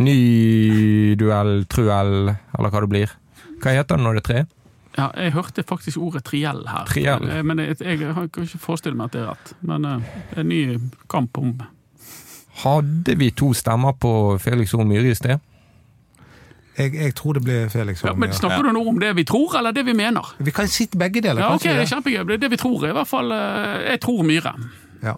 ny 0.00 1.16
duell, 1.20 1.64
truell, 1.64 2.34
eller 2.36 2.72
hva 2.72 2.84
det 2.84 2.92
blir. 2.92 3.20
Hva 3.60 3.72
heter 3.76 3.96
det 3.96 4.04
når 4.04 4.20
det 4.20 4.22
er 4.26 4.28
tre? 4.28 4.48
Ja, 4.96 5.10
jeg 5.16 5.32
hørte 5.32 5.62
faktisk 5.62 6.00
ordet 6.02 6.24
triell 6.26 6.64
her. 6.68 6.86
Triell. 6.90 7.28
Eh, 7.30 7.42
Men 7.46 7.58
jeg, 7.62 7.76
jeg 7.80 7.98
kan 7.98 8.26
ikke 8.26 8.58
forestille 8.58 8.98
meg 8.98 9.10
at 9.10 9.12
det 9.12 9.20
er 9.22 9.28
rett. 9.30 9.52
Men 9.60 9.86
uh, 9.86 10.16
en 10.36 10.48
ny 10.50 10.64
kamp 11.08 11.38
om 11.38 11.54
Hadde 12.60 13.14
vi 13.16 13.30
to 13.30 13.52
stemmer 13.56 13.94
på 13.96 14.10
Felix 14.42 14.74
O. 14.74 14.82
Myhre 14.84 15.14
i 15.14 15.16
sted? 15.16 15.38
Jeg, 16.76 16.94
jeg 16.94 17.14
tror 17.14 17.36
det 17.38 17.42
blir 17.44 17.68
Felix 17.72 18.02
ja, 18.02 18.10
Holm. 18.10 18.20
men 18.20 18.32
Snakker 18.32 18.66
du 18.66 18.72
nå 18.72 18.82
om 18.88 18.98
det 19.00 19.14
vi 19.16 19.24
tror, 19.28 19.56
eller 19.58 19.72
det 19.72 19.84
vi 19.86 19.94
mener? 19.96 20.34
Vi 20.38 20.52
kan 20.54 20.68
sitte 20.68 20.98
begge 20.98 21.22
deler, 21.24 21.42
Ja, 21.42 21.54
ok, 21.54 21.64
det 21.66 21.84
er 21.84 21.90
kjempegøy. 21.90 22.24
Det 22.28 22.36
er 22.36 22.42
det 22.44 22.50
vi 22.50 22.58
tror. 22.60 22.84
I 22.88 22.92
hvert 22.96 23.08
fall, 23.08 23.32
eh, 23.32 23.90
Jeg 23.90 24.00
tror 24.00 24.22
Myhre. 24.26 24.54
Ja. 25.02 25.14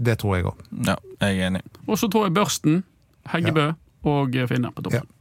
Det 0.00 0.18
tror 0.18 0.36
jeg 0.36 0.46
òg. 0.48 0.60
Ja, 0.86 0.96
jeg 1.20 1.38
er 1.38 1.46
enig. 1.46 1.62
Og 1.86 1.98
så 1.98 2.08
tror 2.08 2.28
jeg 2.28 2.34
Børsten, 2.34 2.82
Heggebø 3.28 3.72
og 4.08 4.36
Finne 4.48 4.72
på 4.72 4.82
toppen. 4.82 5.04
Ja. 5.04 5.19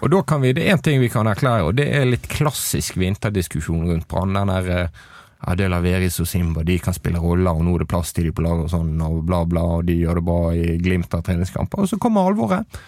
Og 0.00 0.10
da 0.10 0.22
kan 0.26 0.40
vi, 0.40 0.52
Det 0.52 0.64
er 0.64 0.76
én 0.76 0.82
ting 0.82 1.00
vi 1.00 1.10
kan 1.12 1.26
erklære, 1.26 1.64
og 1.64 1.74
det 1.76 1.88
er 1.92 2.06
litt 2.08 2.28
klassisk 2.28 2.96
vinterdiskusjon 2.96 3.88
rundt 3.90 4.08
Brann. 4.08 4.34
Den 4.34 4.52
der 4.52 4.70
eh, 4.72 5.02
ja, 5.44 5.54
det 5.54 5.66
er 5.66 5.74
Laveris 5.74 6.20
og 6.22 6.28
Simba, 6.28 6.62
de 6.64 6.78
kan 6.80 6.96
spille 6.96 7.20
roller, 7.20 7.52
og 7.52 7.66
nå 7.66 7.74
er 7.76 7.84
det 7.84 7.90
plass 7.92 8.14
til 8.16 8.28
de 8.28 8.32
på 8.32 8.44
laget 8.44 8.64
og 8.64 8.72
sånn, 8.72 8.94
og 9.04 9.20
bla, 9.28 9.42
bla, 9.44 9.64
og 9.78 9.84
de 9.88 9.98
gjør 9.98 10.20
det 10.20 10.24
bra 10.24 10.40
i 10.56 10.76
glimt 10.80 11.16
av 11.16 11.24
treningskamper. 11.26 11.84
Og 11.84 11.90
så 11.90 11.98
kommer 12.00 12.30
alvoret. 12.30 12.78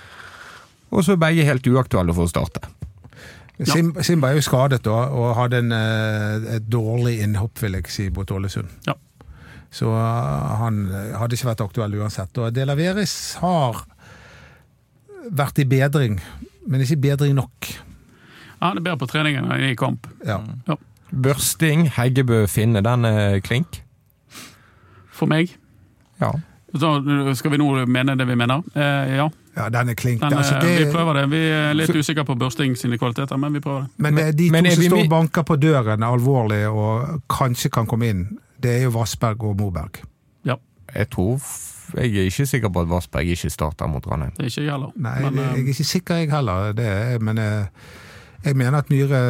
Og 0.89 1.05
så 1.05 1.13
er 1.13 1.21
begge 1.21 1.45
helt 1.45 1.69
uaktuelle 1.69 2.15
for 2.17 2.25
å 2.25 2.33
starte. 2.33 2.65
Sim, 3.65 3.95
Simba 4.05 4.31
er 4.31 4.39
jo 4.39 4.45
skadet 4.45 4.83
da, 4.85 4.97
og 5.17 5.35
hadde 5.37 5.61
en, 5.65 5.73
eh, 5.73 6.49
et 6.57 6.69
dårlig 6.69 7.19
innhopp, 7.25 7.61
vil 7.61 7.79
jeg 7.79 7.93
si, 7.93 8.09
mot 8.13 8.31
Ålesund. 8.31 8.73
Ja. 8.89 8.97
Så 9.73 9.93
eh, 9.93 10.57
han 10.61 10.83
hadde 11.17 11.37
ikke 11.37 11.51
vært 11.51 11.65
aktuell 11.65 12.01
uansett. 12.01 12.37
Og 12.41 12.57
Delaveris 12.57 13.37
har 13.43 13.85
vært 15.27 15.61
i 15.61 15.69
bedring, 15.69 16.21
men 16.67 16.83
ikke 16.85 16.99
bedring 17.03 17.37
nok. 17.39 17.71
Ja, 18.61 18.73
det 18.73 18.81
er 18.81 18.85
bedre 18.89 19.01
på 19.05 19.09
trening 19.11 19.39
enn 19.39 19.53
i 19.69 19.75
kamp. 19.79 20.07
Ja. 20.27 20.41
Børsting, 21.13 21.87
Heggebø, 21.97 22.47
Finne, 22.51 22.83
den 22.85 23.05
er 23.09 23.41
klink. 23.45 23.83
For 25.17 25.29
meg. 25.31 25.53
Ja. 26.21 26.33
Så 26.77 26.91
skal 27.39 27.53
vi 27.55 27.61
nå 27.61 27.69
mene 27.89 28.17
det 28.19 28.27
vi 28.29 28.37
mener? 28.37 28.65
Eh, 28.75 29.15
ja, 29.17 29.29
ja, 29.57 29.69
den 29.73 29.89
er 29.89 29.95
klink. 29.97 30.21
den, 30.21 30.35
altså, 30.37 30.57
eh, 30.57 30.65
det, 30.65 30.87
vi 30.87 30.93
prøver 30.93 31.21
det. 31.21 31.31
Vi 31.31 31.43
er 31.49 31.77
litt 31.79 31.95
usikre 31.95 32.25
på 32.29 32.35
Børsting 32.37 32.75
sine 32.77 32.99
kvaliteter, 33.01 33.39
men 33.41 33.55
vi 33.57 33.63
prøver 33.65 33.87
det. 33.87 33.91
Men 33.97 34.19
det, 34.19 34.27
de 34.39 34.51
Men 34.51 34.65
to 34.65 34.71
er 34.71 34.75
som 34.75 34.83
vi 34.83 34.91
står 34.91 35.05
og 35.05 35.15
banker 35.15 35.47
på 35.49 35.57
døren 35.63 36.03
alvorlig 36.05 36.67
og 36.69 37.23
kanskje 37.33 37.71
kan 37.73 37.89
komme 37.89 38.11
inn, 38.13 38.27
det 38.61 38.75
er 38.81 38.85
jo 38.89 38.93
Vassberg 38.99 39.45
og 39.45 39.57
Moberg. 39.61 40.03
Ja, 40.45 40.57
Jeg 40.95 41.11
tror 41.11 41.41
Jeg 41.95 42.11
er 42.17 42.27
ikke 42.31 42.47
sikker 42.47 42.73
på 42.73 42.81
at 42.83 42.91
Vassberg 42.91 43.31
ikke 43.37 43.51
starter 43.51 43.87
mot 43.91 44.07
Ranheim. 44.07 44.33
det 44.37 44.45
er 44.47 44.51
ikke 44.51 44.65
jeg 44.65 44.73
heller. 44.73 44.93
Nei, 44.97 45.15
Men, 45.23 45.35
jeg 45.39 45.45
jeg, 45.45 45.53
er 45.53 45.71
ikke 45.75 45.85
sikker 45.93 46.15
jeg 46.21 46.31
heller, 46.31 46.73
det 46.73 46.87
er, 46.87 47.19
men 47.19 47.39
eh, 47.39 47.67
jeg 48.45 48.57
mener 48.57 48.79
at 48.79 48.91
Myhre 48.91 49.23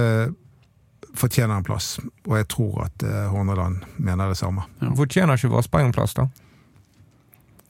fortjener 1.16 1.56
en 1.56 1.64
plass, 1.64 1.96
og 2.26 2.36
jeg 2.36 2.48
tror 2.52 2.82
at 2.86 3.04
eh, 3.06 3.28
Horneland 3.32 3.84
mener 3.96 4.28
det 4.28 4.36
samme. 4.36 4.66
Ja. 4.82 4.92
Fortjener 4.96 5.36
ikke 5.38 5.52
Vassberg 5.54 5.88
en 5.88 5.96
plass, 5.96 6.14
da? 6.14 6.26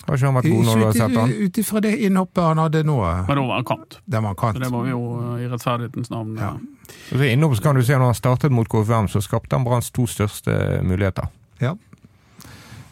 Har 0.06 0.14
ikke 0.14 0.26
han 0.28 0.36
vært 0.38 0.46
god 0.46 0.66
når 0.68 0.78
du 0.78 0.84
har 0.84 0.92
sett 0.94 1.16
han? 1.18 1.32
Ut 1.34 1.58
ifra 1.58 1.80
det 1.82 1.92
innhoppet 2.06 2.44
han 2.46 2.60
hadde 2.62 2.82
nå, 2.86 2.96
men 3.26 3.38
da 3.40 3.42
var 3.42 3.56
han 3.58 3.66
kant. 3.66 3.96
Det 4.06 4.20
var 4.22 4.36
han 4.38 4.54
Så 4.54 4.62
det 4.62 4.70
må 4.70 4.82
vi 4.86 4.92
jo 4.92 5.00
eh, 5.18 5.40
i 5.42 5.48
rettferdighetens 5.50 6.12
navn 6.14 6.36
Ja. 6.38 6.52
ja. 6.54 6.92
Så 7.10 7.26
innom 7.26 7.54
kan 7.58 7.74
du 7.74 7.82
se 7.82 7.96
Når 7.98 8.12
han 8.12 8.14
startet 8.14 8.52
mot 8.54 8.68
KFM, 8.70 9.08
så 9.10 9.20
skapte 9.20 9.56
han 9.56 9.64
Branns 9.66 9.90
to 9.90 10.06
største 10.06 10.54
muligheter. 10.86 11.26
Ja. 11.60 11.74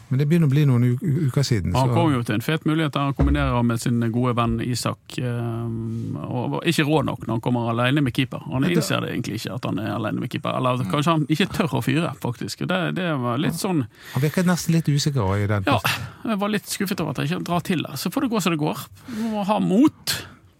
Men 0.09 0.19
det 0.21 0.27
begynner 0.29 0.45
å 0.45 0.51
bli 0.51 0.63
noen 0.69 0.83
uker 1.01 1.41
siden. 1.41 1.73
Han 1.73 1.89
kom 1.95 2.11
jo 2.13 2.19
til 2.21 2.35
en 2.35 2.43
fet 2.45 2.65
mulighet 2.69 2.93
der 2.93 3.07
han 3.07 3.15
kombinerer 3.17 3.63
med 3.65 3.79
sin 3.81 3.99
gode 4.13 4.35
venn 4.37 4.59
Isak. 4.61 5.17
eh, 5.17 6.25
Og 6.25 6.51
var 6.51 6.67
ikke 6.69 6.85
rå 6.85 6.99
nok 7.07 7.23
når 7.25 7.33
han 7.33 7.41
kommer 7.41 7.71
alene 7.71 8.03
med 8.05 8.13
keeper. 8.13 8.43
Han 8.51 8.67
innser 8.69 9.01
det 9.01 9.09
egentlig 9.15 9.39
ikke 9.39 9.55
at 9.55 9.65
han 9.65 9.79
er 9.81 9.95
alene 9.95 10.19
med 10.21 10.29
keeper. 10.29 10.53
Eller 10.59 10.83
kanskje 10.91 11.15
han 11.15 11.25
ikke 11.27 11.47
tør 11.57 11.73
å 11.79 11.81
fyre, 11.81 12.11
faktisk. 12.21 12.67
Det, 12.69 12.79
det 12.99 13.09
var 13.23 13.41
litt 13.41 13.57
sånn 13.57 13.81
Han 14.13 14.21
virket 14.21 14.45
nesten 14.45 14.77
litt 14.77 14.87
usikker 14.93 15.35
i 15.41 15.47
den 15.49 15.65
Ja, 15.65 15.79
jeg 16.25 16.37
var 16.43 16.53
litt 16.53 16.69
skuffet 16.69 17.01
over 17.01 17.15
at 17.15 17.23
jeg 17.23 17.31
ikke 17.33 17.43
drar 17.49 17.65
til 17.65 17.81
det. 17.87 17.97
Så 17.97 18.13
får 18.13 18.27
det 18.27 18.31
gå 18.35 18.41
som 18.45 18.53
det 18.53 18.61
går. 18.61 18.85
Du 19.09 19.23
må 19.33 19.43
ha 19.49 19.59
mot. 19.59 20.15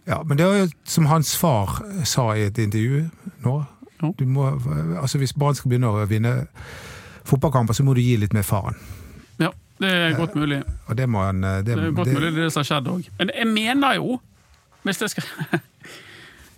Ja, 0.09 0.23
men 0.25 0.37
det 0.41 0.45
er 0.49 0.59
jo 0.63 0.67
som 0.89 1.05
hans 1.09 1.35
far 1.37 1.79
sa 2.05 2.31
i 2.33 2.47
et 2.49 2.57
intervju 2.61 3.05
nå. 3.45 3.55
Du 4.17 4.25
må, 4.25 4.49
altså 5.01 5.17
Hvis 5.21 5.31
barn 5.37 5.55
skal 5.55 5.69
begynne 5.71 5.87
å 5.89 6.03
vinne 6.09 6.47
fotballkamper, 7.25 7.73
så 7.73 7.83
må 7.85 7.93
du 7.95 8.01
gi 8.03 8.17
litt 8.21 8.33
mer 8.35 8.43
faen. 8.45 8.75
Det 9.80 9.91
er 9.91 10.13
godt 10.15 10.36
mulig. 10.39 10.61
Og 10.88 10.95
det 10.97 11.09
han 11.11 11.43
eh, 11.43 11.57
Det, 11.61 11.76
Det 11.76 11.84
er 11.84 11.91
godt 11.91 12.07
det- 12.07 12.13
mulig 12.15 12.36
det 12.36 12.51
som 12.53 12.61
har 12.63 12.69
skjedd 12.69 12.88
òg. 12.93 13.09
Men 13.19 13.32
jeg 13.36 13.47
mener 13.47 13.95
jo, 13.95 14.19
hvis 14.84 15.01
jeg 15.01 15.09
skal 15.09 15.23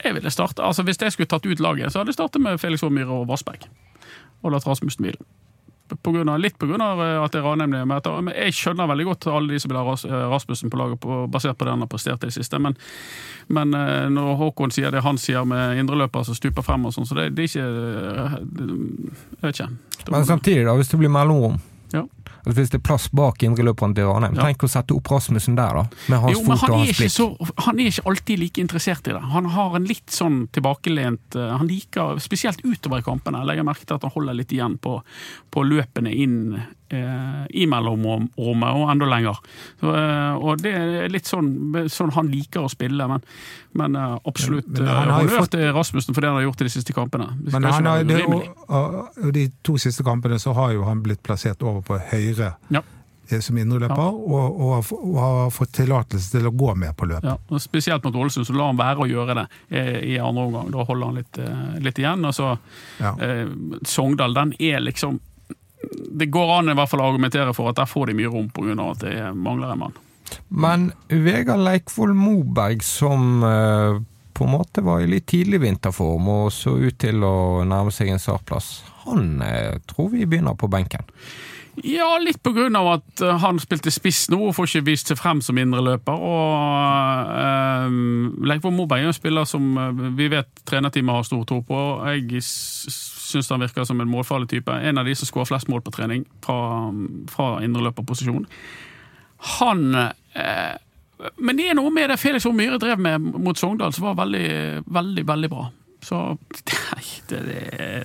Jeg 0.06 0.14
ville 0.14 0.30
starte, 0.30 0.62
altså 0.64 0.84
Hvis 0.86 1.02
jeg 1.02 1.12
skulle 1.12 1.28
tatt 1.28 1.46
ut 1.46 1.60
laget, 1.60 1.92
så 1.92 2.00
hadde 2.00 2.10
jeg 2.14 2.20
startet 2.20 2.42
med 2.42 2.60
Felix 2.62 2.84
Aamyr 2.84 3.10
og 3.10 3.28
Vassberg. 3.28 3.66
Og 4.44 4.52
latt 4.54 4.68
Rasmussen 4.68 5.04
hvile. 5.04 5.18
På 6.04 6.12
grunn 6.12 6.28
av, 6.30 6.38
litt 6.44 6.58
pga. 6.60 6.76
at 7.24 7.32
det 7.32 7.40
er 7.40 7.46
Ranheim. 7.46 7.72
Men 7.72 8.28
jeg 8.36 8.54
skjønner 8.54 8.90
veldig 8.92 9.06
godt 9.08 9.28
alle 9.32 9.54
de 9.54 9.60
som 9.60 9.72
vil 9.72 9.78
ha 9.80 9.94
eh, 9.96 10.28
Rasmussen 10.34 10.70
på 10.70 10.78
laget 10.78 11.00
på, 11.00 11.28
basert 11.32 11.58
på 11.58 11.66
det 11.66 11.72
han 11.72 11.80
har 11.80 11.88
prestert 11.88 12.24
i 12.24 12.28
det 12.28 12.34
siste. 12.36 12.60
Men, 12.60 12.76
men 13.48 13.74
eh, 13.74 14.10
når 14.12 14.36
Håkon 14.36 14.72
sier 14.76 14.92
det 14.92 15.02
han 15.02 15.18
sier 15.18 15.46
med 15.48 15.80
indreløpere 15.80 16.28
som 16.28 16.36
stuper 16.36 16.62
frem 16.62 16.86
og 16.86 16.94
sånn, 16.94 17.08
så 17.08 17.16
det, 17.16 17.30
det 17.40 17.48
er 17.48 17.50
ikke 17.50 17.66
eh, 17.66 18.38
Jeg 19.42 19.48
vet 19.48 19.56
ikke. 19.56 19.70
Men 20.12 20.26
samtidig, 20.28 20.66
da, 20.68 20.76
hvis 20.76 20.92
det 20.92 21.00
blir 21.00 21.10
mellomrom 21.10 21.58
Altså 22.48 22.62
Hvis 22.62 22.70
det 22.72 22.80
er 22.80 22.84
plass 22.88 23.10
bak 23.12 23.44
indreløperen 23.44 23.94
til 23.98 24.08
Ranheim, 24.08 24.36
Ja. 24.38 24.46
tenk 24.48 24.64
å 24.64 24.70
sette 24.72 24.96
opp 24.96 25.10
Rasmussen 25.12 25.58
der, 25.58 25.74
da. 25.82 25.84
Med 26.08 26.22
hans 26.24 26.32
Jo, 26.38 26.44
fot 26.46 26.62
han 26.62 26.72
og 26.72 26.78
hans 26.86 26.98
blikk. 26.98 27.12
så, 27.12 27.28
han 27.66 27.80
er 27.84 27.90
ikke 27.92 28.06
alltid 28.08 28.40
like 28.40 28.62
interessert 28.64 29.08
i 29.08 29.12
det. 29.18 29.22
Han 29.34 29.46
har 29.52 29.76
en 29.76 29.84
litt 29.86 30.08
sånn 30.08 30.48
tilbakelent 30.56 31.36
eh, 31.36 31.58
Han 31.58 31.68
liker, 31.68 32.18
spesielt 32.24 32.64
utover 32.64 33.00
i 33.00 33.06
kampene, 33.06 33.44
legger 33.46 33.68
merke 33.68 33.86
til 33.86 33.96
at 34.00 34.02
han 34.08 34.12
holder 34.16 34.34
litt 34.40 34.52
igjen 34.56 34.78
på, 34.80 35.02
på 35.52 35.64
løpene 35.68 36.14
inn 36.16 36.64
i 36.90 37.66
mellomrommet, 37.68 38.32
og 38.38 38.90
enda 38.92 39.06
lenger. 39.06 39.38
Så, 39.82 39.92
eh, 39.96 40.36
og 40.40 40.62
det 40.64 40.72
er 40.78 41.10
litt 41.12 41.28
sånn, 41.28 41.50
sånn 41.92 42.14
han 42.16 42.30
liker 42.32 42.64
å 42.64 42.70
spille, 42.72 43.08
men, 43.12 43.22
men 43.78 43.96
eh, 44.00 44.18
absolutt 44.26 44.68
Men 44.72 44.88
eh, 44.88 44.94
han 44.94 45.10
har 45.12 45.22
honnør 45.26 45.42
fått- 45.44 45.52
til 45.58 45.74
Rasmussen 45.76 46.14
for 46.16 46.22
det 46.22 46.30
han 46.32 46.38
har 46.40 46.48
gjort 46.48 46.62
i 46.62 46.70
de 46.70 46.76
siste 46.78 46.94
kampene. 46.96 47.28
Men 47.52 47.64
han 47.68 47.86
har, 47.86 48.04
det, 48.08 48.22
og, 48.26 48.46
og, 48.70 49.02
og 49.26 49.34
de 49.36 49.50
to 49.68 49.76
siste 49.78 50.04
kampene 50.08 50.40
så 50.40 50.54
har 50.56 50.72
jo 50.78 50.86
han 50.88 51.04
blitt 51.04 51.24
plassert 51.28 51.62
over 51.64 51.82
på 51.82 52.00
høyre 52.14 52.54
Ja. 52.72 52.82
eh, 53.30 53.40
som 53.44 53.58
indreløper, 53.60 54.00
og, 54.00 54.60
og, 54.64 54.74
har 54.78 54.92
og 54.98 55.18
har 55.20 55.50
fått 55.52 55.74
tillatelse 55.82 56.32
til 56.38 56.48
å 56.48 56.56
gå 56.56 56.72
med 56.80 56.96
på 56.96 57.10
løp. 57.12 57.24
Ja, 57.28 57.36
og 57.52 57.60
Spesielt 57.62 58.04
mot 58.08 58.16
Ålesund, 58.16 58.48
så 58.48 58.56
lar 58.56 58.72
han 58.72 58.80
være 58.80 59.04
å 59.04 59.10
gjøre 59.12 59.36
det 59.42 59.48
eh, 59.76 59.96
i 60.16 60.20
andre 60.24 60.48
omgang. 60.48 60.72
Da 60.72 60.88
holder 60.88 61.12
han 61.12 61.20
litt, 61.20 61.38
eh, 61.44 61.80
litt 61.84 62.00
igjen. 62.00 62.24
og 62.26 62.34
så 62.34 62.54
Ja. 63.04 63.12
eh, 63.20 63.48
Sogndal, 63.84 64.34
den 64.40 64.56
er 64.60 64.80
liksom 64.88 65.20
Det 66.18 66.26
går 66.34 66.52
an 66.58 66.72
i 66.72 66.76
hvert 66.78 66.90
fall 66.90 67.04
å 67.04 67.08
argumentere 67.12 67.54
for 67.54 67.70
at 67.70 67.78
der 67.80 67.90
får 67.90 68.10
de 68.10 68.18
mye 68.18 68.32
rom 68.34 68.50
pga. 68.50 68.76
at 68.92 69.04
det 69.06 69.16
mangler 69.36 69.72
en 69.72 69.82
mann. 69.86 69.98
Men 70.48 70.92
Vegard 71.08 71.64
Leikvoll 71.64 72.14
Moberg, 72.18 72.84
som 72.84 73.44
eh, 73.44 74.00
på 74.38 74.46
en 74.46 74.52
måte 74.54 74.82
var 74.82 75.02
i 75.02 75.10
litt 75.10 75.28
tidlig 75.30 75.62
vinterform 75.64 76.28
og 76.30 76.50
så 76.54 76.76
ut 76.78 76.98
til 77.02 77.24
å 77.26 77.64
nærme 77.68 77.94
seg 77.94 78.12
en 78.14 78.22
startplass, 78.22 78.82
han 79.08 79.42
eh, 79.42 79.78
tror 79.90 80.12
vi 80.14 80.28
begynner 80.28 80.58
på 80.58 80.70
benken. 80.72 81.08
Ja, 81.86 82.16
litt 82.18 82.40
på 82.42 82.56
grunn 82.56 82.76
av 82.78 82.88
at 82.96 83.22
eh, 83.22 83.38
han 83.44 83.60
spilte 83.62 83.94
spiss 83.94 84.28
nå 84.34 84.40
og 84.48 84.56
får 84.58 84.70
ikke 84.70 84.88
vist 84.92 85.12
seg 85.12 85.20
frem 85.20 85.44
som 85.46 85.58
indreløper. 85.62 86.22
Og 86.30 87.34
eh, 87.38 87.98
Leikvoll 88.50 88.76
Moberg 88.78 89.06
er 89.06 89.12
en 89.12 89.18
spiller 89.18 89.50
som 89.50 89.78
vi 90.18 90.30
vet 90.34 90.50
trenerteamet 90.70 91.20
har 91.20 91.28
stor 91.28 91.46
tro 91.50 91.62
på. 91.66 91.84
Jeg 92.14 92.42
syns 93.28 93.50
han 93.52 93.62
virker 93.66 93.86
som 93.88 94.00
en 94.02 94.10
målfarlig 94.12 94.48
type. 94.56 94.72
En 94.72 94.98
av 95.02 95.06
de 95.08 95.16
som 95.20 95.28
skårer 95.30 95.50
flest 95.52 95.68
mål 95.72 95.84
på 95.86 95.94
trening 95.98 96.24
fra, 96.46 96.58
fra 97.32 97.50
indreløperposisjon. 97.66 98.46
Han 99.60 99.96
eh, 99.96 100.76
Men 101.38 101.58
det 101.58 101.70
er 101.72 101.76
noe 101.78 101.92
med 101.94 102.10
det 102.14 102.20
Felix 102.22 102.46
O. 102.46 102.54
Myhre 102.56 102.80
drev 102.82 103.02
med 103.02 103.22
mot 103.42 103.58
Sogndal 103.58 103.94
som 103.96 104.06
var 104.10 104.18
veldig, 104.24 104.48
veldig, 104.86 105.26
veldig 105.28 105.50
bra. 105.52 105.68
Så 106.08 106.16
nei, 106.94 107.06
det, 107.28 107.40
det 107.48 108.02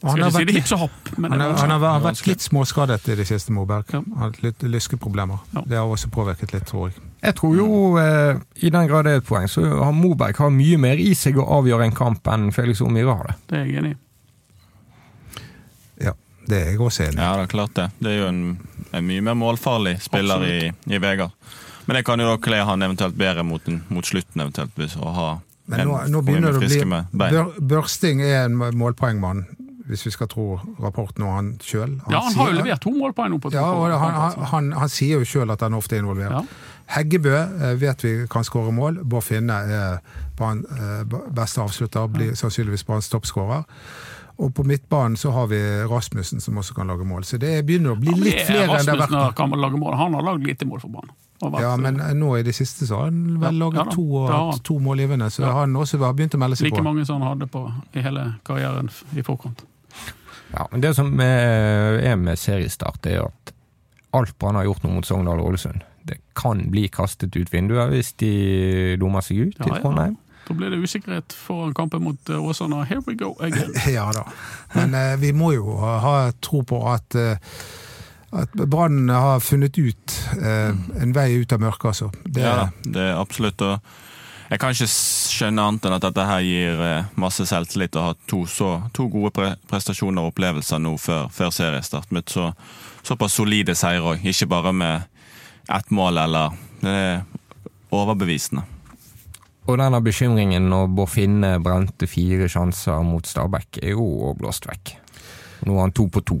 Skal 0.00 0.08
har 0.08 0.20
ikke 0.30 0.30
si 0.38 0.46
det 0.48 0.54
hipp 0.56 0.68
som 0.70 0.80
hopp, 0.80 1.10
men 1.20 1.34
Han, 1.34 1.38
det 1.42 1.48
har, 1.50 1.58
han 1.60 1.74
har 1.76 2.00
vært- 2.06 2.22
litt 2.26 2.40
småskadet 2.44 3.04
i 3.12 3.16
det 3.20 3.26
siste, 3.28 3.52
Moberg. 3.52 3.92
Ja. 3.92 4.00
Han 4.00 4.16
har 4.16 4.30
hatt 4.32 4.40
litt 4.42 4.64
lyskeproblemer. 4.64 5.42
Ja. 5.52 5.62
Det 5.68 5.76
har 5.78 5.92
også 5.92 6.08
påvirket 6.14 6.54
litt, 6.56 6.64
tror 6.70 6.88
jeg. 6.88 7.02
Jeg 7.24 7.36
tror 7.38 7.54
jo, 7.56 7.68
eh, 8.00 8.40
i 8.64 8.72
den 8.72 8.88
grad 8.88 9.06
det 9.06 9.12
er 9.12 9.20
et 9.22 9.28
poeng, 9.28 9.46
så 9.48 9.62
har 9.84 9.92
Moberg 9.96 10.40
har 10.40 10.50
mye 10.56 10.80
mer 10.80 11.00
i 11.00 11.12
seg 11.16 11.36
å 11.40 11.44
avgjøre 11.60 11.86
en 11.90 11.94
kamp 11.96 12.32
enn 12.32 12.48
Felix 12.52 12.80
O. 12.84 12.88
Myhre 12.92 13.14
har 13.20 13.30
det. 13.30 13.36
Det 13.52 13.60
er 13.60 13.68
jeg 13.68 13.78
enig 13.84 13.92
i. 13.94 14.00
Ja, 16.44 16.50
det 16.50 16.60
er 16.60 16.70
jeg 16.72 16.80
også 16.80 17.06
enig 17.08 17.18
i. 17.18 17.22
Ja, 17.22 17.32
det 17.38 17.46
er 17.46 17.52
klart 17.52 17.74
det. 17.78 17.88
Det 17.98 18.12
er 18.12 18.18
jo 18.18 18.28
en, 18.28 18.42
en 18.92 19.06
mye 19.08 19.24
mer 19.24 19.36
målfarlig 19.38 19.96
spiller 20.04 20.44
i, 20.46 20.58
i 20.92 21.00
Vegard. 21.00 21.32
Men 21.86 21.98
det 21.98 22.04
kan 22.06 22.20
jo 22.20 22.28
da 22.30 22.36
kle 22.40 22.62
han 22.64 22.84
eventuelt 22.84 23.16
bedre 23.18 23.44
mot, 23.44 23.66
en, 23.68 23.82
mot 23.92 24.06
slutten, 24.06 24.40
eventuelt, 24.40 24.72
hvis 24.78 24.96
å 24.96 25.12
ha 25.16 25.28
Men 25.68 25.84
en 25.84 25.90
nå, 25.90 25.98
nå 26.12 26.22
begynner 26.24 26.56
det 26.56 26.60
å 26.60 27.10
bli 27.10 27.66
Børsting 27.74 28.22
er 28.24 28.46
en 28.46 28.56
målpoengmann, 28.56 29.44
hvis 29.88 30.06
vi 30.06 30.12
skal 30.14 30.30
tro 30.32 30.46
rapporten 30.80 31.26
og 31.26 31.34
han 31.34 31.50
sjøl. 31.64 31.98
Ja, 32.08 32.22
han 32.24 32.38
har 32.38 32.52
jo 32.52 32.56
levert 32.56 32.84
to 32.84 32.92
målpoeng 32.96 33.34
nå 33.34 33.40
på 33.40 33.52
to 33.52 33.58
Ja, 33.58 33.66
og 33.76 33.92
han, 33.92 34.16
han, 34.16 34.46
han, 34.52 34.70
han 34.80 34.92
sier 34.92 35.20
jo 35.20 35.28
sjøl 35.28 35.52
at 35.52 35.64
han 35.64 35.76
ofte 35.76 35.98
er 35.98 36.04
involvert. 36.04 36.38
Ja. 36.38 36.72
Heggebø 36.94 37.34
eh, 37.36 37.76
vet 37.80 38.04
vi 38.04 38.14
kan 38.32 38.44
skåre 38.44 38.72
mål. 38.72 39.02
Bård 39.04 39.24
Finne 39.28 39.60
er 39.68 40.00
eh, 40.00 41.20
beste 41.36 41.64
avslutter, 41.64 42.08
blir 42.12 42.32
sannsynligvis 42.38 42.84
banens 42.88 43.12
toppskårer. 43.12 43.64
Og 44.42 44.50
på 44.54 44.64
midtbanen 44.66 45.16
så 45.16 45.30
har 45.30 45.46
vi 45.46 45.58
Rasmussen 45.86 46.40
som 46.42 46.56
også 46.58 46.74
kan 46.74 46.88
lage 46.90 47.04
mål. 47.06 47.22
Så 47.24 47.38
det 47.38 47.52
begynner 47.66 47.94
å 47.94 47.98
bli 48.00 48.10
Ja, 48.10 48.16
litt 48.18 48.40
er 48.40 48.46
flere 48.48 48.64
enn 48.80 48.86
det 48.88 48.94
har 48.96 49.02
Rasmussen 49.04 49.36
kan 49.38 49.50
lage 49.62 49.78
mål. 49.78 49.94
Han 50.00 50.14
har 50.18 50.22
lagd 50.26 50.46
lite 50.46 50.66
mål 50.66 50.80
for 50.82 50.88
banen. 50.96 51.12
Ja, 51.60 51.76
men 51.76 52.00
eh, 52.00 52.14
nå 52.16 52.32
i 52.38 52.42
det 52.46 52.54
siste 52.56 52.86
så 52.88 52.96
har 53.02 53.10
han 53.10 53.38
vel 53.42 53.58
laget 53.60 53.78
ja 53.78 53.84
ja, 53.84 53.92
to, 53.94 54.04
og 54.24 54.58
to 54.64 54.78
målgivende, 54.80 55.28
så 55.30 55.42
Ja. 55.44 55.52
han 55.60 55.74
også 55.76 55.98
har 56.02 56.14
begynt 56.16 56.34
å 56.34 56.40
melde 56.40 56.56
seg 56.56 56.70
like 56.70 56.80
på. 56.80 56.84
mange 56.86 57.04
som 57.06 57.20
han 57.22 57.34
hadde 57.34 57.46
på 57.52 57.62
i 57.94 58.00
hele 58.02 58.34
karrieren 58.46 58.88
i 59.14 59.22
forkant. 59.22 59.62
Ja, 60.54 60.66
men 60.72 60.80
Det 60.80 60.94
som 60.96 61.12
er 61.20 61.98
er 62.02 62.16
med 62.16 62.38
seriestart, 62.38 63.06
er 63.06 63.26
at 63.26 63.52
alt 64.14 64.38
Brann 64.38 64.54
har 64.54 64.64
gjort 64.64 64.82
nå 64.84 64.90
mot 64.94 65.04
Sogndal 65.06 65.40
og 65.42 65.48
Ålesund, 65.52 65.82
det 66.06 66.18
kan 66.36 66.70
bli 66.70 66.88
kastet 66.88 67.34
ut 67.36 67.50
vinduet 67.52 67.90
hvis 67.90 68.12
de 68.16 68.96
dummer 69.00 69.20
seg 69.22 69.48
ut 69.48 69.58
Ja, 69.58 69.66
i 69.66 69.68
ja. 69.76 69.80
Trondheim. 69.82 70.16
Da 70.48 70.54
blir 70.54 70.70
det 70.70 70.82
usikkerhet 70.82 71.32
foran 71.32 71.74
kampen 71.74 72.04
mot 72.04 72.30
eh, 72.30 72.44
Åsane. 72.44 72.84
Here 72.88 73.02
we 73.06 73.14
go 73.14 73.34
again. 73.40 73.72
Ja 73.94 74.10
da. 74.12 74.26
Men 74.74 74.94
eh, 74.94 75.16
vi 75.20 75.32
må 75.32 75.52
jo 75.56 75.76
ha, 75.80 76.32
tro 76.44 76.62
på 76.68 76.82
at 76.92 77.16
eh, 77.18 77.38
at 78.34 78.50
Brann 78.66 79.08
har 79.08 79.38
funnet 79.40 79.78
ut 79.78 80.14
eh, 80.42 80.74
en 81.02 81.12
vei 81.14 81.36
ut 81.38 81.52
av 81.54 81.60
mørket, 81.62 81.84
altså. 81.92 82.08
Det, 82.24 82.42
Ja, 82.42 82.68
det 82.82 83.04
er 83.12 83.20
absolutt. 83.20 83.62
Jeg 84.50 84.60
kan 84.60 84.74
ikke 84.74 84.88
skjønne 84.90 85.62
annet 85.62 85.86
enn 85.86 85.94
at 85.96 86.04
dette 86.04 86.24
her 86.28 86.42
gir 86.44 86.82
eh, 86.82 87.12
masse 87.20 87.46
selvtillit 87.48 87.96
å 87.96 88.08
ha 88.08 88.16
to, 88.30 88.42
så, 88.50 88.74
to 88.94 89.06
gode 89.12 89.32
pre 89.34 89.52
prestasjoner 89.70 90.26
og 90.26 90.34
opplevelser 90.34 90.82
nå 90.82 90.96
før, 91.00 91.30
før 91.32 91.54
seriestart. 91.54 92.10
Med 92.14 92.28
så, 92.30 92.50
såpass 93.06 93.38
solide 93.38 93.76
seire 93.78 94.14
òg, 94.14 94.26
ikke 94.26 94.50
bare 94.50 94.74
med 94.74 95.10
ett 95.72 95.90
mål 95.94 96.18
eller 96.26 96.58
Det 96.82 96.90
er 96.92 97.22
overbevisende. 97.94 98.66
Og 99.66 99.78
denne 99.80 100.00
bekymringen 100.04 100.66
når 100.68 100.90
Bård 100.92 101.08
Finne 101.14 101.54
brente 101.64 102.06
fire 102.10 102.48
sjanser 102.52 103.00
mot 103.06 103.24
Stabæk, 103.26 103.78
er 103.82 103.94
jo 103.94 104.34
blåst 104.38 104.66
vekk. 104.68 104.92
Nå 105.64 105.78
er 105.78 105.80
han 105.86 105.92
to 105.96 106.04
på 106.12 106.20
to. 106.20 106.36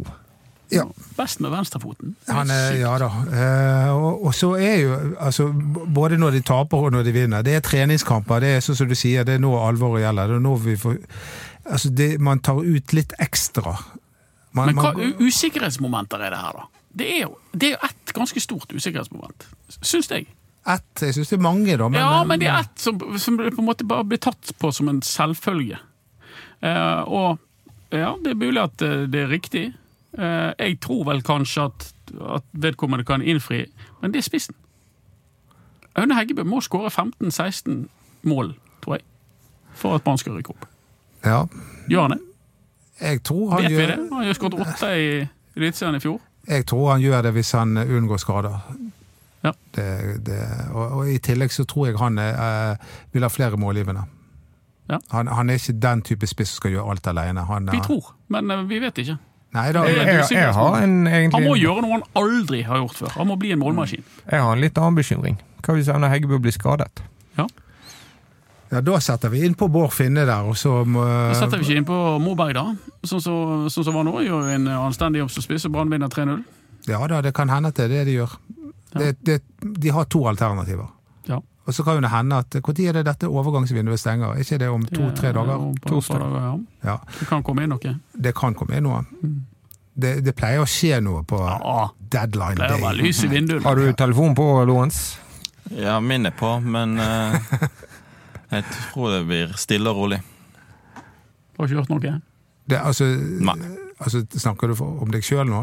ja, 0.74 0.82
Best 1.16 1.40
med 1.40 1.50
venstrefoten. 1.54 2.16
han 2.28 2.50
er, 2.50 2.74
ja 2.80 2.98
da. 2.98 3.08
Eh, 3.32 3.90
og, 3.94 4.24
og 4.26 4.34
så 4.34 4.50
er 4.58 4.76
jo 4.82 4.96
altså, 5.20 5.46
Både 5.94 6.18
når 6.18 6.30
de 6.36 6.40
taper 6.40 6.76
og 6.88 6.92
når 6.92 7.02
de 7.04 7.12
vinner. 7.12 7.42
Det 7.42 7.54
er 7.54 7.60
treningskamper. 7.64 8.40
Det 8.40 8.48
er 8.56 8.60
sånn 8.60 8.76
som 8.76 8.88
du 8.88 8.94
sier, 8.98 9.24
det 9.24 9.34
er 9.38 9.42
nå 9.44 9.54
alvoret 9.56 10.02
gjelder. 10.04 10.28
Det 10.28 10.36
er 10.36 10.44
nå 10.44 10.54
vi 10.64 10.76
får 10.76 10.98
Altså, 11.64 11.88
det, 11.96 12.20
man 12.20 12.40
tar 12.44 12.58
ut 12.60 12.92
litt 12.92 13.14
ekstra. 13.24 13.72
Man, 14.52 14.66
Men 14.66 14.76
hva 14.76 14.90
man- 14.98 15.14
usikkerhetsmomenter 15.24 16.20
er 16.20 16.30
det 16.34 16.38
her, 16.42 16.52
da? 16.58 16.66
Det 16.94 17.06
er 17.10 17.22
jo, 17.22 17.38
det 17.56 17.70
er 17.70 17.70
jo 17.72 17.86
ett 17.88 18.12
ganske 18.14 18.40
stort 18.40 18.70
usikkerhetsmoment, 18.76 19.46
syns 19.80 20.10
jeg. 20.12 20.26
Ett, 20.66 21.02
jeg 21.02 21.14
syns 21.16 21.28
det 21.32 21.36
er 21.36 21.42
mange, 21.44 21.76
da. 21.76 21.88
Men, 21.88 22.00
ja, 22.00 22.24
men 22.24 22.40
det 22.40 22.48
er 22.48 22.62
ett 22.64 22.80
som, 22.80 23.00
som 23.20 23.36
på 23.36 23.60
en 23.60 23.66
måte 23.66 23.86
bare 23.88 24.06
blir 24.08 24.20
tatt 24.22 24.54
på 24.58 24.70
som 24.72 24.88
en 24.88 25.02
selvfølge. 25.04 25.78
Eh, 26.64 27.00
og 27.04 27.38
ja, 27.92 28.14
det 28.24 28.32
er 28.32 28.40
mulig 28.40 28.62
at 28.62 28.82
eh, 28.82 29.04
det 29.10 29.24
er 29.24 29.32
riktig. 29.32 29.64
Eh, 30.18 30.50
jeg 30.58 30.78
tror 30.80 31.04
vel 31.10 31.22
kanskje 31.26 31.68
at, 31.68 31.88
at 32.38 32.46
vedkommende 32.52 33.04
kan 33.04 33.22
innfri, 33.22 33.64
men 34.00 34.14
det 34.14 34.22
er 34.22 34.28
spissen. 34.28 34.56
Aune 35.94 36.16
Heggebø 36.16 36.42
må 36.48 36.60
skåre 36.64 36.90
15-16 36.90 37.84
mål, 38.26 38.54
tror 38.82 38.96
jeg, 38.98 39.04
for 39.78 39.98
at 39.98 40.06
man 40.06 40.18
skal 40.18 40.38
rykke 40.38 40.56
opp. 40.56 40.64
Ja, 41.24 41.44
Gjør 41.88 42.08
han 42.08 42.16
det? 42.16 42.22
jeg 43.00 43.22
tror 43.26 43.50
han 43.50 43.62
Vet 43.62 43.70
vi 43.72 43.86
det? 43.86 43.96
Han 44.12 44.24
har 44.24 44.36
skåret 44.36 44.60
åtte 44.60 44.90
i 44.96 45.06
Eliteserien 45.56 45.96
i 45.96 46.00
fjor. 46.02 46.18
Jeg 46.48 46.66
tror 46.66 46.90
han 46.92 47.00
gjør 47.00 47.22
det 47.26 47.32
hvis 47.36 47.52
han 47.56 47.76
unngår 47.78 48.20
skader. 48.22 48.58
Ja. 49.44 49.52
Det, 49.76 49.86
det, 50.24 50.38
og, 50.72 50.92
og 51.00 51.08
I 51.12 51.18
tillegg 51.20 51.52
så 51.52 51.66
tror 51.68 51.90
jeg 51.90 51.98
han 52.00 52.18
eh, 52.18 52.76
vil 53.12 53.26
ha 53.26 53.28
flere 53.28 53.58
målgivende. 53.60 54.06
Ja. 54.88 54.98
Han, 55.12 55.28
han 55.28 55.50
er 55.52 55.60
ikke 55.60 55.74
den 55.80 56.02
type 56.04 56.26
spiss 56.28 56.50
som 56.54 56.62
skal 56.62 56.74
gjøre 56.78 56.90
alt 56.94 57.06
alene. 57.12 57.44
Han, 57.48 57.68
Vi 57.72 57.78
er- 57.78 57.84
tror, 57.86 58.10
men 58.32 58.50
eh, 58.50 58.62
vi 58.68 58.78
vet 58.82 58.98
ikke. 59.04 59.18
Nei, 59.54 59.68
da, 59.72 59.84
Jeg- 59.86 60.06
Jeg, 60.06 60.24
jeg- 60.32 60.52
har 60.54 60.76
en 60.82 61.06
Han 61.06 61.44
må 61.44 61.54
gjøre 61.56 61.82
noe 61.84 61.92
han 61.92 62.02
aldri 62.18 62.62
har 62.66 62.80
gjort 62.82 62.96
før. 63.04 63.12
Han 63.20 63.28
må 63.28 63.36
bli 63.38 63.52
en 63.52 63.60
målmaskin. 63.60 64.02
Jeg 64.30 64.40
har 64.42 64.52
en 64.52 64.60
litt 64.60 64.78
annen 64.78 64.96
bekymring. 64.98 65.38
Hva 65.62 65.74
hvis 65.76 65.88
Aune 65.88 66.08
Heggebø 66.10 66.40
blir 66.42 66.52
skadet? 66.52 67.04
ja, 68.74 68.80
da 68.80 68.98
setter 69.00 69.30
vi 69.30 69.44
inn 69.46 69.54
på 69.54 69.68
Bård 69.70 69.92
Finne 69.94 70.24
der, 70.26 70.42
og 70.48 70.56
så 70.58 70.80
må 70.88 71.04
Da 71.04 71.34
setter 71.38 71.60
vi 71.60 71.68
ikke 71.68 71.76
inn 71.78 71.86
på 71.86 71.98
Moberg, 72.18 72.54
da. 72.56 72.64
Sånn 73.06 73.20
som 73.22 73.68
sånn 73.70 73.84
så 73.86 73.92
var 73.94 74.02
nå. 74.08 74.16
Gjør 74.24 74.48
en 74.56 74.66
anstendig 74.66 75.20
jobb 75.22 75.30
som 75.30 75.44
spiss, 75.46 75.66
og 75.68 75.72
Brann 75.76 75.92
vinner 75.92 76.08
3-0. 76.10 76.42
Ja 76.88 76.98
da, 77.06 77.20
det 77.22 77.32
kan 77.36 77.48
hende 77.52 77.70
at 77.70 77.78
det 77.78 77.84
er 77.86 77.92
det 77.94 78.04
de 78.10 78.16
gjør. 78.18 78.34
Det, 78.94 79.16
det, 79.26 79.40
de 79.82 79.90
har 79.90 80.04
to 80.04 80.22
alternativer. 80.28 80.86
Ja. 81.26 81.40
Og 81.64 81.74
så 81.74 81.84
kan 81.84 81.96
jo 81.96 82.04
det 82.04 82.10
hende 82.12 82.36
at 82.44 82.54
Når 82.54 82.84
er 82.84 82.92
det 82.92 83.06
dette 83.06 83.28
overgangsvinduet 83.28 84.00
stenger? 84.00 84.34
Er 84.34 84.44
ikke 84.44 84.58
det 84.58 84.68
om 84.68 84.84
to-tre 84.86 85.28
er 85.28 85.32
dager? 85.32 85.64
Torsdag. 85.86 86.20
dager, 86.20 86.40
ja. 86.44 86.54
Ja, 86.90 86.98
Det 87.18 87.28
kan 87.28 87.42
komme 87.42 87.64
inn 87.64 87.72
noe. 87.72 87.94
Det 88.12 88.34
kan 88.36 88.54
komme 88.54 88.76
inn 88.76 88.84
noe. 88.84 89.02
Det, 89.94 90.18
det 90.26 90.34
pleier 90.34 90.60
å 90.60 90.66
skje 90.66 90.98
noe 91.00 91.22
på 91.22 91.38
Ja, 91.38 91.88
deadline 91.98 92.58
det 92.58 92.66
pleier 92.66 92.82
å 92.82 92.86
være 92.88 92.98
lys 92.98 93.24
i 93.24 93.30
vinduet. 93.30 93.62
Har 93.64 93.78
du 93.78 93.92
telefon 93.94 94.34
på, 94.34 94.46
Lorentz? 94.66 95.18
Ja, 95.70 96.00
min 96.00 96.26
er 96.26 96.34
på, 96.36 96.50
men 96.60 96.98
uh, 96.98 97.34
jeg 98.50 98.64
tror 98.74 99.14
det 99.14 99.22
blir 99.30 99.54
stille 99.58 99.90
og 99.90 100.02
rolig. 100.02 100.20
Har 101.56 101.70
ikke 101.70 101.80
hørt 101.80 101.92
noe? 101.94 102.18
Det, 102.64 102.80
altså, 102.80 103.06
altså, 103.98 104.24
snakker 104.34 104.72
du 104.72 104.82
om 104.82 105.10
deg 105.14 105.24
sjøl 105.24 105.46
nå? 105.48 105.62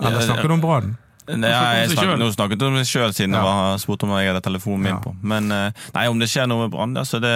Eller 0.00 0.18
Ja, 0.18 0.26
snakker 0.32 0.48
du 0.48 0.56
om 0.56 0.64
Brann? 0.64 0.96
Nei, 1.28 1.50
jeg 1.82 1.90
snakket, 1.92 2.18
nå 2.18 2.30
snakket 2.34 2.62
om 2.66 2.72
meg 2.74 2.86
sjøl, 2.88 3.12
siden 3.14 3.34
Ja. 3.36 3.72
jeg 3.72 3.80
spurte 3.84 4.04
om 4.08 4.14
jeg 4.18 4.28
hadde 4.32 4.40
telefonen 4.42 4.80
min 4.82 4.94
Ja. 4.94 5.00
på. 5.00 5.14
Men 5.22 5.50
eh, 5.52 5.70
nei, 5.94 6.06
om 6.08 6.18
det 6.18 6.28
skjer 6.28 6.48
noe 6.48 6.64
med 6.66 6.70
Brann, 6.72 6.94
så 7.06 7.20
det 7.20 7.34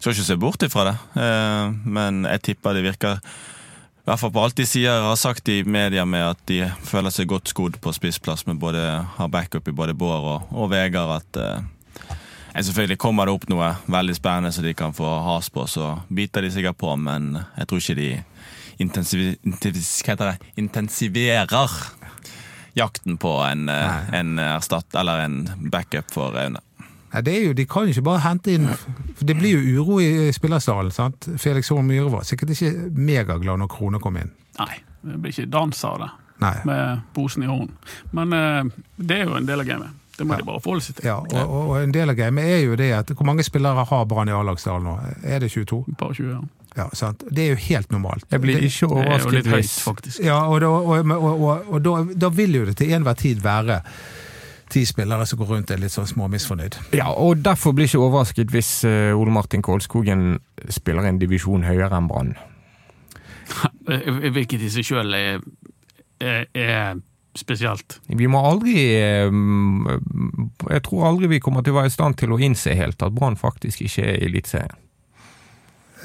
skal 0.00 0.12
ikke 0.12 0.24
se 0.24 0.36
bort 0.36 0.62
ifra 0.62 0.84
det. 0.92 0.96
Eh, 1.20 1.70
Men 1.84 2.24
jeg 2.24 2.42
tipper 2.42 2.72
det 2.74 2.84
virker 2.84 3.18
i 3.18 4.10
hvert 4.10 4.20
fall 4.20 4.30
på 4.30 4.42
alt 4.44 4.54
de 4.54 4.66
sier, 4.66 5.00
har 5.00 5.16
sagt 5.16 5.48
i 5.48 5.62
media 5.64 6.04
med 6.04 6.20
at 6.34 6.38
de 6.46 6.70
føler 6.84 7.10
seg 7.10 7.26
godt 7.26 7.48
skodd 7.48 7.78
på 7.80 7.92
spissplass, 7.94 8.46
med 8.46 8.58
både 8.60 9.06
har 9.16 9.28
backup 9.28 9.66
i 9.68 9.72
både 9.72 9.94
Bård 9.96 10.24
og, 10.24 10.42
og 10.52 10.70
Vegard. 10.70 11.22
At 11.24 11.36
eh, 11.40 12.62
selvfølgelig 12.62 12.98
kommer 12.98 13.24
det 13.24 13.32
opp 13.34 13.48
noe 13.48 13.70
veldig 13.88 14.14
spennende 14.14 14.52
som 14.52 14.62
de 14.62 14.74
kan 14.74 14.92
få 14.92 15.08
has 15.24 15.48
på, 15.50 15.64
så 15.66 16.02
biter 16.12 16.42
de 16.42 16.50
sikkert 16.50 16.76
på, 16.76 16.92
men 17.00 17.38
jeg 17.56 17.66
tror 17.66 17.80
ikke 17.80 17.96
de 17.96 18.24
intensiv, 18.84 19.36
intensiv, 19.44 20.36
intensiverer 20.56 21.70
jakten 22.76 23.16
på 23.20 23.32
en, 23.46 23.68
eh, 23.68 24.14
en 24.18 24.38
erstatt, 24.38 24.94
eller 24.94 25.24
en 25.24 25.36
backup 25.70 26.10
for 26.14 26.36
Aune. 26.36 26.60
Nei, 27.14 27.20
det 27.22 27.34
er 27.36 27.44
jo, 27.46 27.52
De 27.54 27.64
kan 27.70 27.86
jo 27.86 27.92
ikke 27.94 28.02
bare 28.08 28.22
hente 28.24 28.50
inn 28.56 28.66
for 29.14 29.24
Det 29.24 29.36
blir 29.38 29.54
jo 29.60 29.82
uro 29.84 30.00
i 30.02 30.32
spillersalen. 30.34 30.90
sant? 30.90 31.28
Felix 31.38 31.68
Horn 31.70 31.86
Myhre 31.86 32.10
var 32.10 32.24
sikkert 32.26 32.50
ikke 32.50 32.90
megaglad 32.96 33.58
når 33.62 33.68
Krone 33.70 34.00
kom 34.02 34.16
inn. 34.18 34.32
Nei, 34.58 34.80
det 35.04 35.20
blir 35.22 35.30
ikke 35.30 35.50
dans 35.50 35.84
av 35.84 35.98
det 36.02 36.10
Nei. 36.42 36.56
med 36.64 37.02
posen 37.14 37.42
i 37.44 37.46
hånden. 37.46 37.70
Men 38.12 38.32
eh, 38.32 38.64
det 38.98 39.20
er 39.20 39.24
jo 39.30 39.36
en 39.38 39.46
del 39.46 39.60
av 39.62 39.66
gamet. 39.66 40.00
Det 40.18 40.26
må 40.26 40.36
de 40.38 40.46
bare 40.46 40.60
forholde 40.62 40.82
seg 40.86 40.96
til. 40.96 41.06
Ja, 41.08 41.16
og, 41.18 41.32
og, 41.34 41.70
og 41.70 41.78
en 41.82 41.92
del 41.94 42.10
av 42.10 42.16
gamet 42.18 42.44
er 42.46 42.60
jo 42.62 42.76
det 42.78 42.92
at 42.94 43.08
Hvor 43.14 43.26
mange 43.26 43.42
spillere 43.42 43.82
har 43.84 44.04
Brann 44.06 44.28
i 44.30 44.34
A-lagsdalen 44.34 44.84
nå? 44.86 44.98
Er 45.26 45.40
det 45.42 45.50
22? 45.50 45.94
Par 45.98 46.12
20, 46.14 46.28
ja. 46.30 46.42
Ja, 46.74 46.88
sant? 46.92 47.22
Det 47.30 47.44
er 47.44 47.54
jo 47.54 47.60
helt 47.68 47.92
normalt. 47.94 48.26
Jeg 48.32 48.42
blir 48.42 48.58
ikke 48.66 48.88
er 48.88 48.92
overrasket 48.98 49.48
hvis. 49.52 50.18
Ja, 50.24 50.40
og, 50.50 50.60
da, 50.64 50.66
og, 50.66 51.06
og, 51.06 51.30
og, 51.30 51.68
og 51.70 51.84
da, 51.84 51.94
da 52.26 52.30
vil 52.34 52.58
jo 52.58 52.64
det 52.66 52.76
til 52.80 52.94
enhver 52.96 53.18
tid 53.18 53.42
være 53.44 53.80
ti 54.74 54.82
spillere 54.88 55.26
som 55.26 55.38
går 55.38 55.52
rundt 55.52 55.70
er 55.70 55.78
litt 55.78 55.94
sånn 55.94 56.08
småmisfornøyd. 56.10 56.80
Ja, 56.98 57.12
og 57.12 57.44
derfor 57.44 57.76
blir 57.76 57.86
jeg 57.86 57.94
ikke 57.94 58.08
overrasket 58.08 58.50
hvis 58.54 58.72
eh, 58.88 59.14
Ole 59.14 59.34
Martin 59.34 59.62
Kolskogen 59.62 60.40
spiller 60.72 61.06
en 61.06 61.20
divisjon 61.22 61.66
høyere 61.68 61.94
enn 61.94 62.10
Brann. 62.10 62.34
Hvilket 64.34 64.64
i 64.64 64.70
seg 64.72 64.88
sjøl 64.88 65.14
er, 65.14 65.42
er, 66.18 66.46
er 66.50 66.96
spesielt. 67.38 68.00
Vi 68.08 68.26
må 68.30 68.40
aldri 68.46 68.74
eh, 68.96 69.34
Jeg 70.70 70.84
tror 70.86 71.10
aldri 71.10 71.30
vi 71.36 71.42
kommer 71.44 71.62
til 71.62 71.76
å 71.76 71.82
være 71.82 71.92
i 71.92 71.94
stand 71.94 72.18
til 72.18 72.34
å 72.34 72.40
innse 72.42 72.74
helt 72.74 73.02
at 73.04 73.14
Brann 73.14 73.38
faktisk 73.38 73.84
ikke 73.86 74.08
er 74.08 74.18
i 74.18 74.32
Eliteserien. 74.32 74.80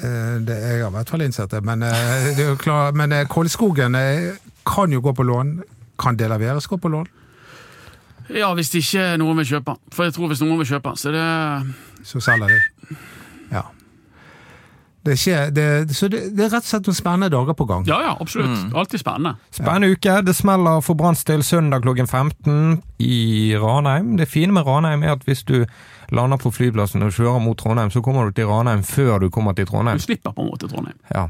Eh, 0.02 0.36
Det, 0.46 0.56
jeg 0.56 0.82
har 0.82 0.88
i 0.90 0.94
hvert 0.94 1.10
fall 1.12 1.22
innsett 1.26 1.50
det, 1.50 1.62
men, 1.64 1.82
eh, 1.82 2.30
det 2.36 2.46
er 2.46 2.56
klar, 2.56 2.92
men 2.96 3.12
eh, 3.12 3.26
Kolskogen 3.28 3.94
eh, 3.94 4.36
kan 4.66 4.92
jo 4.92 5.00
gå 5.00 5.12
på 5.14 5.26
lån. 5.26 5.62
Kan 6.00 6.16
Delaveres 6.16 6.66
gå 6.66 6.78
på 6.80 6.88
lån? 6.88 7.06
Ja, 8.30 8.52
hvis 8.54 8.70
ikke 8.78 9.16
noen 9.18 9.36
vil 9.42 9.48
kjøpe. 9.56 9.74
For 9.92 10.06
jeg 10.06 10.14
tror 10.14 10.30
hvis 10.30 10.40
noen 10.44 10.58
vil 10.62 10.68
kjøpe 10.70 10.92
så 10.96 11.10
er 11.10 11.16
det 11.18 12.06
Så 12.06 12.20
selger 12.22 12.48
de. 12.48 12.96
Ja. 13.50 13.64
Det 15.04 15.12
er, 15.12 15.16
ikke, 15.16 15.50
det, 15.56 15.96
så 15.96 16.08
det, 16.12 16.20
det 16.36 16.44
er 16.44 16.50
rett 16.52 16.64
og 16.66 16.68
slett 16.68 16.88
noen 16.90 16.96
spennende 16.98 17.30
dager 17.32 17.56
på 17.56 17.64
gang. 17.64 17.86
Ja 17.88 18.02
ja, 18.04 18.10
absolutt. 18.20 18.66
Alltid 18.76 19.00
spennende. 19.00 19.34
Spennende 19.50 19.88
uke. 19.96 20.18
Det 20.26 20.34
smeller 20.36 20.82
for 20.84 20.94
Branns 20.94 21.24
søndag 21.24 21.80
klokken 21.82 22.06
15 22.06 22.82
i 22.98 23.56
Ranheim. 23.56 24.16
Det 24.20 24.28
fine 24.28 24.52
med 24.52 24.66
Ranheim 24.68 25.02
er 25.02 25.16
at 25.16 25.24
hvis 25.24 25.42
du 25.42 25.64
lander 26.12 26.36
på 26.42 26.50
flyplassen 26.54 27.02
og 27.06 27.12
kjører 27.12 27.40
mot 27.44 27.58
Trondheim, 27.58 27.90
så 27.90 28.02
kommer 28.02 28.24
du 28.30 28.32
til 28.40 28.46
Ranheim 28.50 28.82
før 28.86 29.18
du 29.22 29.28
kommer 29.30 29.52
til 29.54 29.66
Trondheim. 29.66 29.98
Du 29.98 30.02
slipper 30.02 30.32
på 30.36 30.42
en 30.42 30.50
måte 30.50 30.68
Trondheim. 30.70 30.96
Ja. 31.14 31.26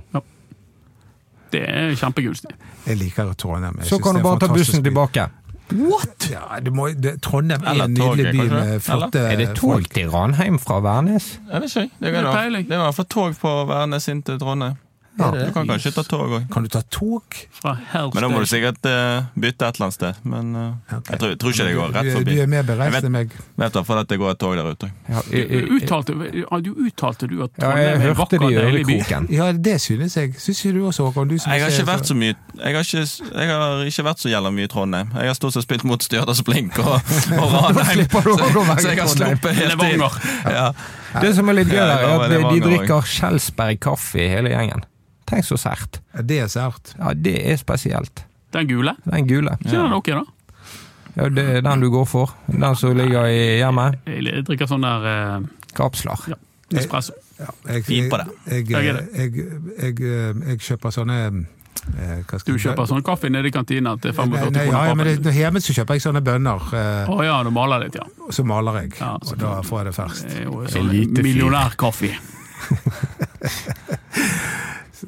Det 1.53 1.65
er 1.67 1.95
kjempegunstig. 1.99 2.53
Jeg 2.87 2.97
liker 3.01 3.33
Trondheim. 3.35 3.77
Jeg 3.83 3.87
Så 3.91 3.99
kan 3.99 4.15
du 4.15 4.23
bare 4.23 4.39
ta 4.39 4.47
bussen 4.53 4.85
tilbake. 4.85 5.27
tilbake. 5.69 6.31
Ja, 6.31 6.59
det 6.61 6.73
må, 6.75 6.89
det, 6.99 7.17
Trondheim 7.23 7.63
er 7.63 7.85
en 7.85 7.95
nydelig 7.95 8.33
by 8.35 8.47
med 8.51 8.81
flotte 8.83 9.19
Er 9.23 9.37
det 9.39 9.49
tog 9.55 9.73
folk. 9.77 9.91
til 9.95 10.09
Ranheim 10.11 10.59
fra 10.59 10.81
Værnes? 10.83 11.41
Jeg 11.53 11.61
vet 11.63 11.71
ikke, 11.71 11.81
jeg. 11.81 11.91
det, 12.01 12.13
Det 12.13 12.67
det 12.69 12.75
er 12.75 12.81
i 12.81 12.83
hvert 12.83 12.95
fall 12.95 13.07
tog 13.07 13.37
på 13.39 13.53
Værnes 13.71 14.09
inn 14.09 14.23
til 14.23 14.39
Trondheim. 14.39 14.75
Ja. 15.21 15.31
Du 15.47 15.53
kan 15.53 15.69
kanskje 15.69 15.93
ta 15.95 16.05
tog 16.07 16.33
òg. 16.39 16.47
Kan 16.53 16.65
du 16.67 16.71
ta 16.73 16.83
tog? 16.89 17.37
Fra 17.61 17.75
Men 18.15 18.25
da 18.25 18.31
må 18.33 18.41
du 18.41 18.49
sikkert 18.49 18.87
uh, 18.89 19.27
bytte 19.35 19.69
et 19.69 19.79
eller 19.79 19.89
annet 19.89 19.97
sted. 19.97 20.21
Men 20.25 20.55
uh, 20.57 20.63
okay. 20.89 21.01
jeg 21.13 21.23
tror, 21.23 21.35
tror 21.43 21.55
ikke 21.55 21.67
det 21.69 21.75
går 21.77 21.95
rett 21.97 22.13
forbi. 22.15 22.37
du 22.37 22.43
er 22.45 22.51
mer 22.55 22.67
bereist 22.69 23.09
enn 23.09 23.15
meg. 23.15 23.35
Vet 23.61 23.75
i 23.75 23.79
hvert 23.79 23.89
fall 23.91 24.03
at 24.03 24.11
det 24.11 24.21
går 24.23 24.35
et 24.35 24.41
tog 24.41 24.57
der 24.59 24.71
ute. 24.71 24.91
Ja, 25.11 25.25
Du 25.31 25.75
uttalte, 25.77 26.17
ja, 26.41 26.61
du 26.65 26.71
uttalte 26.87 27.29
du 27.31 27.37
at 27.45 27.55
Trondheim 27.57 27.85
jeg 27.85 28.01
er 28.01 28.11
en 28.11 28.19
vakker, 28.19 28.47
i 28.47 28.55
deilig 28.57 28.85
by? 28.89 28.99
Ja, 29.35 29.51
det 29.53 29.77
synes 29.85 30.17
jeg. 30.17 30.35
Syns 30.41 30.65
ikke 30.65 30.79
du 30.79 30.87
også, 30.87 31.09
Håkon? 31.11 31.29
Du 31.31 31.37
Jeg 31.37 31.65
har 31.65 31.71
ikke 31.71 31.89
vært 31.89 32.09
så 32.09 32.17
mye 32.17 32.35
Jeg 32.35 32.77
har 32.77 32.85
ikke, 32.85 33.05
jeg 33.05 33.53
har 33.53 33.85
ikke 33.93 34.07
vært 34.07 34.25
så 34.25 34.33
jævla 34.33 34.55
mye 34.55 34.69
i 34.69 34.73
Trondheim. 34.73 35.13
Jeg 35.17 35.33
har 35.33 35.39
stort 35.39 35.57
sett 35.57 35.67
spilt 35.69 35.85
mot 35.89 36.03
Stjørdals 36.05 36.43
Blink 36.47 36.79
og, 36.81 36.97
og 37.37 37.53
Ranheim. 37.57 38.07
Så, 38.11 38.37
så 38.41 38.89
jeg 38.89 39.03
har 39.03 39.13
sluppet 39.13 39.61
helt 39.61 39.87
inn. 39.91 40.07
Ja. 40.51 40.71
Det 41.19 41.35
som 41.37 41.51
er 41.51 41.61
litt 41.61 41.73
gøy, 41.73 41.81
da 41.81 41.99
er 41.99 42.23
at 42.23 42.55
de 42.55 42.63
drikker 42.63 43.07
Skjelsberg 43.11 43.81
kaffe 43.83 44.29
hele 44.31 44.53
gjengen. 44.53 44.87
Tenk 45.31 45.47
så 45.47 45.57
sært. 45.61 46.01
Ja, 46.15 46.23
Det 46.27 46.39
er 46.43 46.51
sært. 46.51 46.93
Ja, 46.99 47.13
det 47.15 47.37
er 47.53 47.57
spesielt. 47.61 48.25
Den 48.53 48.67
gule? 48.67 48.97
Den 49.07 49.29
gule. 49.31 49.57
Ikke 49.63 49.77
den 49.79 49.93
ok, 49.95 50.07
da? 50.19 50.25
Ja, 51.17 51.29
det 51.31 51.45
er 51.57 51.61
den 51.67 51.81
du 51.83 51.89
går 51.91 52.05
for. 52.07 52.35
Den 52.51 52.77
som 52.79 52.97
ligger 52.99 53.27
i 53.31 53.59
hjemmet. 53.61 53.99
Jeg 54.07 54.45
drikker 54.47 54.67
sånn 54.71 54.83
der 54.87 55.07
eh, 55.11 55.49
Kapsler. 55.79 56.27
ja, 56.33 56.39
espresso. 56.79 57.15
Ja, 57.41 57.49
jeg, 57.73 57.85
Fin 57.87 58.11
på 58.11 58.19
det. 58.21 58.27
Jeg, 58.51 58.67
Jeg 58.71 58.85
jeg, 58.85 58.95
er 58.95 59.01
jeg, 59.17 59.47
jeg, 59.79 59.95
jeg 60.51 60.61
kjøper 60.67 60.93
sånne 60.93 61.17
eh, 61.27 62.19
hva 62.29 62.39
skal 62.39 62.53
Du 62.53 62.59
kjøper 62.61 62.87
sånn 62.91 63.03
kaffe 63.07 63.31
nede 63.33 63.49
i 63.49 63.55
kantina 63.55 63.95
til 63.97 64.13
45 64.13 64.51
kroner? 64.51 64.67
ja, 64.69 64.83
ja, 64.91 64.95
men 64.99 65.23
det, 65.25 65.33
Hjemme 65.35 65.63
så 65.65 65.73
kjøper 65.79 65.97
jeg 65.97 66.05
sånne 66.05 66.21
bønner, 66.27 66.67
eh, 66.77 67.09
oh, 67.11 67.23
ja, 67.25 67.39
du 67.47 67.51
maler 67.55 67.87
litt, 67.87 67.97
ja. 67.97 68.05
og 68.27 68.35
så 68.37 68.45
maler 68.45 68.83
jeg. 68.83 68.93
Ja, 69.01 69.15
og 69.17 69.39
da 69.41 69.55
får 69.67 69.79
jeg 69.81 69.87
det 69.89 69.95
ferskt. 69.97 71.23
Millionærkaffe. 71.23 72.13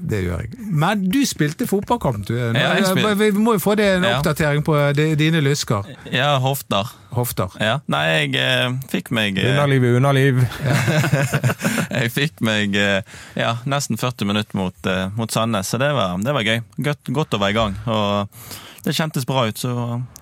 Det 0.02 0.18
gjør 0.24 0.40
jeg. 0.42 0.50
Men 0.82 1.04
du 1.12 1.20
spilte 1.28 1.66
fotballkamp, 1.70 2.24
du. 2.26 2.32
Ja, 2.34 2.72
spil- 2.88 3.14
Vi 3.20 3.30
må 3.38 3.52
jo 3.54 3.60
få 3.62 3.76
det 3.78 3.86
en 3.96 4.02
Ja. 4.08 4.16
oppdatering 4.18 4.64
på 4.66 4.74
dine 4.96 5.40
lysker. 5.44 5.86
ja, 6.10 6.38
hofter. 6.42 6.90
Hofter. 7.12 7.52
Ja. 7.60 7.78
Nei, 7.92 8.02
jeg 8.26 8.34
eh, 8.40 8.72
fikk 8.90 9.10
meg 9.12 9.36
eh, 9.38 9.50
Underliv 9.52 9.84
i 9.84 9.94
underliv. 9.98 10.42
Jeg 11.92 12.10
fikk 12.14 12.40
meg 12.44 12.74
eh, 12.80 13.02
ja, 13.36 13.54
nesten 13.68 13.98
40 14.00 14.26
minutter 14.30 14.56
mot, 14.58 14.86
eh, 14.88 15.08
mot 15.16 15.30
Sandnes, 15.32 15.68
så 15.68 15.78
det 15.78 15.90
var, 15.94 16.16
det 16.24 16.32
var 16.34 16.46
gøy. 16.46 16.62
Godt, 16.88 17.12
godt 17.12 17.36
å 17.36 17.40
være 17.42 17.52
i 17.52 17.58
gang. 17.58 17.76
Og 17.92 18.48
det 18.86 18.94
kjentes 18.96 19.26
bra 19.28 19.44
ut, 19.50 19.60
så 19.60 19.74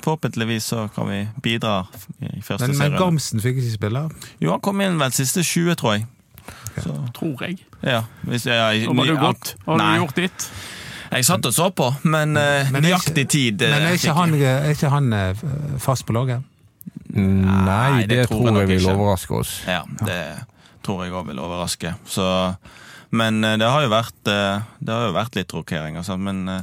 forhåpentligvis 0.05 0.67
så 0.75 0.89
kan 0.95 1.09
vi 1.09 1.21
bidra 1.47 1.85
i 2.27 2.43
første 2.45 2.69
Men, 2.73 2.79
men. 2.83 2.99
Gamsen 3.01 3.41
fikk 3.41 3.63
ikke 3.63 3.77
spille. 3.79 4.03
Jo, 4.43 4.51
han 4.57 4.61
kom 4.65 4.83
inn 4.85 4.99
vel 5.01 5.15
siste 5.17 5.45
20, 5.47 5.79
tror 5.81 5.97
jeg. 5.97 6.09
Så, 6.79 6.95
Tror 7.17 7.43
jeg. 7.47 7.59
ja, 7.83 8.03
hvis 8.23 8.47
jeg, 8.47 8.85
og 8.89 8.97
var 8.97 9.07
du 9.11 9.17
godt? 9.19 9.55
Har 9.67 9.79
du 9.81 10.05
gjort 10.05 10.17
ditt? 10.17 10.51
Jeg 11.11 11.25
satt 11.27 11.47
og 11.47 11.53
så 11.57 11.71
på, 11.75 11.89
men, 12.07 12.37
eh, 12.39 12.69
Men 12.71 12.85
er 12.85 12.91
nøyaktig 12.93 13.25
tid 13.29 13.63
eh, 13.67 13.71
Men 13.73 13.89
er 13.89 13.97
ikke 13.99 14.13
han, 14.15 14.35
er 14.39 14.71
ikke 14.71 14.91
han 14.93 15.13
eh, 15.13 15.41
fast 15.83 16.07
på 16.07 16.15
laget? 16.15 16.45
Nei, 17.11 18.05
det, 18.07 18.09
det 18.09 18.29
tror 18.31 18.47
jeg 18.47 18.61
jeg 18.61 18.69
vil 18.71 18.81
ikke. 18.85 18.95
overraske 18.95 19.35
oss. 19.41 19.55
Ja, 19.67 19.81
det 20.07 20.21
tror 20.87 21.03
jeg 21.05 21.13
òg 21.13 21.27
vil 21.29 21.41
overraske. 21.43 21.95
Så, 22.09 22.27
men 23.11 23.43
eh, 23.45 23.57
det 23.61 23.67
har 23.69 23.83
jo 23.85 23.91
vært, 23.93 24.21
eh, 24.31 24.63
det 24.79 24.95
har 24.95 25.09
jo 25.11 25.17
vært 25.19 25.35
litt 25.41 25.53
rokering, 25.57 25.99
altså. 26.01 26.17
Men 26.17 26.45
eh, 26.49 26.63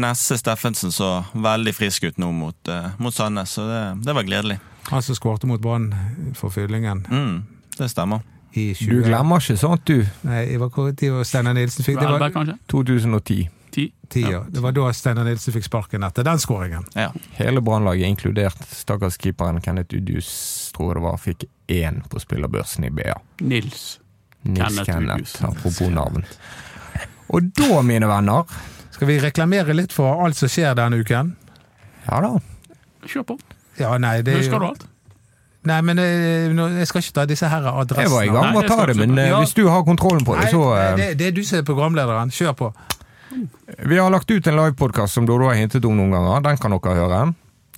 Nesse 0.00 0.38
Steffensen 0.38 0.92
så 0.94 1.24
veldig 1.34 1.74
frisk 1.74 2.06
ut 2.06 2.18
nå 2.22 2.30
mot, 2.32 2.68
eh, 2.70 2.92
mot 3.02 3.14
Sandnes, 3.14 3.56
så 3.58 3.66
det, 3.66 3.80
det 4.06 4.14
var 4.14 4.22
gledelig. 4.28 4.60
Han 4.92 5.02
som 5.02 5.18
skårte 5.18 5.50
mot 5.50 5.60
Brann 5.60 5.90
for 6.38 6.50
fyllingen 6.54 7.02
Mm, 7.10 7.42
det 7.76 7.90
stemmer. 7.90 8.22
I 8.52 8.74
20... 8.74 8.90
Du 8.90 9.06
glemmer 9.06 9.42
ikke 9.42 9.56
sånt, 9.60 9.86
du. 9.86 10.04
Nei, 10.26 10.44
det 10.50 10.58
var 10.62 10.74
hvor 10.74 11.24
Steinar 11.26 11.54
Nilsen 11.54 11.86
fikk 11.86 12.00
Det 12.00 12.10
var 12.10 12.54
2010. 12.72 13.48
Ti? 13.70 13.84
ti, 14.10 14.20
ja. 14.20 14.44
Det 14.48 14.60
var 14.60 14.72
da 14.74 14.88
Steinar 14.92 15.24
Nilsen 15.24 15.54
fikk 15.54 15.68
sparken 15.68 16.02
etter 16.02 16.26
den 16.26 16.40
skåringen. 16.42 16.86
Ja. 16.98 17.12
Hele 17.38 17.62
brannlaget, 17.62 18.08
inkludert 18.10 18.58
stakkars 18.74 19.18
keeperen 19.22 19.60
Kenneth 19.62 19.94
Udius, 19.94 20.30
tror 20.74 20.90
jeg 20.90 20.98
det 20.98 21.04
var, 21.06 21.20
fikk 21.22 21.46
én 21.70 22.02
på 22.10 22.22
spillerbørsen 22.22 22.88
i 22.88 22.90
BA. 22.94 23.14
Nils. 23.40 24.00
Nils 24.42 24.58
Kenneth 24.64 24.90
Kenneth, 24.90 25.44
apropos 25.46 25.92
navn. 25.94 26.26
Og 27.30 27.52
da, 27.54 27.82
mine 27.86 28.08
venner 28.10 28.48
Skal 28.90 29.06
vi 29.06 29.20
reklamere 29.22 29.76
litt 29.76 29.92
for 29.94 30.24
alt 30.24 30.34
som 30.36 30.50
skjer 30.50 30.74
denne 30.74 30.98
uken? 30.98 31.36
Ja 32.08 32.18
da. 32.24 32.32
Kjør 33.06 33.28
på. 33.28 33.36
Ja, 33.78 33.94
nei, 34.02 34.18
det 34.26 34.34
er 34.34 34.42
Husker 34.42 34.58
du 34.58 34.66
alt? 34.72 34.89
Nei, 35.68 35.80
men 35.84 35.98
eh, 36.00 36.46
jeg 36.80 36.86
skal 36.88 37.02
ikke 37.04 37.12
ta 37.18 37.24
disse 37.28 37.48
her 37.52 37.66
adressene. 37.68 38.06
Jeg 38.06 38.12
var 38.14 38.24
i 38.24 38.30
gang 38.32 38.54
med 38.54 38.64
å 38.64 38.68
ta 38.70 38.86
det, 38.88 38.94
men 38.96 39.18
eh, 39.18 39.28
Ja. 39.28 39.40
hvis 39.42 39.52
du 39.58 39.66
har 39.68 39.82
kontrollen 39.84 40.24
på 40.24 40.38
det, 40.38 40.48
så 40.54 40.62
nei, 40.70 40.78
eh, 40.86 40.94
det, 40.96 41.08
det 41.20 41.26
er 41.28 41.34
du 41.36 41.42
som 41.44 41.58
er 41.60 41.66
programlederen. 41.68 42.32
Kjør 42.32 42.54
på. 42.56 42.70
Vi 43.86 43.98
har 44.00 44.10
lagt 44.10 44.30
ut 44.32 44.46
en 44.48 44.56
livepodkast 44.56 45.14
som 45.18 45.26
Dodo 45.28 45.50
har 45.50 45.58
hintet 45.60 45.84
om 45.84 45.98
noen 45.98 46.14
ganger. 46.16 46.40
Den 46.48 46.56
kan 46.62 46.72
dere 46.74 46.96
høre. 46.96 47.20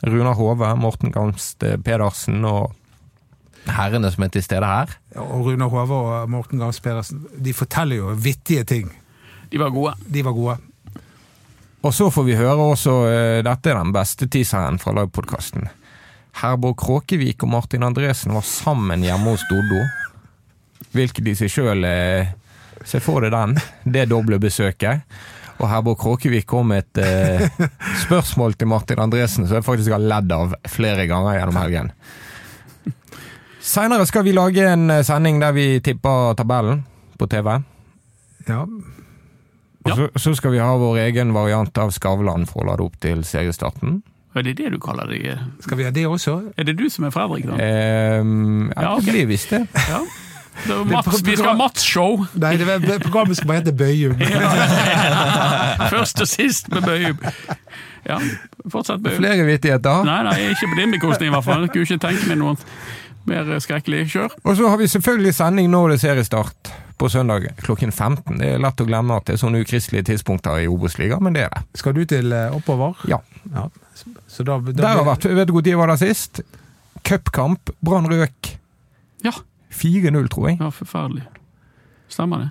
Runar 0.07 0.39
Hove, 0.39 0.71
Morten 0.79 1.13
Gamst 1.15 1.63
Pedersen 1.85 2.41
og 2.49 2.73
herrene 3.67 4.09
som 4.11 4.25
er 4.25 4.33
til 4.35 4.43
stede 4.47 4.67
her. 4.67 4.95
Og 5.21 5.45
Runar 5.51 5.69
Hove 5.71 5.99
og 5.99 6.31
Morten 6.33 6.59
Gams 6.63 6.81
Pedersen 6.83 7.27
de 7.39 7.53
forteller 7.55 8.01
jo 8.01 8.15
vittige 8.19 8.65
ting. 8.67 8.89
De 9.53 9.61
var 9.61 9.71
gode. 9.75 9.93
De 10.11 10.25
var 10.25 10.33
gode. 10.39 10.57
Og 11.83 11.93
så 11.95 12.09
får 12.15 12.25
vi 12.27 12.35
høre 12.39 12.63
også 12.73 12.93
Dette 13.43 13.71
er 13.71 13.79
den 13.83 13.93
beste 13.95 14.27
teaseren 14.31 14.79
fra 14.83 14.95
livepodkasten. 14.97 15.69
Herborg 16.41 16.79
Kråkevik 16.81 17.45
og 17.45 17.53
Martin 17.53 17.85
Andresen 17.87 18.33
var 18.35 18.47
sammen 18.47 19.05
hjemme 19.05 19.35
hos 19.35 19.45
Doddo. 19.51 19.83
Hvilket 20.93 21.29
i 21.29 21.37
seg 21.39 21.53
sjøl 21.53 21.87
Se 22.89 22.99
for 23.03 23.23
deg 23.23 23.31
den. 23.35 23.57
Det 23.85 24.09
doble 24.11 24.41
besøket. 24.43 25.05
Og 25.61 25.69
Herborg 25.71 26.01
Kråkevik 26.01 26.47
kom 26.51 26.73
med 26.73 26.83
et 26.83 27.03
eh, 27.05 27.67
spørsmål 28.05 28.57
til 28.59 28.71
Martin 28.73 29.03
Andresen 29.03 29.47
som 29.47 29.61
jeg 29.61 29.67
faktisk 29.67 29.95
har 29.95 30.03
ledd 30.03 30.33
av 30.35 30.57
flere 30.71 31.07
ganger 31.11 31.39
gjennom 31.39 31.61
helgen. 31.61 31.93
Seinere 33.63 34.09
skal 34.11 34.27
vi 34.27 34.35
lage 34.35 34.65
en 34.67 34.91
eh, 34.91 35.05
sending 35.07 35.39
der 35.43 35.55
vi 35.55 35.67
tipper 35.85 36.35
tabellen 36.39 36.83
på 37.19 37.29
TV. 37.31 37.61
Ja. 38.49 38.65
Og 39.83 39.93
så, 39.99 40.09
så 40.19 40.33
skal 40.39 40.55
vi 40.55 40.63
ha 40.63 40.73
vår 40.79 40.99
egen 41.05 41.31
variant 41.35 41.79
av 41.79 41.93
Skavlan 41.95 42.49
for 42.51 42.65
å 42.65 42.73
lade 42.73 42.87
opp 42.87 42.99
til 43.03 43.23
seriestarten. 43.27 44.01
Er 44.35 44.43
det 44.47 44.57
det 44.57 44.73
du 44.73 44.79
kaller 44.81 45.11
det? 45.13 45.39
Skal 45.61 45.79
vi 45.79 45.85
ha 45.85 45.91
det 45.93 46.07
også? 46.09 46.39
Er 46.57 46.65
det 46.65 46.79
du 46.79 46.87
som 46.91 47.05
er 47.05 47.13
Fredrik, 47.13 47.45
da? 47.47 47.57
Um, 48.21 48.71
ja, 48.77 48.83
Ja, 48.83 48.93
okay. 48.97 49.05
det 49.07 49.13
blir 49.13 49.27
visst 49.27 49.51
det. 49.53 49.67
Ja. 49.89 50.01
Det 50.67 50.77
var 50.77 50.85
Mats, 50.85 51.23
vi 51.25 51.37
skal 51.37 51.49
ha 51.49 51.55
Mats-show! 51.57 52.25
Nei, 52.41 52.57
det 52.61 52.67
var, 52.69 52.99
programmet 53.03 53.37
skal 53.37 53.49
bare 53.49 53.63
hete 53.63 53.73
Bøyum. 53.73 54.19
Først 55.95 56.21
og 56.21 56.29
sist 56.29 56.69
med 56.73 56.85
Bøyum. 56.85 57.19
Ja, 58.07 58.19
fortsatt 58.71 59.01
Bøyum. 59.03 59.17
Flere 59.23 59.47
vittigheter. 59.49 60.05
Nei, 60.07 60.21
nei, 60.29 60.37
ikke 60.53 60.69
på 60.73 60.79
din 60.81 60.93
bekostning 60.97 61.33
i 61.33 61.35
hvert 61.35 61.47
fall. 61.47 61.65
Jeg 61.67 61.73
kunne 61.75 61.89
ikke 61.89 62.03
tenke 62.05 62.29
meg 62.29 62.41
noe 62.43 62.57
mer 63.29 63.53
skrekkelig. 63.65 64.05
Kjør. 64.13 64.37
Og 64.45 64.57
så 64.59 64.69
har 64.69 64.81
vi 64.81 64.89
selvfølgelig 64.93 65.35
sending 65.41 65.71
når 65.73 65.93
det 65.95 65.99
er 65.99 66.05
seriestart 66.07 66.73
på 67.01 67.09
søndag 67.11 67.49
klokken 67.65 67.93
15. 67.93 68.39
Det 68.39 68.53
er 68.55 68.63
lett 68.63 68.83
å 68.83 68.87
glemme 68.87 69.17
at 69.19 69.27
det 69.27 69.37
er 69.37 69.43
sånne 69.43 69.63
ukristelige 69.65 70.11
tidspunkter 70.13 70.63
i 70.63 70.69
Obos-ligaen, 70.71 71.23
men 71.25 71.35
det 71.37 71.47
er 71.49 71.55
det. 71.57 71.65
Skal 71.81 71.97
du 71.97 72.05
til 72.07 72.35
eh, 72.37 72.53
oppover? 72.55 73.01
Ja. 73.11 73.19
Ja. 73.55 73.67
Så 73.95 74.45
da, 74.47 74.59
da 74.59 74.73
Der 74.73 74.89
har 75.01 75.07
vært, 75.07 75.29
Vet 75.29 75.51
du 75.51 75.55
hvor 75.57 75.65
de 75.65 75.77
var 75.79 75.93
der 75.93 76.01
sist? 76.01 76.41
Cupkamp. 77.07 77.71
Brann 77.85 78.09
røk. 78.11 78.55
Ja. 79.25 79.35
4-0, 79.73 80.29
tror 80.33 80.49
jeg. 80.51 80.59
Ja, 80.61 80.71
forferdelig. 80.75 81.25
Stemmer 82.13 82.45
det. 82.47 82.51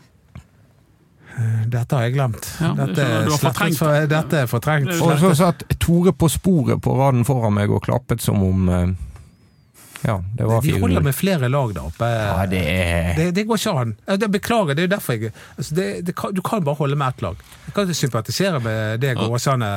Dette 1.71 1.95
har 1.95 2.03
jeg 2.03 2.15
glemt. 2.17 2.47
Ja, 2.59 2.73
dette, 2.75 3.05
er 3.05 3.29
fortrengt 3.39 3.77
for, 3.79 4.07
dette 4.11 4.41
er 4.43 4.49
fortrengt. 4.51 4.91
Og 4.99 5.13
så 5.21 5.31
satt 5.37 5.63
Tore 5.79 6.11
på 6.13 6.27
sporet 6.31 6.81
på 6.83 6.95
raden 6.99 7.23
foran 7.27 7.55
meg 7.55 7.71
og 7.71 7.83
klappet 7.85 8.23
som 8.23 8.41
om 8.43 8.67
eh, 8.69 8.91
Ja, 10.01 10.23
det 10.37 10.47
var 10.49 10.61
De 10.61 10.79
holder 10.81 11.03
med 11.05 11.15
flere 11.15 11.49
lag 11.49 11.73
der 11.75 11.83
oppe. 11.85 12.07
Ja, 12.07 12.45
det 12.49 12.61
er 12.61 13.11
Det, 13.15 13.27
det 13.35 13.45
går 13.47 13.59
ikke 13.59 13.73
an. 13.83 13.93
Det, 14.17 14.31
beklager, 14.33 14.73
det 14.77 14.83
er 14.83 14.89
jo 14.89 14.93
derfor 14.95 15.13
jeg 15.17 15.33
altså 15.57 15.75
det, 15.77 15.87
det 16.07 16.15
kan, 16.17 16.33
Du 16.33 16.41
kan 16.41 16.63
bare 16.65 16.79
holde 16.79 16.97
med 16.97 17.07
ett 17.07 17.21
lag. 17.21 17.43
Jeg 17.67 17.75
kan 17.75 17.93
sympatisere 17.93 18.59
med 18.63 18.99
deg 19.03 19.21
og 19.21 19.37
Åsane, 19.37 19.69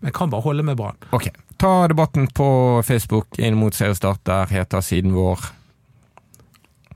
men 0.00 0.10
jeg 0.10 0.16
kan 0.16 0.30
bare 0.32 0.46
holde 0.46 0.64
med 0.64 0.78
Brann. 0.80 0.96
Ok, 1.12 1.28
ta 1.60 1.74
debatten 1.90 2.28
på 2.34 2.48
Facebook 2.86 3.38
inn 3.38 3.58
mot 3.60 3.74
seriestart. 3.74 4.24
Der 4.26 4.46
heter 4.46 4.80
siden 4.80 5.14
vår 5.16 5.52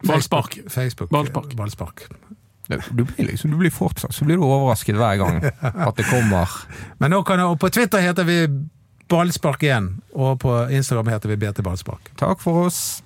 Ballspark. 0.03 0.59
Facebook, 0.69 1.11
Ballspark. 1.11 1.55
Ballspark. 1.57 2.09
Du 2.91 3.05
blir 3.05 3.27
liksom, 3.27 3.51
du 3.51 3.57
blir 3.57 3.71
fortsatt 3.75 4.15
så 4.15 4.25
blir 4.25 4.39
du 4.39 4.45
overrasket 4.47 4.97
hver 4.97 5.19
gang 5.21 5.41
at 5.89 5.97
det 5.99 6.07
kommer 6.09 6.49
Men 7.03 7.13
nå 7.13 7.23
kan, 7.27 7.43
og 7.45 7.59
på 7.61 7.69
Twitter 7.75 8.01
heter 8.01 8.25
vi 8.25 8.39
Ballspark 9.13 9.63
igjen, 9.67 9.89
og 10.17 10.41
på 10.43 10.57
Instagram 10.73 11.13
heter 11.13 11.33
vi 11.33 11.39
BT 11.43 11.61
Ballspark. 11.67 12.13
Takk 12.21 12.41
for 12.41 12.67
oss. 12.67 13.03